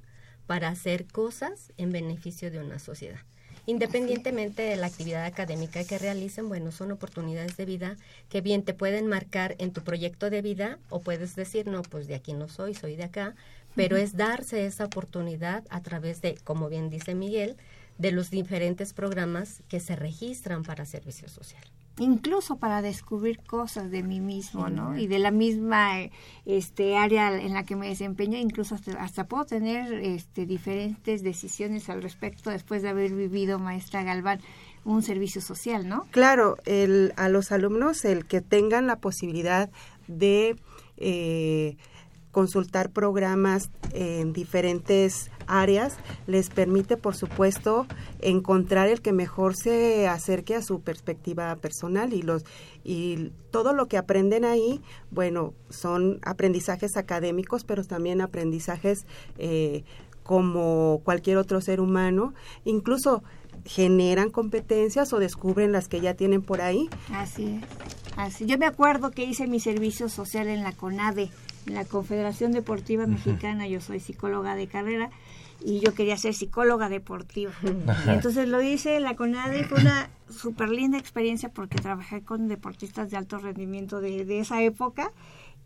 para 0.47 0.69
hacer 0.69 1.07
cosas 1.07 1.73
en 1.77 1.93
beneficio 1.93 2.51
de 2.51 2.59
una 2.59 2.79
sociedad. 2.81 3.21
Independientemente 3.67 4.63
de 4.63 4.77
la 4.77 4.87
actividad 4.87 5.25
académica 5.25 5.85
que 5.85 5.99
realicen, 5.99 6.49
bueno, 6.49 6.71
son 6.71 6.93
oportunidades 6.93 7.57
de 7.57 7.65
vida 7.65 7.97
que 8.29 8.41
bien 8.41 8.63
te 8.63 8.75
pueden 8.75 9.09
marcar 9.09 9.57
en 9.59 9.73
tu 9.73 9.83
proyecto 9.83 10.31
de 10.31 10.41
vida 10.41 10.79
o 10.89 11.01
puedes 11.01 11.35
decir, 11.35 11.67
no, 11.67 11.83
pues 11.83 12.07
de 12.07 12.15
aquí 12.15 12.33
no 12.33 12.49
soy, 12.49 12.75
soy 12.75 12.95
de 12.95 13.05
acá, 13.05 13.35
pero 13.75 13.97
es 13.97 14.17
darse 14.17 14.67
esa 14.67 14.85
oportunidad 14.85 15.65
a 15.69 15.83
través 15.83 16.23
de, 16.23 16.37
como 16.45 16.69
bien 16.69 16.91
dice 16.91 17.15
Miguel, 17.15 17.57
de 17.99 18.13
los 18.13 18.31
diferentes 18.31 18.93
programas 18.93 19.63
que 19.69 19.81
se 19.81 19.97
registran 19.97 20.63
para 20.63 20.87
servicio 20.87 21.29
social 21.29 21.65
incluso 21.99 22.57
para 22.57 22.83
descubrir 22.83 23.39
cosas 23.39 23.91
de 23.91 24.03
mí 24.03 24.21
mismo, 24.21 24.69
¿no? 24.69 24.99
Y 24.99 25.07
de 25.07 25.19
la 25.19 25.31
misma 25.31 25.95
este 26.45 26.97
área 26.97 27.35
en 27.35 27.55
la 27.55 27.65
que 27.65 27.77
me 27.77 27.89
desempeño, 27.89 28.39
incluso 28.39 28.77
hasta, 28.99 29.25
puedo 29.25 29.45
tener 29.45 29.93
este 29.93 30.47
diferentes 30.47 31.23
decisiones 31.23 31.89
al 31.89 32.03
respecto 32.03 32.51
después 32.51 32.83
de 32.83 32.91
haber 32.91 33.13
vivido, 33.13 33.59
maestra 33.59 34.03
Galván, 34.03 34.41
un 34.85 35.03
servicio 35.03 35.41
social, 35.41 35.89
¿no? 35.89 36.07
Claro, 36.11 36.59
el, 36.65 37.13
a 37.17 37.29
los 37.29 37.51
alumnos 37.51 38.05
el 38.05 38.27
que 38.27 38.41
tengan 38.41 38.87
la 38.87 38.97
posibilidad 38.97 39.71
de 40.07 40.57
eh, 40.97 41.77
consultar 42.31 42.91
programas 42.91 43.71
en 43.93 44.33
diferentes 44.33 45.31
áreas 45.47 45.97
les 46.27 46.51
permite, 46.51 46.97
por 46.97 47.15
supuesto, 47.15 47.87
encontrar 48.21 48.89
el 48.89 49.01
que 49.01 49.13
mejor 49.13 49.55
se 49.57 50.09
acerque 50.09 50.55
a 50.55 50.63
su 50.63 50.81
perspectiva 50.81 51.55
personal 51.57 52.13
y 52.13 52.23
los 52.23 52.45
y 52.85 53.33
todo 53.51 53.73
lo 53.73 53.87
que 53.89 53.97
aprenden 53.97 54.45
ahí, 54.45 54.81
bueno, 55.11 55.55
son 55.71 56.21
aprendizajes 56.23 56.97
académicos, 56.97 57.65
pero 57.65 57.83
también 57.83 58.21
aprendizajes 58.21 59.07
eh, 59.39 59.83
como 60.23 61.01
cualquier 61.05 61.37
otro 61.39 61.61
ser 61.61 61.81
humano, 61.81 62.35
incluso 62.65 63.23
generan 63.65 64.31
competencias 64.31 65.13
o 65.13 65.19
descubren 65.19 65.73
las 65.73 65.89
que 65.89 66.01
ya 66.01 66.15
tienen 66.15 66.43
por 66.43 66.61
ahí. 66.61 66.89
Así 67.13 67.61
es. 67.61 67.65
Así. 68.17 68.47
Yo 68.47 68.57
me 68.59 68.67
acuerdo 68.67 69.11
que 69.11 69.25
hice 69.25 69.47
mi 69.47 69.61
servicio 69.61 70.09
social 70.09 70.49
en 70.49 70.63
la 70.63 70.73
CONADE, 70.73 71.31
en 71.67 71.75
la 71.75 71.85
Confederación 71.85 72.53
Deportiva 72.53 73.07
Mexicana. 73.07 73.67
Yo 73.67 73.81
soy 73.81 74.01
psicóloga 74.01 74.55
de 74.55 74.67
carrera 74.69 75.11
y 75.65 75.81
yo 75.81 75.95
quería 75.95 76.17
ser 76.17 76.35
psicóloga 76.35 76.89
deportiva. 76.89 77.53
entonces 78.09 78.49
lo 78.49 78.63
hice 78.63 78.97
en 78.97 79.05
la 79.05 79.17
CONADE, 79.17 79.65
fue 79.65 79.81
una 79.81 80.11
súper 80.29 80.71
linda 80.71 80.99
experiencia 80.99 81.51
porque 81.51 81.79
trabajé 81.79 82.23
con 82.23 82.49
deportistas 82.49 83.11
de 83.11 83.17
alto 83.17 83.39
rendimiento 83.39 84.01
de, 84.01 84.25
de 84.25 84.41
esa 84.41 84.63
época 84.63 85.13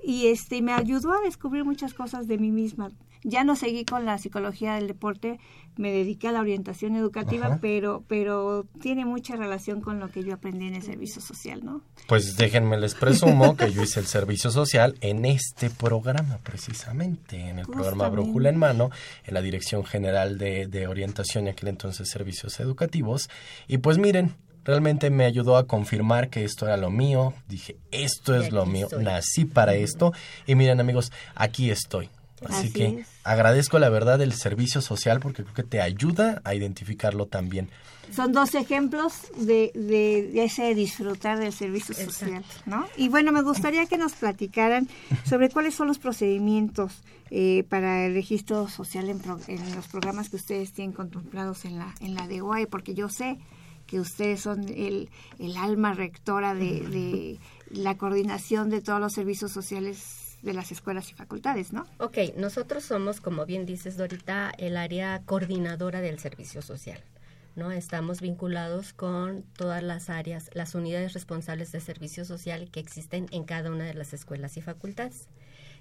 y 0.02 0.28
este 0.28 0.62
me 0.62 0.72
ayudó 0.72 1.12
a 1.12 1.20
descubrir 1.20 1.64
muchas 1.64 1.94
cosas 1.94 2.26
de 2.26 2.38
mí 2.38 2.50
misma. 2.50 2.90
Ya 3.22 3.44
no 3.44 3.56
seguí 3.56 3.84
con 3.84 4.04
la 4.04 4.18
psicología 4.18 4.74
del 4.74 4.86
deporte, 4.86 5.38
me 5.76 5.92
dediqué 5.92 6.28
a 6.28 6.32
la 6.32 6.40
orientación 6.40 6.96
educativa, 6.96 7.58
pero 7.60 8.04
pero 8.08 8.66
tiene 8.80 9.04
mucha 9.04 9.36
relación 9.36 9.80
con 9.80 9.98
lo 9.98 10.08
que 10.08 10.24
yo 10.24 10.34
aprendí 10.34 10.66
en 10.66 10.74
el 10.74 10.82
servicio 10.82 11.22
social, 11.22 11.64
¿no? 11.64 11.82
Pues 12.06 12.36
déjenme 12.36 12.78
les 12.78 12.94
presumo 12.94 13.56
que 13.56 13.72
yo 13.72 13.82
hice 13.82 14.00
el 14.00 14.06
servicio 14.06 14.50
social 14.50 14.94
en 15.00 15.24
este 15.24 15.70
programa 15.70 16.38
precisamente, 16.42 17.48
en 17.48 17.58
el 17.58 17.66
programa 17.66 18.08
Brújula 18.08 18.48
en 18.48 18.56
Mano, 18.56 18.90
en 19.24 19.34
la 19.34 19.42
Dirección 19.42 19.84
General 19.84 20.38
de, 20.38 20.66
de 20.66 20.86
Orientación 20.86 21.46
y 21.46 21.50
aquel 21.50 21.68
entonces 21.68 22.08
Servicios 22.08 22.60
Educativos. 22.60 23.30
Y 23.68 23.78
pues 23.78 23.98
miren, 23.98 24.34
realmente 24.64 25.10
me 25.10 25.24
ayudó 25.24 25.56
a 25.56 25.66
confirmar 25.66 26.28
que 26.28 26.44
esto 26.44 26.66
era 26.66 26.76
lo 26.76 26.90
mío. 26.90 27.34
Dije, 27.48 27.76
esto 27.90 28.34
es 28.34 28.52
lo 28.52 28.66
mío, 28.66 28.88
nací 29.00 29.44
para 29.44 29.74
esto. 29.74 30.12
Y 30.46 30.54
miren 30.54 30.80
amigos, 30.80 31.12
aquí 31.34 31.70
estoy. 31.70 32.10
Así, 32.48 32.72
que 32.72 33.04
agradezco 33.24 33.78
la 33.78 33.88
verdad 33.88 34.20
el 34.22 34.32
servicio 34.32 34.80
social 34.80 35.20
porque 35.20 35.42
creo 35.42 35.54
que 35.54 35.62
te 35.62 35.80
ayuda 35.80 36.40
a 36.44 36.54
identificarlo 36.54 37.26
también. 37.26 37.70
Son 38.14 38.32
dos 38.32 38.54
ejemplos 38.54 39.14
de, 39.36 39.70
de, 39.74 40.44
ese 40.44 40.74
disfrutar 40.74 41.38
del 41.38 41.52
servicio 41.52 41.94
social, 41.94 42.44
¿no? 42.66 42.86
Y 42.96 43.08
bueno, 43.08 43.30
me 43.30 43.42
gustaría 43.42 43.86
que 43.86 43.98
nos 43.98 44.14
platicaran 44.14 44.88
sobre 45.24 45.48
cuáles 45.48 45.74
son 45.74 45.86
los 45.86 45.98
procedimientos 45.98 47.02
eh, 47.30 47.64
para 47.68 48.06
el 48.06 48.14
registro 48.14 48.68
social 48.68 49.08
en, 49.08 49.22
en, 49.46 49.76
los 49.76 49.86
programas 49.86 50.28
que 50.28 50.36
ustedes 50.36 50.72
tienen 50.72 50.92
contemplados 50.92 51.64
en 51.64 51.78
la, 51.78 51.94
en 52.00 52.14
la 52.14 52.26
DOAE, 52.26 52.66
porque 52.66 52.94
yo 52.94 53.08
sé 53.08 53.38
que 53.86 54.00
ustedes 54.00 54.40
son 54.40 54.68
el, 54.68 55.10
el 55.38 55.56
alma 55.56 55.94
rectora 55.94 56.54
de, 56.54 56.80
de 56.80 57.38
la 57.70 57.96
coordinación 57.96 58.70
de 58.70 58.80
todos 58.80 58.98
los 59.00 59.12
servicios 59.12 59.52
sociales 59.52 60.19
de 60.42 60.54
las 60.54 60.72
escuelas 60.72 61.10
y 61.10 61.14
facultades, 61.14 61.72
¿no? 61.72 61.86
Ok, 61.98 62.18
nosotros 62.36 62.84
somos, 62.84 63.20
como 63.20 63.46
bien 63.46 63.66
dices, 63.66 63.96
Dorita, 63.96 64.52
el 64.58 64.76
área 64.76 65.22
coordinadora 65.24 66.00
del 66.00 66.18
servicio 66.18 66.62
social. 66.62 67.00
¿no? 67.56 67.72
Estamos 67.72 68.20
vinculados 68.20 68.92
con 68.92 69.42
todas 69.56 69.82
las 69.82 70.08
áreas, 70.08 70.50
las 70.54 70.74
unidades 70.74 71.12
responsables 71.12 71.72
de 71.72 71.80
servicio 71.80 72.24
social 72.24 72.70
que 72.70 72.80
existen 72.80 73.26
en 73.32 73.44
cada 73.44 73.70
una 73.70 73.84
de 73.84 73.94
las 73.94 74.12
escuelas 74.12 74.56
y 74.56 74.62
facultades, 74.62 75.28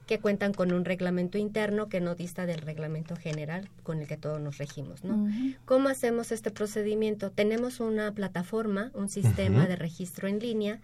que 0.08 0.20
cuentan 0.20 0.54
con 0.54 0.74
un 0.74 0.86
reglamento 0.86 1.38
interno 1.38 1.88
que 1.88 2.02
no 2.02 2.16
dista 2.16 2.46
del 2.46 2.62
reglamento 2.62 3.16
general 3.16 3.70
con 3.84 4.00
el 4.02 4.08
que 4.08 4.18
todos 4.18 4.42
nos 4.42 4.58
regimos, 4.58 5.04
¿no? 5.04 5.28
¿Cómo 5.66 5.90
hacemos 5.90 6.32
este 6.32 6.50
procedimiento? 6.50 7.32
Tenemos 7.32 7.80
una 7.80 8.12
plataforma, 8.12 8.90
un 8.96 9.08
sistema 9.08 9.68
de 9.68 9.76
registro 9.76 10.28
en 10.28 10.40
línea 10.40 10.82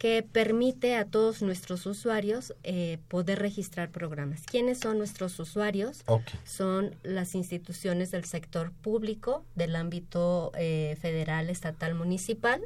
que 0.00 0.22
permite 0.22 0.96
a 0.96 1.04
todos 1.04 1.42
nuestros 1.42 1.84
usuarios 1.84 2.54
eh, 2.64 2.96
poder 3.08 3.38
registrar 3.38 3.90
programas. 3.90 4.44
¿Quiénes 4.46 4.78
son 4.78 4.96
nuestros 4.96 5.38
usuarios? 5.38 6.04
Son 6.42 6.94
las 7.02 7.34
instituciones 7.34 8.10
del 8.10 8.24
sector 8.24 8.72
público, 8.72 9.44
del 9.56 9.76
ámbito 9.76 10.52
eh, 10.56 10.96
federal, 11.02 11.50
estatal, 11.50 11.94
municipal, 11.94 12.62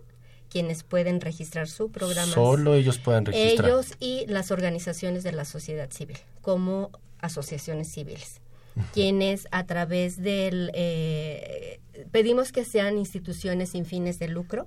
quienes 0.48 0.84
pueden 0.84 1.20
registrar 1.20 1.66
su 1.66 1.90
programa. 1.90 2.32
Solo 2.32 2.76
ellos 2.76 2.98
pueden 2.98 3.26
registrar. 3.26 3.68
Ellos 3.68 3.94
y 3.98 4.26
las 4.28 4.52
organizaciones 4.52 5.24
de 5.24 5.32
la 5.32 5.44
sociedad 5.44 5.90
civil, 5.90 6.18
como 6.40 6.92
asociaciones 7.18 7.88
civiles 7.88 8.40
quienes 8.92 9.46
a 9.52 9.66
través 9.66 10.20
del 10.20 10.72
eh, 10.74 11.78
pedimos 12.10 12.50
que 12.50 12.64
sean 12.64 12.98
instituciones 12.98 13.70
sin 13.70 13.86
fines 13.86 14.18
de 14.18 14.26
lucro 14.26 14.66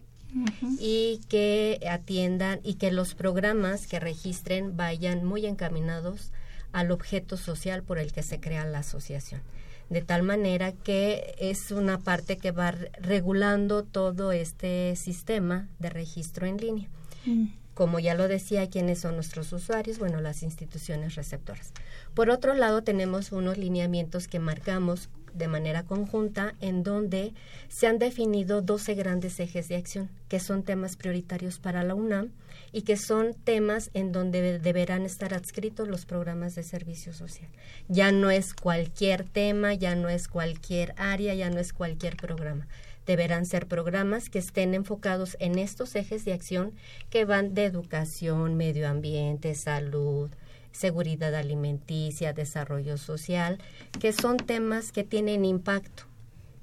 y 0.80 1.22
que 1.30 1.80
atiendan 1.90 2.60
y 2.64 2.76
que 2.76 2.92
los 2.92 3.16
programas 3.16 3.88
que 3.88 4.00
registren 4.00 4.76
vayan 4.78 5.26
muy 5.26 5.46
encaminados 5.46 6.32
al 6.72 6.92
objeto 6.92 7.38
social 7.38 7.84
por 7.84 7.98
el 7.98 8.12
que 8.12 8.24
se 8.24 8.40
crea 8.40 8.66
la 8.66 8.80
asociación. 8.80 9.42
De 9.90 10.02
tal 10.02 10.24
manera 10.24 10.74
que 10.74 11.36
es 11.40 11.72
una 11.72 12.00
parte 12.00 12.38
que 12.38 12.52
va 12.52 12.72
regulando 12.72 13.84
todo 13.84 14.34
este 14.34 14.96
sistema 14.98 15.70
de 15.80 15.90
registro 15.90 16.46
en 16.46 16.58
línea. 16.58 16.90
Mm. 17.26 17.46
Como 17.78 18.00
ya 18.00 18.16
lo 18.16 18.28
decía, 18.28 18.72
¿quiénes 18.72 19.02
son 19.02 19.14
nuestros 19.14 19.54
usuarios? 19.54 20.00
Bueno, 20.00 20.20
las 20.20 20.42
instituciones 20.42 21.14
receptoras. 21.14 21.74
Por 22.16 22.32
otro 22.32 22.56
lado, 22.56 22.82
tenemos 22.82 23.32
unos 23.32 23.60
lineamientos 23.60 24.28
que 24.28 24.40
marcamos 24.40 25.10
de 25.36 25.48
manera 25.48 25.84
conjunta 25.84 26.56
en 26.60 26.82
donde 26.82 27.36
se 27.70 27.86
han 27.86 28.00
definido 28.00 28.64
12 28.64 28.96
grandes 28.96 29.40
ejes 29.40 29.68
de 29.68 29.76
acción, 29.76 30.10
que 30.28 30.40
son 30.40 30.64
temas 30.64 30.96
prioritarios 30.96 31.60
para 31.60 31.84
la 31.84 31.94
UNAM 31.94 32.32
y 32.72 32.82
que 32.82 32.98
son 32.98 33.36
temas 33.36 33.92
en 33.94 34.12
donde 34.12 34.58
deberán 34.58 35.06
estar 35.06 35.36
adscritos 35.36 35.88
los 35.88 36.08
programas 36.08 36.56
de 36.56 36.64
servicio 36.64 37.14
social. 37.14 37.50
Ya 37.90 38.12
no 38.12 38.32
es 38.32 38.56
cualquier 38.56 39.24
tema, 39.24 39.76
ya 39.76 39.94
no 39.94 40.10
es 40.10 40.28
cualquier 40.28 40.96
área, 40.98 41.36
ya 41.36 41.52
no 41.52 41.60
es 41.60 41.74
cualquier 41.74 42.18
programa 42.18 42.68
deberán 43.08 43.46
ser 43.46 43.68
programas 43.68 44.30
que 44.30 44.38
estén 44.38 44.76
enfocados 44.76 45.38
en 45.40 45.58
estos 45.58 45.96
ejes 45.96 46.26
de 46.26 46.34
acción 46.34 46.74
que 47.10 47.26
van 47.26 47.56
de 47.56 47.66
educación, 47.66 48.56
medio 48.56 48.88
ambiente, 48.88 49.56
salud, 49.56 50.30
seguridad 50.72 51.34
alimenticia, 51.34 52.34
desarrollo 52.34 52.98
social, 52.98 53.58
que 54.00 54.14
son 54.14 54.38
temas 54.38 54.92
que 54.92 55.04
tienen 55.04 55.46
impacto 55.46 56.04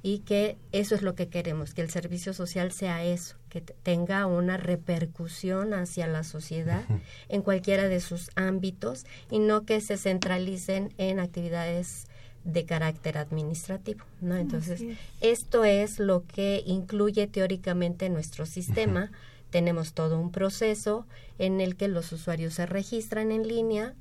y 0.02 0.18
que 0.18 0.58
eso 0.70 0.94
es 0.94 1.00
lo 1.00 1.14
que 1.14 1.28
queremos, 1.28 1.72
que 1.72 1.80
el 1.80 1.90
servicio 1.90 2.34
social 2.34 2.72
sea 2.72 3.02
eso, 3.02 3.36
que 3.48 3.62
tenga 3.62 4.26
una 4.26 4.58
repercusión 4.58 5.72
hacia 5.72 6.06
la 6.06 6.24
sociedad 6.24 6.84
en 7.30 7.40
cualquiera 7.40 7.88
de 7.88 8.00
sus 8.00 8.30
ámbitos 8.34 9.06
y 9.30 9.38
no 9.38 9.62
que 9.64 9.80
se 9.80 9.96
centralicen 9.96 10.92
en 10.98 11.20
actividades 11.20 12.06
de 12.44 12.64
carácter 12.64 13.18
administrativo, 13.18 14.04
¿no? 14.20 14.36
Entonces, 14.36 14.82
esto 15.20 15.64
es 15.64 15.98
lo 15.98 16.24
que 16.26 16.62
incluye 16.66 17.26
teóricamente 17.26 18.10
nuestro 18.10 18.46
sistema 18.46 19.10
tenemos 19.54 19.92
todo 19.92 20.18
un 20.18 20.32
proceso 20.32 21.06
en 21.38 21.60
el 21.60 21.76
que 21.76 21.86
los 21.86 22.10
usuarios 22.10 22.54
se 22.54 22.66
registran 22.66 23.30
en 23.30 23.46
línea 23.46 23.94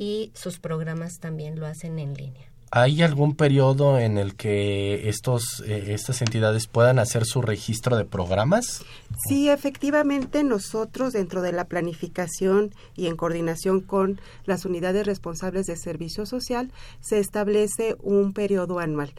y 0.00 0.32
sus 0.34 0.58
programas 0.58 1.20
también 1.20 1.60
lo 1.60 1.66
hacen 1.66 2.00
en 2.00 2.14
línea. 2.14 2.50
¿Hay 2.76 3.00
algún 3.00 3.34
periodo 3.34 3.98
en 3.98 4.18
el 4.18 4.34
que 4.34 5.08
estos, 5.08 5.62
eh, 5.66 5.94
estas 5.94 6.20
entidades 6.20 6.66
puedan 6.66 6.98
hacer 6.98 7.24
su 7.24 7.40
registro 7.40 7.96
de 7.96 8.04
programas? 8.04 8.84
Sí, 9.26 9.48
efectivamente 9.48 10.44
nosotros 10.44 11.14
dentro 11.14 11.40
de 11.40 11.52
la 11.52 11.64
planificación 11.64 12.74
y 12.94 13.06
en 13.06 13.16
coordinación 13.16 13.80
con 13.80 14.20
las 14.44 14.66
unidades 14.66 15.06
responsables 15.06 15.64
de 15.64 15.78
servicio 15.78 16.26
social 16.26 16.70
se 17.00 17.18
establece 17.18 17.96
un 18.02 18.34
periodo 18.34 18.78
anual. 18.78 19.14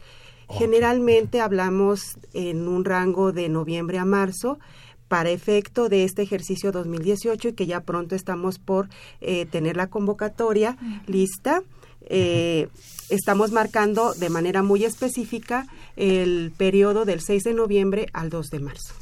Generalmente 0.48 1.40
hablamos 1.40 2.16
en 2.34 2.68
un 2.68 2.84
rango 2.84 3.32
de 3.32 3.48
noviembre 3.48 3.98
a 3.98 4.04
marzo 4.04 4.60
para 5.08 5.30
efecto 5.30 5.88
de 5.88 6.04
este 6.04 6.22
ejercicio 6.22 6.70
2018 6.70 7.48
y 7.48 7.52
que 7.54 7.66
ya 7.66 7.80
pronto 7.80 8.14
estamos 8.14 8.60
por 8.60 8.88
eh, 9.20 9.46
tener 9.46 9.76
la 9.76 9.88
convocatoria 9.88 10.76
lista. 11.08 11.64
Eh, 12.02 12.68
estamos 13.08 13.52
marcando 13.52 14.14
de 14.14 14.30
manera 14.30 14.62
muy 14.62 14.84
específica 14.84 15.66
el 15.96 16.52
periodo 16.56 17.04
del 17.04 17.20
6 17.20 17.44
de 17.44 17.54
noviembre 17.54 18.06
al 18.12 18.30
2 18.30 18.50
de 18.50 18.60
marzo, 18.60 18.94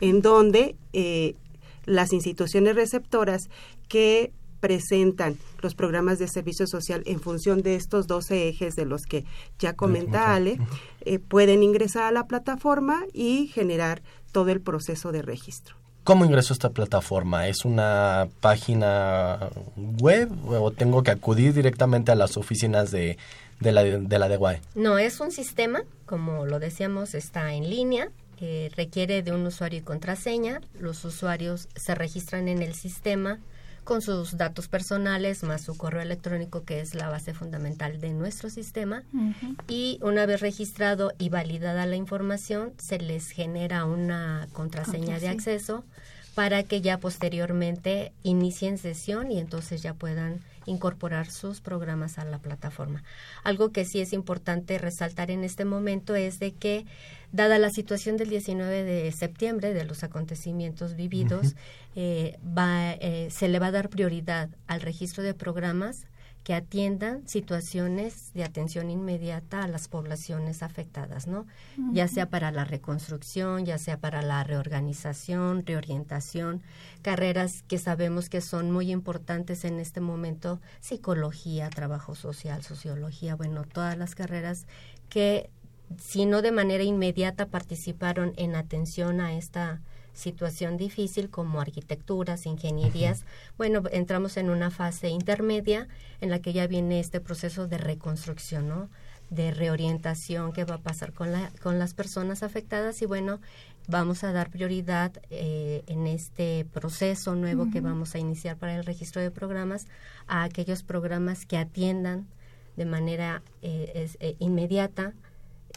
en 0.00 0.22
donde 0.22 0.76
eh, 0.92 1.34
las 1.84 2.12
instituciones 2.12 2.74
receptoras 2.74 3.48
que 3.88 4.32
presentan 4.60 5.38
los 5.60 5.74
programas 5.74 6.20
de 6.20 6.28
servicio 6.28 6.68
social 6.68 7.02
en 7.06 7.20
función 7.20 7.62
de 7.62 7.74
estos 7.74 8.06
12 8.06 8.48
ejes 8.48 8.76
de 8.76 8.84
los 8.84 9.02
que 9.02 9.24
ya 9.58 9.74
comenta 9.74 10.34
Ale, 10.34 10.60
pueden 11.28 11.64
ingresar 11.64 12.04
a 12.04 12.12
la 12.12 12.28
plataforma 12.28 13.04
y 13.12 13.48
generar 13.48 14.02
todo 14.30 14.50
el 14.50 14.60
proceso 14.60 15.10
de 15.10 15.22
registro. 15.22 15.81
¿Cómo 16.04 16.24
ingreso 16.24 16.52
a 16.52 16.56
esta 16.56 16.70
plataforma? 16.70 17.46
¿Es 17.46 17.64
una 17.64 18.28
página 18.40 19.50
web 19.76 20.28
o 20.48 20.72
tengo 20.72 21.04
que 21.04 21.12
acudir 21.12 21.54
directamente 21.54 22.10
a 22.10 22.16
las 22.16 22.36
oficinas 22.36 22.90
de, 22.90 23.18
de 23.60 23.72
la 23.72 23.84
de 23.84 24.18
la 24.18 24.28
DEWAE? 24.28 24.60
No, 24.74 24.98
es 24.98 25.20
un 25.20 25.30
sistema, 25.30 25.82
como 26.04 26.44
lo 26.44 26.58
decíamos, 26.58 27.14
está 27.14 27.54
en 27.54 27.70
línea, 27.70 28.08
requiere 28.74 29.22
de 29.22 29.30
un 29.30 29.46
usuario 29.46 29.78
y 29.78 29.82
contraseña. 29.82 30.60
Los 30.80 31.04
usuarios 31.04 31.68
se 31.76 31.94
registran 31.94 32.48
en 32.48 32.62
el 32.62 32.74
sistema 32.74 33.38
con 33.84 34.02
sus 34.02 34.36
datos 34.36 34.68
personales 34.68 35.42
más 35.42 35.62
su 35.62 35.76
correo 35.76 36.02
electrónico 36.02 36.64
que 36.64 36.80
es 36.80 36.94
la 36.94 37.08
base 37.08 37.34
fundamental 37.34 38.00
de 38.00 38.12
nuestro 38.12 38.50
sistema. 38.50 39.02
Y 39.68 39.98
una 40.02 40.26
vez 40.26 40.40
registrado 40.40 41.12
y 41.18 41.28
validada 41.28 41.86
la 41.86 41.96
información 41.96 42.72
se 42.78 42.98
les 42.98 43.30
genera 43.30 43.84
una 43.84 44.48
contraseña 44.52 45.18
de 45.18 45.28
acceso 45.28 45.84
para 46.34 46.62
que 46.62 46.80
ya 46.80 46.98
posteriormente 46.98 48.12
inicien 48.22 48.78
sesión 48.78 49.30
y 49.30 49.38
entonces 49.38 49.82
ya 49.82 49.94
puedan 49.94 50.40
incorporar 50.66 51.30
sus 51.30 51.60
programas 51.60 52.18
a 52.18 52.24
la 52.24 52.38
plataforma. 52.38 53.02
Algo 53.42 53.70
que 53.72 53.84
sí 53.84 54.00
es 54.00 54.12
importante 54.12 54.78
resaltar 54.78 55.30
en 55.30 55.44
este 55.44 55.64
momento 55.64 56.14
es 56.14 56.38
de 56.38 56.52
que, 56.52 56.86
dada 57.32 57.58
la 57.58 57.70
situación 57.70 58.16
del 58.16 58.28
19 58.28 58.84
de 58.84 59.10
septiembre, 59.12 59.72
de 59.74 59.84
los 59.84 60.04
acontecimientos 60.04 60.94
vividos, 60.94 61.54
eh, 61.96 62.38
va, 62.46 62.92
eh, 62.92 63.28
se 63.30 63.48
le 63.48 63.58
va 63.58 63.66
a 63.68 63.72
dar 63.72 63.88
prioridad 63.88 64.50
al 64.66 64.80
registro 64.80 65.22
de 65.22 65.34
programas 65.34 66.06
que 66.44 66.54
atiendan 66.54 67.26
situaciones 67.28 68.32
de 68.34 68.44
atención 68.44 68.90
inmediata 68.90 69.62
a 69.62 69.68
las 69.68 69.88
poblaciones 69.88 70.62
afectadas, 70.62 71.26
¿no? 71.26 71.46
Ya 71.92 72.08
sea 72.08 72.28
para 72.30 72.50
la 72.50 72.64
reconstrucción, 72.64 73.64
ya 73.64 73.78
sea 73.78 73.98
para 73.98 74.22
la 74.22 74.42
reorganización, 74.42 75.64
reorientación, 75.64 76.62
carreras 77.02 77.62
que 77.68 77.78
sabemos 77.78 78.28
que 78.28 78.40
son 78.40 78.70
muy 78.70 78.90
importantes 78.90 79.64
en 79.64 79.78
este 79.78 80.00
momento, 80.00 80.60
psicología, 80.80 81.70
trabajo 81.70 82.14
social, 82.14 82.62
sociología, 82.62 83.36
bueno, 83.36 83.64
todas 83.64 83.96
las 83.96 84.14
carreras 84.14 84.66
que 85.08 85.50
si 85.98 86.26
no 86.26 86.42
de 86.42 86.52
manera 86.52 86.82
inmediata 86.82 87.46
participaron 87.46 88.32
en 88.36 88.56
atención 88.56 89.20
a 89.20 89.34
esta 89.34 89.80
situación 90.14 90.76
difícil 90.76 91.30
como 91.30 91.60
arquitecturas, 91.60 92.46
ingenierías, 92.46 93.24
bueno, 93.56 93.82
entramos 93.90 94.36
en 94.36 94.50
una 94.50 94.70
fase 94.70 95.08
intermedia 95.08 95.88
en 96.20 96.30
la 96.30 96.40
que 96.40 96.52
ya 96.52 96.66
viene 96.66 97.00
este 97.00 97.20
proceso 97.20 97.66
de 97.66 97.78
reconstrucción, 97.78 98.68
¿no? 98.68 98.88
de 99.32 99.50
reorientación 99.50 100.52
que 100.52 100.64
va 100.64 100.74
a 100.74 100.82
pasar 100.82 101.14
con, 101.14 101.32
la, 101.32 101.50
con 101.62 101.78
las 101.78 101.94
personas 101.94 102.42
afectadas 102.42 103.00
y 103.00 103.06
bueno, 103.06 103.40
vamos 103.88 104.24
a 104.24 104.32
dar 104.32 104.50
prioridad 104.50 105.12
eh, 105.30 105.82
en 105.86 106.06
este 106.06 106.66
proceso 106.70 107.34
nuevo 107.34 107.70
que 107.70 107.80
vamos 107.80 108.14
a 108.14 108.18
iniciar 108.18 108.58
para 108.58 108.74
el 108.76 108.84
registro 108.84 109.22
de 109.22 109.30
programas 109.30 109.86
a 110.26 110.42
aquellos 110.42 110.82
programas 110.82 111.46
que 111.46 111.56
atiendan 111.56 112.26
de 112.76 112.84
manera 112.84 113.42
eh, 113.62 114.10
eh, 114.20 114.36
inmediata 114.38 115.14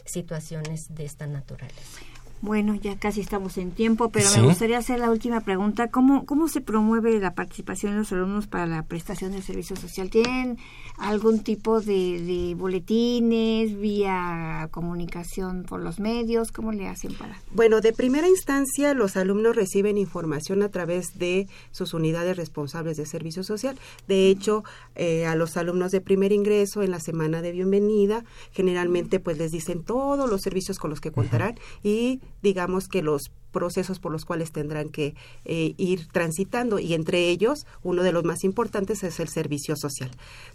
situaciones 0.04 0.94
de 0.94 1.06
esta 1.06 1.26
naturaleza. 1.26 2.15
Bueno, 2.42 2.74
ya 2.74 2.98
casi 2.98 3.22
estamos 3.22 3.56
en 3.56 3.70
tiempo, 3.70 4.10
pero 4.10 4.28
me 4.36 4.42
gustaría 4.42 4.76
hacer 4.76 5.00
la 5.00 5.10
última 5.10 5.40
pregunta. 5.40 5.88
¿Cómo, 5.88 6.26
¿Cómo 6.26 6.48
se 6.48 6.60
promueve 6.60 7.18
la 7.18 7.34
participación 7.34 7.92
de 7.92 7.98
los 7.98 8.12
alumnos 8.12 8.46
para 8.46 8.66
la 8.66 8.82
prestación 8.82 9.32
de 9.32 9.40
servicio 9.40 9.74
social? 9.74 10.10
¿Tienen 10.10 10.58
algún 10.98 11.40
tipo 11.40 11.80
de, 11.80 12.54
boletines, 12.56 13.78
vía 13.78 14.68
comunicación 14.70 15.64
por 15.64 15.80
los 15.80 15.98
medios? 15.98 16.52
¿Cómo 16.52 16.72
le 16.72 16.88
hacen 16.88 17.14
para...? 17.14 17.40
Bueno, 17.52 17.80
de 17.80 17.94
primera 17.94 18.28
instancia, 18.28 18.92
los 18.92 19.16
alumnos 19.16 19.56
reciben 19.56 19.96
información 19.96 20.62
a 20.62 20.68
través 20.68 21.18
de 21.18 21.48
sus 21.70 21.94
unidades 21.94 22.36
responsables 22.36 22.98
de 22.98 23.06
servicio 23.06 23.44
social. 23.44 23.78
De 24.08 24.28
hecho, 24.28 24.62
eh, 24.94 25.26
a 25.26 25.34
los 25.36 25.56
alumnos 25.56 25.90
de 25.90 26.02
primer 26.02 26.32
ingreso 26.32 26.82
en 26.82 26.90
la 26.90 27.00
semana 27.00 27.40
de 27.40 27.52
bienvenida, 27.52 28.24
generalmente 28.52 29.20
pues 29.20 29.38
les 29.38 29.52
dicen 29.52 29.82
todos 29.82 30.28
los 30.28 30.42
servicios 30.42 30.78
con 30.78 30.90
los 30.90 31.00
que 31.00 31.12
contarán 31.12 31.58
y 31.82 32.20
digamos 32.46 32.86
que 32.86 33.02
los 33.02 33.32
procesos 33.50 33.98
por 33.98 34.12
los 34.12 34.24
cuales 34.24 34.52
tendrán 34.52 34.88
que 34.88 35.16
eh, 35.44 35.74
ir 35.78 36.06
transitando 36.06 36.78
y 36.78 36.94
entre 36.94 37.28
ellos 37.28 37.66
uno 37.82 38.04
de 38.04 38.12
los 38.12 38.22
más 38.22 38.44
importantes 38.44 39.02
es 39.02 39.18
el 39.18 39.28
servicio 39.28 39.74
social. 39.74 40.12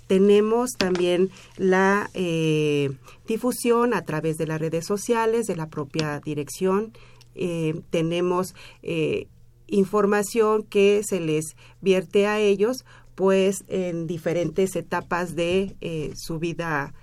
Tenemos 0.07 0.71
también 0.77 1.29
la 1.57 2.09
eh, 2.13 2.91
difusión 3.27 3.93
a 3.93 4.03
través 4.03 4.37
de 4.37 4.47
las 4.47 4.61
redes 4.61 4.85
sociales 4.85 5.47
de 5.47 5.57
la 5.57 5.67
propia 5.67 6.21
dirección. 6.23 6.93
Eh, 7.35 7.81
tenemos 7.89 8.55
información 9.67 10.63
que 10.63 11.01
se 11.03 11.19
les 11.19 11.57
vierte 11.81 12.25
a 12.25 12.39
ellos 12.39 12.85
pues 13.15 13.65
en 13.67 14.07
diferentes 14.07 14.77
etapas 14.77 15.35
de 15.35 15.75
su 16.15 16.39
vida 16.39 16.93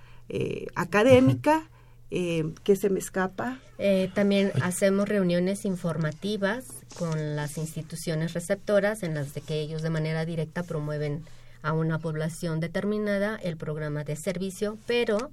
académica 0.75 1.69
eh, 2.11 2.53
¿Qué 2.63 2.75
se 2.75 2.89
me 2.89 2.99
escapa? 2.99 3.59
Eh, 3.77 4.09
también 4.13 4.51
hacemos 4.61 5.07
reuniones 5.07 5.65
informativas 5.65 6.65
con 6.97 7.35
las 7.35 7.57
instituciones 7.57 8.33
receptoras 8.33 9.03
en 9.03 9.13
las 9.13 9.33
de 9.33 9.41
que 9.41 9.59
ellos 9.59 9.81
de 9.81 9.89
manera 9.89 10.25
directa 10.25 10.63
promueven 10.63 11.23
a 11.61 11.73
una 11.73 11.99
población 11.99 12.59
determinada 12.59 13.35
el 13.35 13.57
programa 13.57 14.03
de 14.03 14.15
servicio, 14.15 14.77
pero 14.87 15.31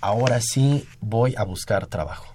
ahora 0.07 0.41
sí 0.41 0.85
voy 1.01 1.35
a 1.37 1.45
buscar 1.45 1.87
trabajo. 1.87 2.33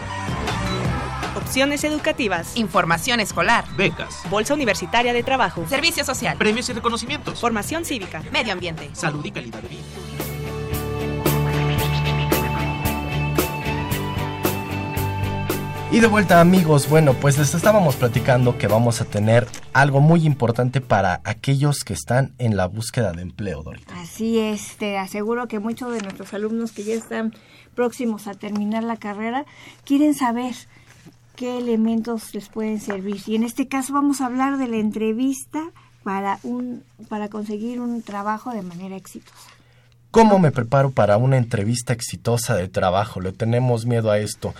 Opciones 1.35 1.85
educativas. 1.85 2.57
Información 2.57 3.21
escolar. 3.21 3.63
Becas, 3.77 4.21
Bolsa 4.29 4.53
Universitaria 4.53 5.13
de 5.13 5.23
Trabajo. 5.23 5.65
Servicio 5.69 6.03
social. 6.03 6.37
premios 6.37 6.67
y 6.69 6.73
reconocimientos. 6.73 7.39
Formación 7.39 7.85
cívica. 7.85 8.21
Medio 8.33 8.51
ambiente. 8.51 8.89
Salud 8.91 9.23
y 9.23 9.31
calidad 9.31 9.61
de 9.61 9.69
vida. 9.69 9.81
Y 15.89 15.99
de 15.99 16.07
vuelta 16.07 16.39
amigos, 16.39 16.89
bueno, 16.89 17.13
pues 17.13 17.37
les 17.37 17.53
estábamos 17.53 17.97
platicando 17.97 18.57
que 18.57 18.67
vamos 18.67 19.01
a 19.01 19.05
tener 19.05 19.45
algo 19.73 19.99
muy 19.99 20.25
importante 20.25 20.79
para 20.79 21.19
aquellos 21.25 21.83
que 21.83 21.93
están 21.93 22.33
en 22.39 22.55
la 22.55 22.65
búsqueda 22.65 23.11
de 23.11 23.21
empleo, 23.21 23.61
Dorita. 23.61 23.93
Así 23.99 24.39
es, 24.39 24.77
te 24.77 24.97
aseguro 24.97 25.49
que 25.49 25.59
muchos 25.59 25.91
de 25.93 26.01
nuestros 26.01 26.33
alumnos 26.33 26.71
que 26.71 26.85
ya 26.85 26.93
están 26.93 27.33
próximos 27.75 28.27
a 28.27 28.33
terminar 28.33 28.83
la 28.83 28.95
carrera 28.95 29.45
quieren 29.83 30.13
saber 30.13 30.55
qué 31.41 31.57
elementos 31.57 32.35
les 32.35 32.49
pueden 32.49 32.79
servir. 32.79 33.19
Y 33.25 33.33
en 33.33 33.41
este 33.41 33.67
caso 33.67 33.93
vamos 33.93 34.21
a 34.21 34.27
hablar 34.27 34.59
de 34.59 34.67
la 34.67 34.77
entrevista 34.77 35.71
para 36.03 36.37
un 36.43 36.83
para 37.09 37.29
conseguir 37.29 37.81
un 37.81 38.03
trabajo 38.03 38.51
de 38.51 38.61
manera 38.61 38.95
exitosa. 38.95 39.49
¿Cómo 40.11 40.37
me 40.37 40.51
preparo 40.51 40.91
para 40.91 41.17
una 41.17 41.37
entrevista 41.37 41.93
exitosa 41.93 42.55
de 42.55 42.67
trabajo? 42.67 43.21
Le 43.21 43.31
tenemos 43.31 43.87
miedo 43.87 44.11
a 44.11 44.19
esto. 44.19 44.53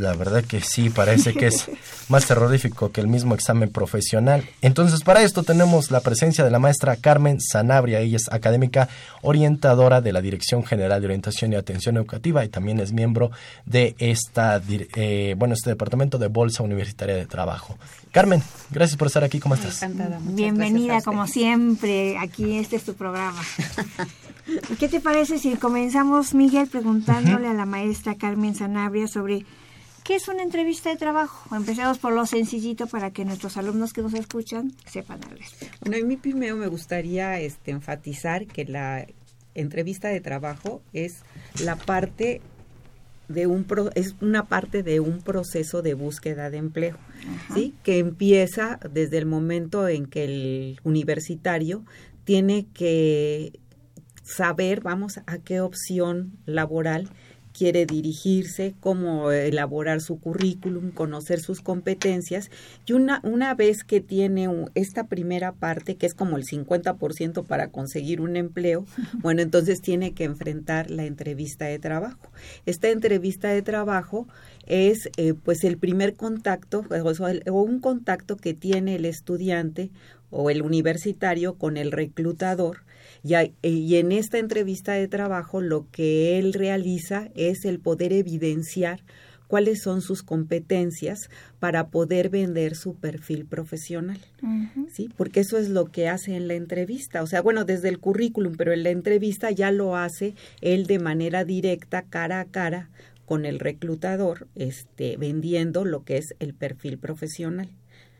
La 0.00 0.14
verdad 0.14 0.42
que 0.42 0.62
sí, 0.62 0.88
parece 0.88 1.34
que 1.34 1.48
es 1.48 1.70
más 2.08 2.26
terrorífico 2.26 2.90
que 2.90 3.02
el 3.02 3.06
mismo 3.06 3.34
examen 3.34 3.70
profesional. 3.70 4.48
Entonces, 4.62 5.02
para 5.02 5.22
esto 5.22 5.42
tenemos 5.42 5.90
la 5.90 6.00
presencia 6.00 6.42
de 6.42 6.50
la 6.50 6.58
maestra 6.58 6.96
Carmen 6.96 7.38
Sanabria. 7.38 8.00
Ella 8.00 8.16
es 8.16 8.32
académica 8.32 8.88
orientadora 9.20 10.00
de 10.00 10.12
la 10.12 10.22
Dirección 10.22 10.64
General 10.64 11.00
de 11.00 11.06
Orientación 11.06 11.52
y 11.52 11.56
Atención 11.56 11.98
Educativa 11.98 12.42
y 12.44 12.48
también 12.48 12.80
es 12.80 12.92
miembro 12.92 13.30
de 13.66 13.94
esta, 13.98 14.62
eh, 14.68 15.34
bueno, 15.36 15.52
este 15.52 15.68
departamento 15.68 16.16
de 16.16 16.28
Bolsa 16.28 16.62
Universitaria 16.62 17.14
de 17.14 17.26
Trabajo. 17.26 17.76
Carmen, 18.10 18.42
gracias 18.70 18.96
por 18.96 19.08
estar 19.08 19.22
aquí. 19.22 19.38
¿Cómo 19.38 19.54
estás? 19.54 19.82
Encantada. 19.82 20.18
Bienvenida 20.22 21.02
como 21.02 21.26
siempre, 21.26 22.16
aquí 22.16 22.56
este 22.56 22.76
es 22.76 22.84
tu 22.84 22.94
programa. 22.94 23.40
¿Y 24.70 24.74
¿Qué 24.78 24.88
te 24.88 25.00
parece 25.00 25.38
si 25.38 25.56
comenzamos, 25.56 26.32
Miguel, 26.32 26.68
preguntándole 26.68 27.48
a 27.48 27.52
la 27.52 27.66
maestra 27.66 28.14
Carmen 28.14 28.54
Sanabria 28.54 29.06
sobre 29.06 29.44
qué 30.04 30.16
es 30.16 30.28
una 30.28 30.42
entrevista 30.42 30.90
de 30.90 30.96
trabajo? 30.96 31.54
Empecemos 31.54 31.98
por 31.98 32.12
lo 32.12 32.26
sencillito 32.26 32.86
para 32.86 33.10
que 33.10 33.24
nuestros 33.24 33.56
alumnos 33.56 33.92
que 33.92 34.02
nos 34.02 34.14
escuchan 34.14 34.72
sepan 34.86 35.20
al 35.24 35.38
respecto. 35.38 35.76
Bueno, 35.82 36.04
a 36.04 36.06
mí 36.08 36.16
primero 36.16 36.56
me 36.56 36.66
gustaría 36.66 37.38
este, 37.40 37.70
enfatizar 37.70 38.46
que 38.46 38.64
la 38.64 39.06
entrevista 39.54 40.08
de 40.08 40.20
trabajo 40.20 40.82
es 40.92 41.22
la 41.64 41.76
parte 41.76 42.40
de 43.28 43.46
un 43.46 43.62
pro- 43.64 43.90
es 43.94 44.16
una 44.20 44.46
parte 44.46 44.82
de 44.82 44.98
un 45.00 45.20
proceso 45.22 45.82
de 45.82 45.94
búsqueda 45.94 46.50
de 46.50 46.56
empleo, 46.58 46.96
¿sí? 47.54 47.74
Que 47.84 47.98
empieza 47.98 48.80
desde 48.90 49.18
el 49.18 49.26
momento 49.26 49.86
en 49.86 50.06
que 50.06 50.24
el 50.24 50.80
universitario 50.82 51.84
tiene 52.24 52.66
que 52.74 53.52
saber, 54.24 54.80
vamos, 54.80 55.18
a 55.26 55.38
qué 55.38 55.60
opción 55.60 56.32
laboral 56.46 57.08
quiere 57.60 57.84
dirigirse, 57.84 58.74
cómo 58.80 59.30
elaborar 59.32 60.00
su 60.00 60.18
currículum, 60.18 60.92
conocer 60.92 61.40
sus 61.40 61.60
competencias 61.60 62.50
y 62.86 62.94
una, 62.94 63.20
una 63.22 63.54
vez 63.54 63.84
que 63.84 64.00
tiene 64.00 64.48
esta 64.74 65.08
primera 65.08 65.52
parte, 65.52 65.96
que 65.96 66.06
es 66.06 66.14
como 66.14 66.38
el 66.38 66.46
50% 66.46 67.44
para 67.44 67.68
conseguir 67.68 68.22
un 68.22 68.36
empleo, 68.36 68.86
bueno, 69.20 69.42
entonces 69.42 69.82
tiene 69.82 70.14
que 70.14 70.24
enfrentar 70.24 70.90
la 70.90 71.04
entrevista 71.04 71.66
de 71.66 71.78
trabajo. 71.78 72.32
Esta 72.64 72.88
entrevista 72.88 73.48
de 73.48 73.60
trabajo 73.60 74.26
es 74.66 75.08
eh, 75.16 75.34
pues 75.34 75.64
el 75.64 75.78
primer 75.78 76.14
contacto 76.14 76.84
o 76.90 77.28
el- 77.28 77.42
o 77.50 77.62
un 77.62 77.80
contacto 77.80 78.36
que 78.36 78.54
tiene 78.54 78.96
el 78.96 79.04
estudiante 79.04 79.90
o 80.30 80.50
el 80.50 80.62
universitario 80.62 81.54
con 81.54 81.76
el 81.76 81.90
reclutador 81.92 82.84
y, 83.24 83.34
hay- 83.34 83.54
y 83.62 83.96
en 83.96 84.12
esta 84.12 84.38
entrevista 84.38 84.92
de 84.92 85.08
trabajo 85.08 85.60
lo 85.60 85.86
que 85.90 86.38
él 86.38 86.52
realiza 86.52 87.28
es 87.34 87.64
el 87.64 87.80
poder 87.80 88.12
evidenciar 88.12 89.00
cuáles 89.48 89.82
son 89.82 90.00
sus 90.00 90.22
competencias 90.22 91.28
para 91.58 91.88
poder 91.88 92.28
vender 92.30 92.76
su 92.76 92.94
perfil 92.94 93.46
profesional. 93.46 94.20
¿Sí? 94.94 95.08
Porque 95.16 95.40
eso 95.40 95.58
es 95.58 95.68
lo 95.68 95.86
que 95.86 96.08
hace 96.08 96.36
en 96.36 96.46
la 96.46 96.54
entrevista. 96.54 97.20
O 97.22 97.26
sea, 97.26 97.42
bueno, 97.42 97.64
desde 97.64 97.88
el 97.88 97.98
currículum, 97.98 98.54
pero 98.56 98.72
en 98.72 98.84
la 98.84 98.90
entrevista 98.90 99.50
ya 99.50 99.72
lo 99.72 99.96
hace 99.96 100.34
él 100.60 100.86
de 100.86 101.00
manera 101.00 101.44
directa, 101.44 102.02
cara 102.02 102.38
a 102.40 102.44
cara, 102.44 102.90
con 103.30 103.46
el 103.46 103.60
reclutador, 103.60 104.48
este, 104.56 105.16
vendiendo 105.16 105.84
lo 105.84 106.02
que 106.02 106.16
es 106.16 106.34
el 106.40 106.52
perfil 106.52 106.98
profesional 106.98 107.68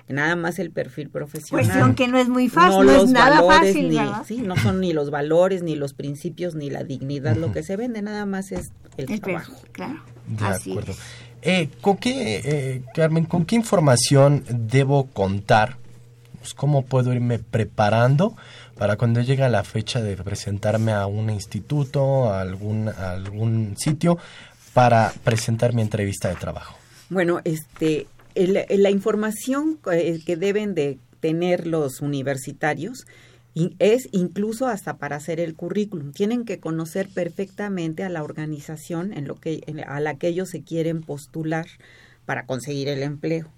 nada 0.08 0.36
más 0.36 0.58
el 0.58 0.70
perfil 0.70 1.08
profesional. 1.08 1.64
Cuestión 1.64 1.94
que 1.94 2.08
no 2.08 2.18
es 2.18 2.28
muy 2.28 2.48
fácil, 2.48 2.86
no, 2.86 2.92
es 3.04 3.10
nada 3.10 3.42
fácil, 3.44 3.96
Sí, 4.26 4.38
no 4.38 4.56
son 4.56 4.80
ni 4.80 4.92
los 4.92 5.10
valores, 5.10 5.62
ni 5.62 5.76
los 5.76 5.94
principios, 5.94 6.56
ni 6.56 6.68
la 6.68 6.82
dignidad 6.82 7.36
lo 7.36 7.52
que 7.52 7.62
se 7.62 7.76
vende, 7.76 8.02
nada 8.02 8.26
más 8.26 8.50
es 8.50 8.72
el, 8.96 9.20
trabajo. 9.20 9.52
claro. 9.70 10.02
De 10.26 10.44
acuerdo. 10.44 10.94
Eh, 11.42 11.68
¿Con 11.80 11.96
qué, 11.96 12.40
eh, 12.44 12.82
Carmen, 12.92 13.24
con 13.24 13.44
qué 13.44 13.54
información 13.54 14.44
debo 14.48 15.06
contar? 15.06 15.76
Pues, 16.40 16.54
¿Cómo 16.54 16.82
puedo 16.82 17.12
irme 17.12 17.38
preparando 17.38 18.34
para 18.80 18.96
cuando 18.96 19.20
llegue 19.20 19.46
la 19.50 19.62
fecha 19.62 20.00
de 20.00 20.16
presentarme 20.16 20.92
a 20.92 21.04
un 21.04 21.28
instituto, 21.28 22.32
a 22.32 22.40
algún, 22.40 22.88
a 22.88 23.12
algún 23.12 23.74
sitio, 23.76 24.16
para 24.72 25.12
presentar 25.24 25.74
mi 25.74 25.82
entrevista 25.82 26.28
de 26.28 26.36
trabajo? 26.36 26.76
Bueno, 27.08 27.40
este, 27.44 28.06
la 28.34 28.90
información 28.90 29.78
eh, 29.90 30.20
que 30.24 30.36
deben 30.36 30.74
de 30.74 30.98
tener 31.20 31.66
los 31.66 32.00
universitarios 32.00 33.06
es 33.78 34.08
incluso 34.12 34.68
hasta 34.68 34.96
para 34.96 35.16
hacer 35.16 35.40
el 35.40 35.54
currículum. 35.54 36.12
Tienen 36.12 36.44
que 36.44 36.60
conocer 36.60 37.08
perfectamente 37.08 38.04
a 38.04 38.08
la 38.08 38.22
organización 38.22 39.12
en 39.12 39.26
lo 39.26 39.34
que, 39.34 39.60
a 39.86 40.00
la 40.00 40.14
que 40.16 40.28
ellos 40.28 40.50
se 40.50 40.62
quieren 40.62 41.02
postular 41.02 41.66
para 42.26 42.46
conseguir 42.46 42.88
el 42.88 43.02
empleo. 43.02 43.50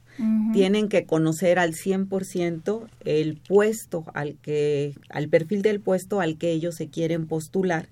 Tienen 0.52 0.90
que 0.90 1.06
conocer 1.06 1.58
al 1.58 1.72
100% 1.72 2.86
el 3.06 3.38
puesto 3.38 4.04
al 4.12 4.36
que, 4.36 4.94
al 5.08 5.28
perfil 5.30 5.62
del 5.62 5.80
puesto 5.80 6.20
al 6.20 6.36
que 6.36 6.52
ellos 6.52 6.74
se 6.74 6.88
quieren 6.88 7.26
postular. 7.26 7.88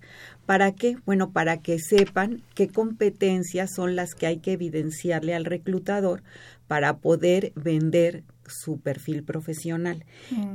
¿Para 0.50 0.72
qué? 0.72 0.96
Bueno, 1.06 1.30
para 1.30 1.58
que 1.58 1.78
sepan 1.78 2.42
qué 2.56 2.66
competencias 2.66 3.70
son 3.72 3.94
las 3.94 4.16
que 4.16 4.26
hay 4.26 4.38
que 4.38 4.50
evidenciarle 4.50 5.32
al 5.32 5.44
reclutador 5.44 6.24
para 6.66 6.96
poder 6.96 7.52
vender 7.54 8.24
su 8.48 8.80
perfil 8.80 9.22
profesional. 9.22 10.04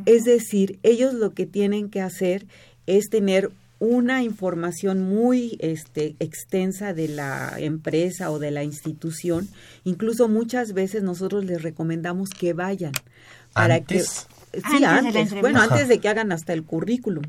Es 0.06 0.26
decir, 0.26 0.80
ellos 0.84 1.14
lo 1.14 1.34
que 1.34 1.46
tienen 1.46 1.90
que 1.90 2.02
hacer 2.02 2.46
es 2.88 3.06
tener 3.10 3.52
una 3.80 4.22
información 4.22 5.02
muy 5.02 5.56
este, 5.62 6.18
extensa 6.20 6.94
de 6.94 7.08
la 7.08 7.54
empresa 7.58 8.32
o 8.32 8.40
de 8.40 8.52
la 8.52 8.66
institución. 8.66 9.48
Incluso 9.86 10.28
muchas 10.28 10.74
veces 10.74 11.04
nosotros 11.04 11.46
les 11.46 11.62
recomendamos 11.62 12.32
que 12.32 12.52
vayan 12.52 12.92
para 13.54 13.80
que 13.80 14.02
sí 14.02 14.84
antes, 14.86 15.40
bueno 15.40 15.62
antes 15.62 15.88
de 15.88 16.00
que 16.00 16.10
hagan 16.10 16.34
hasta 16.34 16.52
el 16.52 16.64
currículum 16.64 17.24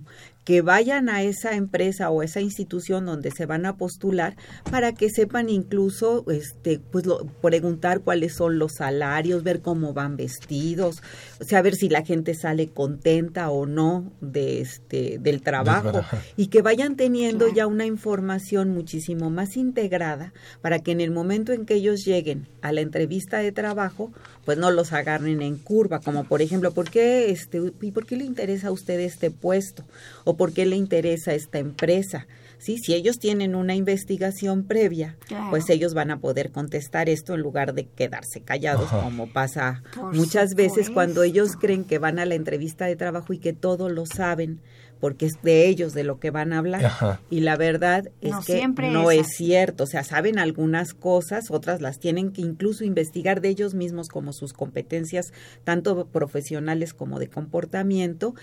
que 0.47 0.63
vayan 0.63 1.09
a 1.09 1.25
esa 1.25 1.57
empresa 1.57 2.09
o 2.11 2.23
esa 2.23 2.41
institución 2.41 3.05
donde 3.05 3.33
se 3.33 3.47
van 3.47 3.67
a 3.67 3.77
postular 3.77 4.37
para 4.71 4.93
que 4.93 5.11
sepan 5.11 5.49
incluso 5.49 6.25
este 6.31 6.79
pues 6.79 7.05
preguntar 7.43 8.01
cuáles 8.01 8.37
son 8.37 8.61
los 8.61 8.75
salarios, 8.75 9.43
ver 9.43 9.61
cómo 9.61 9.93
van 9.93 10.17
vestidos, 10.17 11.03
saber 11.41 11.75
si 11.75 11.89
la 11.89 12.05
gente 12.05 12.35
sale 12.35 12.69
contenta 12.69 13.51
o 13.51 13.67
no 13.67 14.13
de 14.21 14.61
este 14.61 15.19
del 15.19 15.43
trabajo. 15.43 16.03
Y 16.37 16.47
que 16.47 16.63
vayan 16.63 16.95
teniendo 16.95 17.53
ya 17.53 17.67
una 17.67 17.85
información 17.85 18.71
muchísimo 18.71 19.31
más 19.31 19.57
integrada 19.57 20.33
para 20.63 20.79
que 20.79 20.93
en 20.93 21.01
el 21.01 21.11
momento 21.11 21.53
en 21.53 21.67
que 21.67 21.75
ellos 21.75 22.05
lleguen 22.05 22.47
a 22.63 22.71
la 22.71 22.83
entrevista 22.83 23.39
de 23.39 23.51
trabajo, 23.51 24.13
pues 24.45 24.59
no 24.59 24.71
los 24.71 24.93
agarren 24.93 25.43
en 25.43 25.57
curva, 25.57 25.99
como 25.99 26.23
por 26.23 26.41
ejemplo, 26.41 26.71
¿por 26.71 26.89
qué 26.89 27.33
este 27.33 27.61
y 27.81 27.91
por 27.91 28.07
qué 28.07 28.17
le 28.17 28.25
interesa 28.25 28.69
a 28.69 28.73
usted 28.73 29.01
este 29.01 29.33
puesto? 29.33 29.85
o 30.27 30.36
por 30.37 30.53
qué 30.53 30.67
le 30.67 30.77
interesa 30.77 31.35
esta 31.35 31.59
empresa. 31.59 32.27
¿sí? 32.59 32.79
Si 32.79 32.95
ellos 32.95 33.19
tienen 33.19 33.55
una 33.55 33.75
investigación 33.75 34.65
previa, 34.65 35.17
pues 35.51 35.69
ellos 35.71 35.95
van 35.95 36.11
a 36.11 36.19
poder 36.19 36.51
contestar 36.51 37.09
esto 37.09 37.35
en 37.35 37.41
lugar 37.41 37.75
de 37.75 37.87
quedarse 37.87 38.41
callados, 38.41 38.91
como 38.91 39.33
pasa 39.33 39.83
muchas 40.13 40.55
veces 40.55 40.91
cuando 40.91 41.23
ellos 41.23 41.57
creen 41.57 41.85
que 41.85 41.99
van 41.99 42.19
a 42.19 42.27
la 42.27 42.35
entrevista 42.35 42.87
de 42.87 42.97
trabajo 42.97 43.33
y 43.33 43.39
que 43.39 43.53
todo 43.53 43.89
lo 43.89 44.07
saben 44.07 44.61
porque 45.01 45.27
es 45.27 45.35
de 45.43 45.69
ellos 45.69 45.93
de 45.93 46.05
lo 46.05 46.19
que 46.19 46.31
van 46.31 46.53
a 46.53 46.59
hablar. 46.59 47.21
Y 47.31 47.41
la 47.41 47.57
verdad 47.57 48.11
es 48.21 48.35
que 48.47 48.67
no 48.67 49.11
es, 49.11 49.21
es 49.21 49.37
cierto, 49.37 49.85
o 49.85 49.87
sea, 49.87 50.05
saben 50.05 50.39
algunas 50.39 50.95
cosas, 50.95 51.51
otras 51.51 51.81
las 51.81 51.99
tienen 51.99 52.33
que 52.33 52.41
incluso 52.41 52.85
investigar 52.85 53.41
de 53.41 53.49
ellos 53.51 53.75
mismos 53.75 54.09
como 54.09 54.33
sus 54.33 54.53
competencias 54.53 55.33
tanto 55.65 56.07
profesionales 56.07 56.95
como 56.95 57.19
de 57.19 57.29
comportamiento 57.29 58.35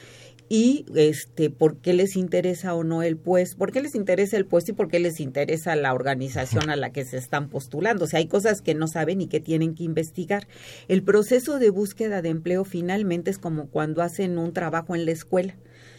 y 0.54 0.86
este 0.94 1.50
por 1.50 1.78
qué 1.78 1.94
les 1.94 2.16
interesa 2.16 2.76
o 2.76 2.84
no 2.84 3.02
el 3.02 3.18
puesto, 3.18 3.58
por 3.58 3.72
qué 3.72 3.82
les 3.82 3.96
interesa 3.96 4.38
el 4.38 4.46
puesto 4.46 4.70
y 4.70 4.76
por 4.76 4.88
qué 4.88 5.00
les 5.00 5.20
interesa 5.20 5.76
la 5.76 5.96
organización 5.96 6.70
a 6.70 6.76
la 6.76 6.92
que 6.92 7.06
se 7.06 7.18
están 7.18 7.50
postulando. 7.50 8.06
O 8.06 8.08
sea, 8.08 8.20
hay 8.20 8.28
cosas 8.28 8.62
que 8.62 8.76
no 8.76 8.88
saben 8.88 9.20
y 9.20 9.26
que 9.26 9.40
tienen 9.40 9.74
que 9.74 9.84
investigar. 9.84 10.48
El 10.88 11.02
proceso 11.02 11.58
de 11.58 11.72
búsqueda 11.72 12.22
de 12.22 12.30
empleo 12.30 12.66
finalmente 12.66 13.32
es 13.32 13.40
como 13.40 13.66
cuando 13.66 14.04
hacen 14.04 14.38
un 14.38 14.54
trabajo 14.54 14.94
en 14.94 15.06
la 15.06 15.12
escuela. 15.12 15.56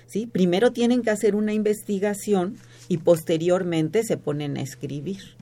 ¿Sí? 0.06 0.28
Primero 0.28 0.70
tienen 0.70 1.02
que 1.02 1.10
hacer 1.10 1.34
una 1.34 1.52
investigación 1.52 2.56
y 2.86 2.98
posteriormente 2.98 4.04
se 4.04 4.18
ponen 4.18 4.56
a 4.56 4.62
escribir. 4.62 5.34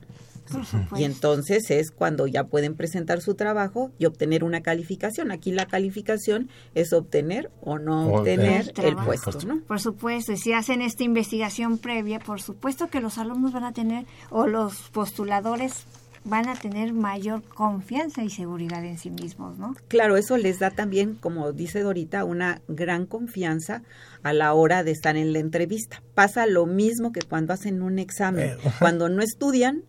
Y 0.95 1.03
entonces 1.03 1.69
es 1.71 1.91
cuando 1.91 2.27
ya 2.27 2.45
pueden 2.45 2.75
presentar 2.75 3.21
su 3.21 3.35
trabajo 3.35 3.91
y 3.97 4.05
obtener 4.05 4.43
una 4.43 4.61
calificación. 4.61 5.31
Aquí 5.31 5.51
la 5.51 5.65
calificación 5.65 6.49
es 6.75 6.93
obtener 6.93 7.51
o 7.61 7.79
no 7.79 8.13
obtener 8.13 8.73
el, 8.81 8.95
puesto, 8.95 9.31
¿no? 9.45 9.61
Por 9.61 9.79
supuesto, 9.79 10.31
y 10.31 10.37
si 10.37 10.53
hacen 10.53 10.81
esta 10.81 11.03
investigación 11.03 11.77
previa, 11.77 12.19
por 12.19 12.41
supuesto 12.41 12.89
que 12.89 12.99
los 12.99 13.17
alumnos 13.17 13.53
van 13.53 13.63
a 13.63 13.73
tener, 13.73 14.05
o 14.29 14.47
los 14.47 14.89
postuladores 14.91 15.85
van 16.25 16.47
a 16.47 16.55
tener 16.55 16.93
mayor 16.93 17.43
confianza 17.43 18.23
y 18.23 18.29
seguridad 18.29 18.83
en 18.83 18.97
sí 18.97 19.09
mismos, 19.09 19.57
¿no? 19.57 19.75
Claro, 19.87 20.17
eso 20.17 20.37
les 20.37 20.59
da 20.59 20.71
también, 20.71 21.15
como 21.15 21.51
dice 21.51 21.81
Dorita, 21.81 22.23
una 22.23 22.61
gran 22.67 23.05
confianza 23.05 23.83
a 24.23 24.33
la 24.33 24.53
hora 24.53 24.83
de 24.83 24.91
estar 24.91 25.17
en 25.17 25.33
la 25.33 25.39
entrevista. 25.39 26.01
Pasa 26.13 26.45
lo 26.45 26.65
mismo 26.65 27.11
que 27.11 27.21
cuando 27.21 27.53
hacen 27.53 27.81
un 27.81 27.99
examen. 27.99 28.57
Cuando 28.79 29.09
no 29.09 29.21
estudian, 29.21 29.83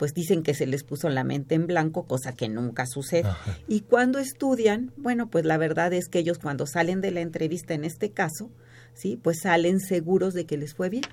pues 0.00 0.14
dicen 0.14 0.42
que 0.42 0.54
se 0.54 0.66
les 0.66 0.82
puso 0.82 1.10
la 1.10 1.24
mente 1.24 1.54
en 1.54 1.66
blanco, 1.66 2.04
cosa 2.04 2.32
que 2.32 2.48
nunca 2.48 2.86
sucede. 2.86 3.28
Y 3.68 3.80
cuando 3.80 4.18
estudian, 4.18 4.94
bueno, 4.96 5.28
pues 5.28 5.44
la 5.44 5.58
verdad 5.58 5.92
es 5.92 6.08
que 6.08 6.20
ellos 6.20 6.38
cuando 6.38 6.66
salen 6.66 7.02
de 7.02 7.10
la 7.10 7.20
entrevista 7.20 7.74
en 7.74 7.84
este 7.84 8.10
caso, 8.10 8.50
sí, 8.94 9.20
pues 9.22 9.40
salen 9.42 9.78
seguros 9.78 10.32
de 10.32 10.46
que 10.46 10.56
les 10.56 10.72
fue 10.72 10.88
bien. 10.88 11.04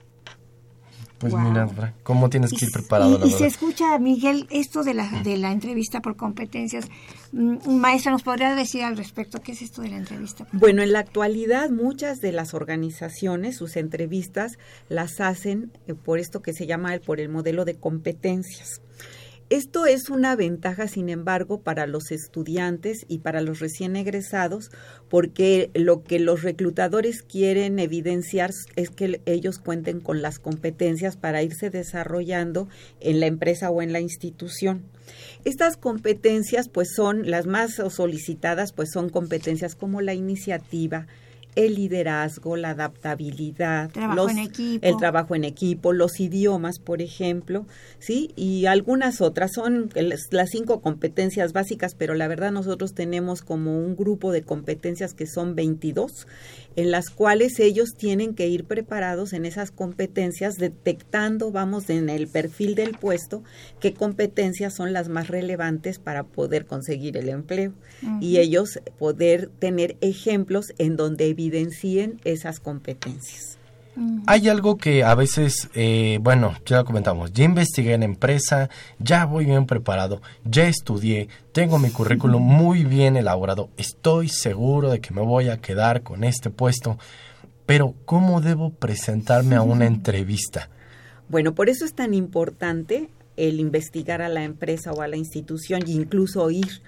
Pues 1.20 1.34
mira, 1.34 1.68
¿cómo 2.04 2.30
tienes 2.30 2.52
que 2.52 2.66
ir 2.66 2.72
preparado? 2.72 3.26
Y, 3.26 3.32
se 3.32 3.48
escucha, 3.48 3.98
Miguel, 3.98 4.46
esto 4.52 4.84
de 4.84 4.94
la, 4.94 5.10
de 5.24 5.38
la 5.38 5.52
entrevista 5.52 6.00
por 6.00 6.16
competencias. 6.16 6.88
Mm, 7.32 7.80
maestra, 7.80 8.12
¿nos 8.12 8.22
podría 8.22 8.54
decir 8.54 8.84
al 8.84 8.98
respecto 8.98 9.42
qué 9.42 9.54
es 9.54 9.64
esto 9.64 9.82
de 9.82 9.90
la 9.90 9.98
entrevista? 9.98 10.48
Bueno, 10.52 10.84
en 10.84 10.92
la 10.92 11.00
actualidad 11.00 11.72
muchas 11.72 12.20
de 12.20 12.32
las 12.32 12.54
organizaciones, 12.54 13.58
sus 13.58 13.78
entrevistas 13.78 14.60
las 14.90 15.20
hacen 15.20 15.72
eh, 15.88 15.96
por 15.96 16.20
esto 16.20 16.42
que 16.42 16.54
se 16.54 16.68
llama 16.68 16.94
por 17.04 17.20
el 17.20 17.30
modelo 17.30 17.66
de 17.66 17.76
competencias. 17.76 18.82
Esto 19.50 19.86
es 19.86 20.10
una 20.10 20.36
ventaja, 20.36 20.90
sin 20.90 21.08
embargo, 21.08 21.62
para 21.62 21.88
los 21.88 22.12
estudiantes 22.12 23.06
y 23.08 23.20
para 23.20 23.40
los 23.40 23.62
recién 23.62 23.96
egresados, 23.96 24.72
porque 25.08 25.72
lo 25.74 26.04
que 26.04 26.20
los 26.20 26.44
reclutadores 26.44 27.22
quieren 27.22 27.80
evidenciar 27.80 28.52
es 28.76 28.90
que 28.90 29.22
ellos 29.26 29.58
cuenten 29.58 30.02
con 30.02 30.22
las 30.22 30.40
competencias 30.40 31.16
para 31.16 31.44
irse 31.44 31.70
desarrollando 31.70 32.68
en 33.00 33.22
la 33.22 33.28
empresa 33.28 33.70
o 33.70 33.82
en 33.82 33.94
la 33.94 34.02
institución. 34.02 34.84
Estas 35.46 35.78
competencias, 35.78 36.68
pues 36.68 36.90
son 36.94 37.32
las 37.32 37.46
más 37.46 37.76
solicitadas, 37.90 38.74
pues 38.74 38.90
son 38.92 39.08
competencias 39.08 39.76
como 39.76 40.02
la 40.02 40.14
iniciativa, 40.14 41.08
el 41.58 41.74
liderazgo, 41.74 42.56
la 42.56 42.70
adaptabilidad, 42.70 43.90
el 44.82 44.98
trabajo 44.98 45.36
en 45.36 45.44
equipo, 45.44 45.92
los 45.92 46.20
idiomas, 46.20 46.78
por 46.78 47.02
ejemplo, 47.02 47.66
sí, 47.98 48.32
y 48.36 48.68
algunas 48.68 49.22
otras 49.22 49.54
son 49.54 49.90
las 49.96 50.50
cinco 50.52 50.82
competencias 50.82 51.54
básicas, 51.54 51.96
pero 51.96 52.14
la 52.14 52.28
verdad 52.28 52.52
nosotros 52.52 52.94
tenemos 52.94 53.42
como 53.42 53.80
un 53.80 53.96
grupo 53.96 54.32
de 54.32 54.44
competencias 54.44 55.16
que 55.16 55.26
son 55.26 55.56
22 55.56 56.28
en 56.78 56.92
las 56.92 57.10
cuales 57.10 57.60
ellos 57.60 57.96
tienen 57.98 58.36
que 58.36 58.48
ir 58.48 58.64
preparados 58.64 59.34
en 59.34 59.46
esas 59.46 59.72
competencias, 59.72 60.58
detectando, 60.58 61.52
vamos, 61.52 61.90
en 61.90 62.08
el 62.08 62.28
perfil 62.28 62.76
del 62.76 62.92
puesto, 62.92 63.44
qué 63.80 63.96
competencias 63.96 64.76
son 64.76 64.94
las 64.94 65.10
más 65.10 65.28
relevantes 65.28 65.98
para 65.98 66.24
poder 66.24 66.68
conseguir 66.68 67.18
el 67.18 67.30
empleo. 67.30 67.74
Y 68.22 68.38
ellos 68.38 68.80
poder 69.00 69.50
tener 69.58 69.98
ejemplos 70.02 70.72
en 70.78 70.98
donde 70.98 71.34
evidencien 71.48 72.20
esas 72.24 72.60
competencias. 72.60 73.58
Hay 74.28 74.48
algo 74.48 74.78
que 74.78 75.04
a 75.04 75.16
veces, 75.16 75.70
eh, 75.74 76.20
bueno, 76.22 76.54
ya 76.68 76.78
lo 76.78 76.86
comentamos, 76.86 77.34
ya 77.34 77.46
investigué 77.46 77.94
en 77.94 78.04
empresa, 78.04 78.70
ya 79.00 79.26
voy 79.26 79.46
bien 79.46 79.66
preparado, 79.66 80.22
ya 80.46 80.68
estudié, 80.68 81.30
tengo 81.52 81.80
mi 81.80 81.90
currículum 81.90 82.44
muy 82.44 82.84
bien 82.84 83.18
elaborado, 83.18 83.72
estoy 83.76 84.30
seguro 84.30 84.92
de 84.92 85.02
que 85.02 85.16
me 85.16 85.22
voy 85.22 85.50
a 85.50 85.58
quedar 85.58 86.04
con 86.04 86.24
este 86.24 86.52
puesto, 86.52 87.00
pero 87.66 87.96
¿cómo 88.06 88.40
debo 88.40 88.70
presentarme 88.70 89.56
a 89.56 89.64
una 89.64 89.86
entrevista? 89.88 90.70
Bueno, 91.28 91.56
por 91.56 91.68
eso 91.68 91.84
es 91.84 91.96
tan 91.96 92.14
importante 92.14 93.10
el 93.36 93.60
investigar 93.60 94.22
a 94.22 94.30
la 94.30 94.44
empresa 94.44 94.92
o 94.92 95.02
a 95.02 95.08
la 95.08 95.18
institución 95.18 95.82
e 95.88 95.92
incluso 95.92 96.52
ir, 96.52 96.82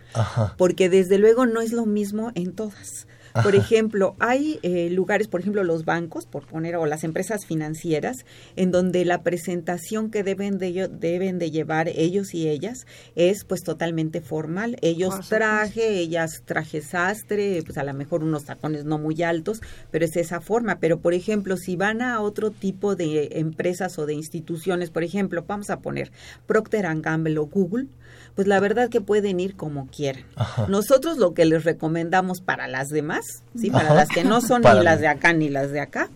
porque 0.57 0.89
desde 0.89 1.17
luego 1.17 1.47
no 1.47 1.61
es 1.61 1.73
lo 1.73 1.87
mismo 1.87 2.31
en 2.35 2.53
todas. 2.53 3.07
Por 3.43 3.55
ejemplo, 3.55 4.15
hay 4.19 4.59
eh, 4.63 4.89
lugares, 4.89 5.27
por 5.27 5.41
ejemplo, 5.41 5.63
los 5.63 5.85
bancos, 5.85 6.25
por 6.25 6.45
poner, 6.45 6.75
o 6.75 6.85
las 6.85 7.03
empresas 7.03 7.45
financieras, 7.45 8.25
en 8.55 8.71
donde 8.71 9.05
la 9.05 9.21
presentación 9.21 10.11
que 10.11 10.23
deben 10.23 10.57
de, 10.57 10.89
deben 10.91 11.39
de 11.39 11.51
llevar 11.51 11.89
ellos 11.89 12.33
y 12.33 12.49
ellas 12.49 12.85
es 13.15 13.43
pues 13.45 13.63
totalmente 13.63 14.21
formal. 14.21 14.77
Ellos 14.81 15.29
traje, 15.29 15.99
ellas 15.99 16.43
traje 16.45 16.81
sastre, 16.81 17.61
pues 17.65 17.77
a 17.77 17.83
lo 17.83 17.93
mejor 17.93 18.23
unos 18.23 18.45
tacones 18.45 18.85
no 18.85 18.97
muy 18.97 19.21
altos, 19.23 19.61
pero 19.91 20.05
es 20.05 20.15
esa 20.15 20.41
forma. 20.41 20.79
Pero, 20.79 20.99
por 20.99 21.13
ejemplo, 21.13 21.57
si 21.57 21.75
van 21.75 22.01
a 22.01 22.21
otro 22.21 22.51
tipo 22.51 22.95
de 22.95 23.29
empresas 23.33 23.97
o 23.99 24.05
de 24.05 24.13
instituciones, 24.13 24.89
por 24.89 25.03
ejemplo, 25.03 25.43
vamos 25.47 25.69
a 25.69 25.79
poner 25.79 26.11
Procter 26.45 26.87
Gamble 27.01 27.37
o 27.37 27.45
Google, 27.45 27.87
pues 28.35 28.47
la 28.47 28.59
verdad 28.59 28.89
que 28.89 29.01
pueden 29.01 29.39
ir 29.39 29.55
como 29.55 29.87
quieran. 29.87 30.23
Nosotros 30.67 31.17
lo 31.17 31.33
que 31.33 31.45
les 31.45 31.63
recomendamos 31.63 32.41
para 32.41 32.67
las 32.67 32.89
demás, 32.89 33.43
sí, 33.55 33.69
para 33.69 33.93
las 33.93 34.09
que 34.09 34.23
no 34.23 34.41
son 34.41 34.61
ni 34.73 34.83
las 34.83 34.99
de 34.99 35.07
acá 35.07 35.33
ni 35.33 35.49
las 35.49 35.71
de 35.71 35.79
acá, 35.79 36.09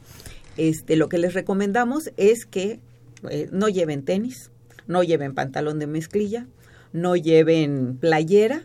este, 0.57 0.95
lo 0.95 1.09
que 1.09 1.17
les 1.17 1.33
recomendamos 1.33 2.11
es 2.17 2.45
que 2.45 2.79
eh, 3.29 3.49
no 3.51 3.69
lleven 3.69 4.03
tenis, 4.03 4.51
no 4.87 5.03
lleven 5.03 5.33
pantalón 5.33 5.79
de 5.79 5.87
mezclilla, 5.87 6.47
no 6.91 7.15
lleven 7.15 7.97
playera, 7.97 8.63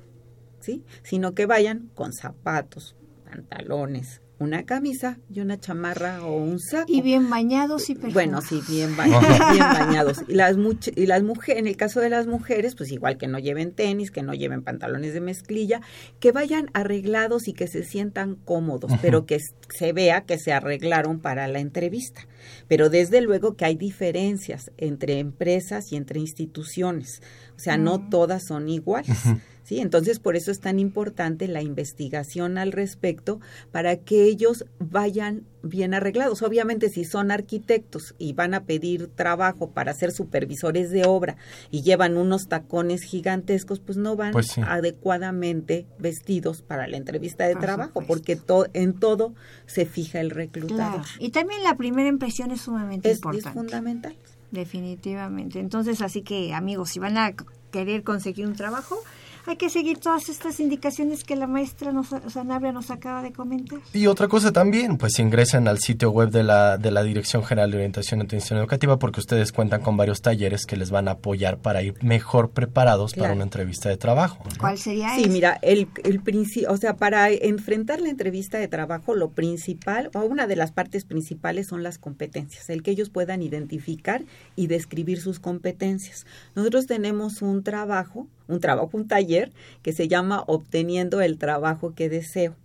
sí, 0.61 0.85
sino 1.03 1.35
que 1.35 1.47
vayan 1.47 1.91
con 1.95 2.13
zapatos, 2.13 2.95
pantalones, 3.25 4.21
una 4.39 4.65
camisa 4.65 5.19
y 5.33 5.41
una 5.41 5.59
chamarra 5.59 6.25
o 6.25 6.37
un 6.37 6.61
saco. 6.61 6.87
Y 6.89 7.03
bien 7.03 7.29
bañados 7.29 7.91
y 7.91 7.95
perfumados. 7.95 8.15
Bueno, 8.15 8.41
sí, 8.41 8.61
bien 8.69 8.97
bañados, 8.97 9.29
bien 9.53 9.65
bañados. 9.65 10.25
Y 10.29 10.35
las, 10.35 10.57
y 10.95 11.07
las 11.07 11.23
mujeres, 11.23 11.61
en 11.61 11.67
el 11.67 11.77
caso 11.77 12.01
de 12.01 12.09
las 12.09 12.27
mujeres, 12.27 12.75
pues 12.77 12.93
igual 12.93 13.19
que 13.19 13.27
no 13.27 13.39
lleven 13.39 13.73
tenis, 13.73 14.11
que 14.11 14.23
no 14.23 14.35
lleven 14.35 14.63
pantalones 14.63 15.15
de 15.15 15.21
mezclilla, 15.21 15.81
que 16.21 16.33
vayan 16.33 16.71
arreglados 16.73 17.49
y 17.49 17.53
que 17.53 17.67
se 17.67 17.83
sientan 17.85 18.37
cómodos, 18.37 18.93
pero 19.03 19.27
que 19.27 19.39
se 19.41 19.93
vea 19.93 20.23
que 20.23 20.39
se 20.39 20.53
arreglaron 20.53 21.21
para 21.21 21.49
la 21.49 21.59
entrevista. 21.59 22.27
Pero 22.67 22.91
desde 22.91 23.21
luego 23.21 23.57
que 23.57 23.65
hay 23.65 23.77
diferencias 23.77 24.71
entre 24.77 25.19
empresas 25.19 25.93
y 25.93 25.97
entre 25.97 26.21
instituciones. 26.21 27.23
O 27.57 27.59
sea, 27.59 27.77
no 27.77 28.09
todas 28.09 28.45
son 28.45 28.69
iguales. 28.69 29.19
¿sí? 29.65 29.81
Entonces, 29.81 30.19
por 30.19 30.37
eso 30.37 30.51
es 30.51 30.61
tan 30.61 30.79
importante 30.79 31.49
la 31.49 31.63
investigación 31.63 32.57
al 32.57 32.73
respecto 32.73 33.41
para 33.73 33.97
que 33.97 34.25
ellos 34.25 34.65
vayan 34.79 35.45
bien 35.63 35.95
arreglados. 35.95 36.43
Obviamente, 36.43 36.89
si 36.89 37.05
son 37.05 37.31
arquitectos 37.31 38.15
y 38.19 38.33
van 38.33 38.55
a 38.55 38.65
pedir 38.65 39.09
trabajo 39.09 39.71
para 39.71 39.93
ser 39.95 40.13
supervisores 40.13 40.91
de 40.91 41.05
obra 41.05 41.37
y 41.71 41.83
llevan 41.83 42.17
unos 42.17 42.49
tacones 42.49 43.03
gigantescos, 43.03 43.81
pues 43.81 43.99
no 43.99 44.17
van 44.17 44.33
pues 44.33 44.59
adecuadamente 44.59 45.87
vestidos 45.99 46.63
para 46.63 46.87
la 46.87 46.97
entrevista 46.97 47.47
de 47.47 47.57
trabajo, 47.57 48.03
porque 48.07 48.39
en 48.73 48.95
todo 48.95 49.35
se 49.67 49.87
fija 49.87 50.21
el 50.21 50.31
reclutador. 50.31 51.05
Y 51.19 51.31
también 51.31 51.63
la 51.63 51.77
primera 51.77 52.09
impresión 52.09 52.51
es 52.51 52.63
sumamente 52.63 53.13
importante. 53.13 53.49
Es 53.49 53.55
fundamental. 53.55 54.17
Definitivamente. 54.51 55.61
Entonces, 55.61 56.01
así 56.01 56.23
que 56.23 56.55
amigos, 56.55 56.91
si 56.91 56.99
van 56.99 57.19
a 57.19 57.35
querer 57.71 58.03
conseguir 58.03 58.47
un 58.47 58.55
trabajo, 58.55 58.99
hay 59.47 59.57
que 59.57 59.71
seguir 59.71 59.99
todas 59.99 60.29
estas 60.29 60.61
indicaciones 60.61 61.25
que 61.25 61.37
la 61.37 61.47
maestra 61.47 61.93
nos, 61.93 62.09
Sanabria 62.29 62.73
nos 62.73 62.91
acaba 62.91 63.23
de 63.23 63.33
comentar. 63.33 63.81
Y 63.93 64.07
otra 64.07 64.29
cosa 64.29 64.53
también, 64.53 64.99
pues 64.99 65.19
ingresen 65.19 65.69
al 65.69 65.79
sitio 65.79 66.11
web 66.11 66.31
de 66.31 66.43
la, 66.43 66.79
de 66.79 66.91
la 66.91 67.03
Dirección 67.03 67.45
General 67.45 67.71
de 67.71 67.77
Orientación 67.79 68.21
y 68.21 68.25
Atención 68.25 68.59
Educativa 68.59 68.99
porque 68.99 69.21
ustedes 69.21 69.53
cuentan 69.53 69.83
con 69.83 69.97
varios 69.97 70.23
talleres 70.23 70.67
que 70.67 70.77
les 70.77 70.91
van 70.91 71.09
a 71.09 71.13
apoyar 71.13 71.59
para 71.59 71.83
ir 71.83 71.95
mejor 72.03 72.51
preparados 72.51 73.15
para 73.15 73.33
una 73.33 73.45
entrevista 73.45 73.89
de 73.89 73.97
trabajo. 73.97 74.39
¿Cuál 74.59 74.79
sería 74.79 75.17
Sí, 75.17 75.29
mira, 75.29 75.59
el, 75.63 75.89
el 76.05 76.21
o 76.69 76.77
sea, 76.77 76.97
para 76.97 77.31
enfrentar 77.31 78.01
la 78.01 78.09
entrevista 78.09 78.59
de 78.59 78.69
trabajo, 78.69 79.15
lo 79.15 79.31
principal, 79.31 80.11
o 80.15 80.21
una 80.21 80.47
de 80.47 80.57
las 80.57 80.73
partes 80.73 81.05
principales 81.05 81.69
son 81.69 81.83
las 81.83 81.99
competencias, 81.99 82.69
el 82.71 82.83
que 82.83 82.91
ellos 82.91 83.11
puedan 83.11 83.43
identificar 83.43 84.25
y 84.57 84.67
describir 84.67 85.21
sus 85.21 85.41
competencias. 85.41 86.27
Nosotros 86.55 86.87
tenemos 86.87 87.43
un 87.43 87.63
trabajo 87.63 88.27
un 88.49 88.61
trabajo, 88.61 88.91
un 88.95 89.07
taller 89.07 89.53
que 89.83 89.93
se 89.93 90.09
llama 90.09 90.43
Obteniendo 90.47 91.21
el 91.21 91.39
trabajo 91.39 91.95
que 91.95 92.09
deseo. 92.09 92.57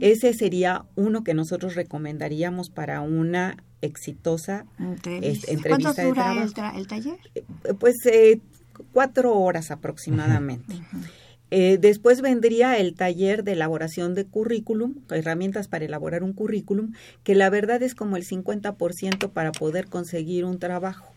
Ese 0.00 0.34
sería 0.34 0.84
uno 0.96 1.24
que 1.24 1.34
nosotros 1.34 1.74
recomendaríamos 1.74 2.68
para 2.70 3.00
una 3.00 3.56
exitosa 3.80 4.66
entrevista, 4.78 5.68
¿Cuánto 5.68 6.02
dura 6.02 6.74
el, 6.76 6.86
taller? 6.86 7.16
Eh, 7.34 7.44
pues 7.78 7.96
eh, 8.04 8.40
cuatro 8.92 9.34
horas 9.34 9.70
aproximadamente. 9.70 10.74
Eh, 11.50 11.78
después 11.80 12.20
vendría 12.20 12.78
el 12.78 12.94
taller 12.94 13.42
de 13.42 13.52
elaboración 13.52 14.14
de 14.14 14.24
currículum, 14.24 14.94
herramientas 15.10 15.66
para 15.66 15.84
elaborar 15.84 16.22
un 16.22 16.32
currículum, 16.32 16.92
que 17.24 17.34
la 17.34 17.50
verdad 17.50 17.82
es 17.82 17.94
como 17.94 18.16
el 18.16 18.24
50% 18.24 19.30
para 19.30 19.52
poder 19.52 19.86
conseguir 19.86 20.44
un 20.44 20.58
trabajo. 20.58 21.12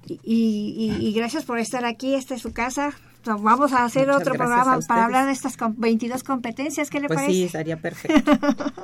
Y, 0.05 0.97
y 1.01 1.13
gracias 1.13 1.45
por 1.45 1.61
estar 1.61 1.85
aquí. 1.85 2.17
Esta 2.17 2.35
es 2.35 2.43
su 2.43 2.53
casa 2.53 2.93
vamos 3.25 3.73
a 3.73 3.85
hacer 3.85 4.11
otro 4.11 4.35
programa 4.35 4.79
para 4.87 5.05
hablar 5.05 5.27
de 5.27 5.33
estas 5.33 5.57
22 5.77 6.23
competencias. 6.23 6.91
¿Qué 6.91 7.01
le 7.01 7.09
pues 7.09 7.19
parece? 7.19 7.33
Sí, 7.33 7.43
estaría 7.45 7.77
perfecto. 7.81 8.33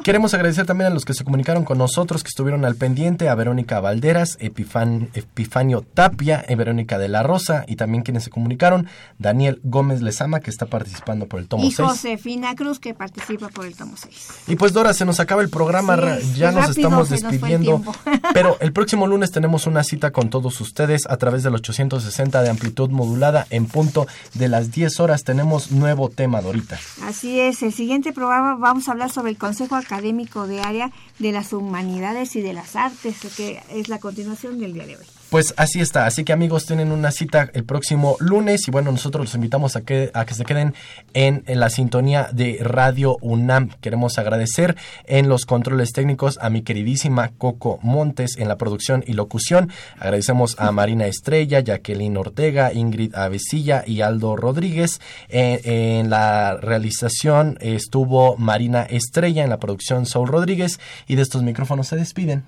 Queremos 0.02 0.34
agradecer 0.34 0.66
también 0.66 0.90
a 0.90 0.94
los 0.94 1.04
que 1.04 1.14
se 1.14 1.24
comunicaron 1.24 1.64
con 1.64 1.78
nosotros, 1.78 2.22
que 2.22 2.28
estuvieron 2.28 2.64
al 2.64 2.76
pendiente, 2.76 3.28
a 3.28 3.34
Verónica 3.34 3.80
Valderas, 3.80 4.36
Epifan, 4.40 5.10
Epifanio 5.14 5.82
Tapia, 5.82 6.44
y 6.48 6.54
Verónica 6.54 6.98
de 6.98 7.08
la 7.08 7.22
Rosa, 7.22 7.64
y 7.66 7.76
también 7.76 8.02
quienes 8.02 8.24
se 8.24 8.30
comunicaron, 8.30 8.88
Daniel 9.18 9.60
Gómez 9.62 10.02
Lezama, 10.02 10.40
que 10.40 10.50
está 10.50 10.66
participando 10.66 11.26
por 11.26 11.40
el 11.40 11.48
tomo 11.48 11.62
6. 11.64 11.78
Y 11.78 11.82
Josefina 11.82 12.54
Cruz, 12.54 12.78
que 12.78 12.94
participa 12.94 13.48
por 13.48 13.66
el 13.66 13.74
tomo 13.74 13.96
6. 13.96 14.28
Y 14.48 14.56
pues 14.56 14.72
Dora, 14.72 14.94
se 14.94 15.04
nos 15.04 15.20
acaba 15.20 15.42
el 15.42 15.50
programa, 15.50 16.18
ya 16.34 16.52
nos 16.52 16.70
estamos 16.70 17.10
despidiendo, 17.10 17.82
pero 18.34 18.56
el 18.60 18.72
próximo 18.72 19.06
lunes 19.06 19.30
tenemos 19.30 19.66
una 19.66 19.82
cita 19.84 20.12
con 20.12 20.30
todos 20.30 20.60
ustedes 20.60 21.06
a 21.06 21.16
través 21.16 21.42
del 21.42 21.54
860 21.54 22.42
de 22.42 22.50
amplitud 22.50 22.90
modulada 22.90 23.46
en 23.50 23.66
punto 23.66 24.06
de 24.34 24.48
las 24.48 24.70
10 24.70 25.00
horas 25.00 25.24
tenemos 25.24 25.70
nuevo 25.70 26.08
tema, 26.08 26.40
Dorita. 26.40 26.78
Así 27.02 27.40
es, 27.40 27.62
el 27.62 27.72
siguiente 27.72 28.12
programa 28.12 28.56
vamos 28.56 28.88
a 28.88 28.92
hablar 28.92 29.10
sobre 29.10 29.30
el 29.30 29.38
Consejo 29.38 29.76
Académico 29.76 30.46
de 30.46 30.60
Área 30.60 30.90
de 31.18 31.32
las 31.32 31.52
Humanidades 31.52 32.36
y 32.36 32.40
de 32.40 32.52
las 32.52 32.76
Artes, 32.76 33.16
que 33.36 33.62
es 33.70 33.88
la 33.88 33.98
continuación 33.98 34.58
del 34.58 34.74
día 34.74 34.86
de 34.86 34.96
hoy. 34.96 35.06
Pues 35.30 35.52
así 35.58 35.80
está, 35.80 36.06
así 36.06 36.24
que 36.24 36.32
amigos 36.32 36.64
tienen 36.64 36.90
una 36.90 37.10
cita 37.10 37.50
el 37.52 37.64
próximo 37.64 38.16
lunes 38.18 38.66
y 38.66 38.70
bueno, 38.70 38.90
nosotros 38.92 39.26
los 39.26 39.34
invitamos 39.34 39.76
a 39.76 39.82
que, 39.82 40.10
a 40.14 40.24
que 40.24 40.32
se 40.32 40.46
queden 40.46 40.72
en, 41.12 41.44
la 41.46 41.68
sintonía 41.68 42.30
de 42.32 42.56
Radio 42.62 43.18
UNAM. 43.20 43.68
Queremos 43.82 44.16
agradecer 44.16 44.74
en 45.04 45.28
los 45.28 45.44
controles 45.44 45.92
técnicos 45.92 46.38
a 46.40 46.48
mi 46.48 46.62
queridísima 46.62 47.28
Coco 47.36 47.78
Montes 47.82 48.38
en 48.38 48.48
la 48.48 48.56
producción 48.56 49.04
y 49.06 49.12
locución. 49.12 49.70
Agradecemos 49.98 50.58
a 50.58 50.72
Marina 50.72 51.06
Estrella, 51.06 51.60
Jacqueline 51.60 52.16
Ortega, 52.16 52.72
Ingrid 52.72 53.14
Avesilla 53.14 53.84
y 53.86 54.00
Aldo 54.00 54.34
Rodríguez. 54.34 54.98
En, 55.28 55.60
en 55.62 56.08
la 56.08 56.56
realización 56.56 57.58
estuvo 57.60 58.38
Marina 58.38 58.84
Estrella, 58.84 59.44
en 59.44 59.50
la 59.50 59.60
producción 59.60 60.06
Saul 60.06 60.28
Rodríguez 60.28 60.80
y 61.06 61.16
de 61.16 61.22
estos 61.22 61.42
micrófonos 61.42 61.88
se 61.88 61.96
despiden. 61.96 62.44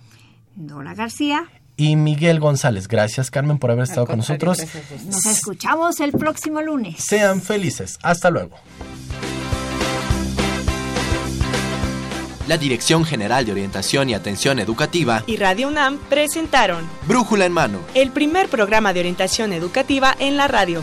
Dora 0.56 0.94
García 0.94 1.46
y 1.80 1.96
Miguel 1.96 2.40
González. 2.40 2.88
Gracias, 2.88 3.30
Carmen, 3.30 3.58
por 3.58 3.70
haber 3.70 3.84
estado 3.84 4.06
con 4.06 4.18
nosotros. 4.18 4.58
Nos 5.06 5.24
escuchamos 5.24 5.98
el 6.00 6.12
próximo 6.12 6.60
lunes. 6.60 7.02
Sean 7.02 7.40
felices. 7.40 7.98
Hasta 8.02 8.28
luego. 8.28 8.56
La 12.46 12.58
Dirección 12.58 13.06
General 13.06 13.46
de 13.46 13.52
Orientación 13.52 14.10
y 14.10 14.14
Atención 14.14 14.58
Educativa 14.58 15.24
y 15.26 15.36
Radio 15.36 15.68
UNAM 15.68 15.98
presentaron 16.10 16.84
Brújula 17.06 17.46
en 17.46 17.52
Mano, 17.52 17.78
el 17.94 18.10
primer 18.10 18.48
programa 18.48 18.92
de 18.92 19.00
orientación 19.00 19.54
educativa 19.54 20.14
en 20.18 20.36
la 20.36 20.48
radio. 20.48 20.82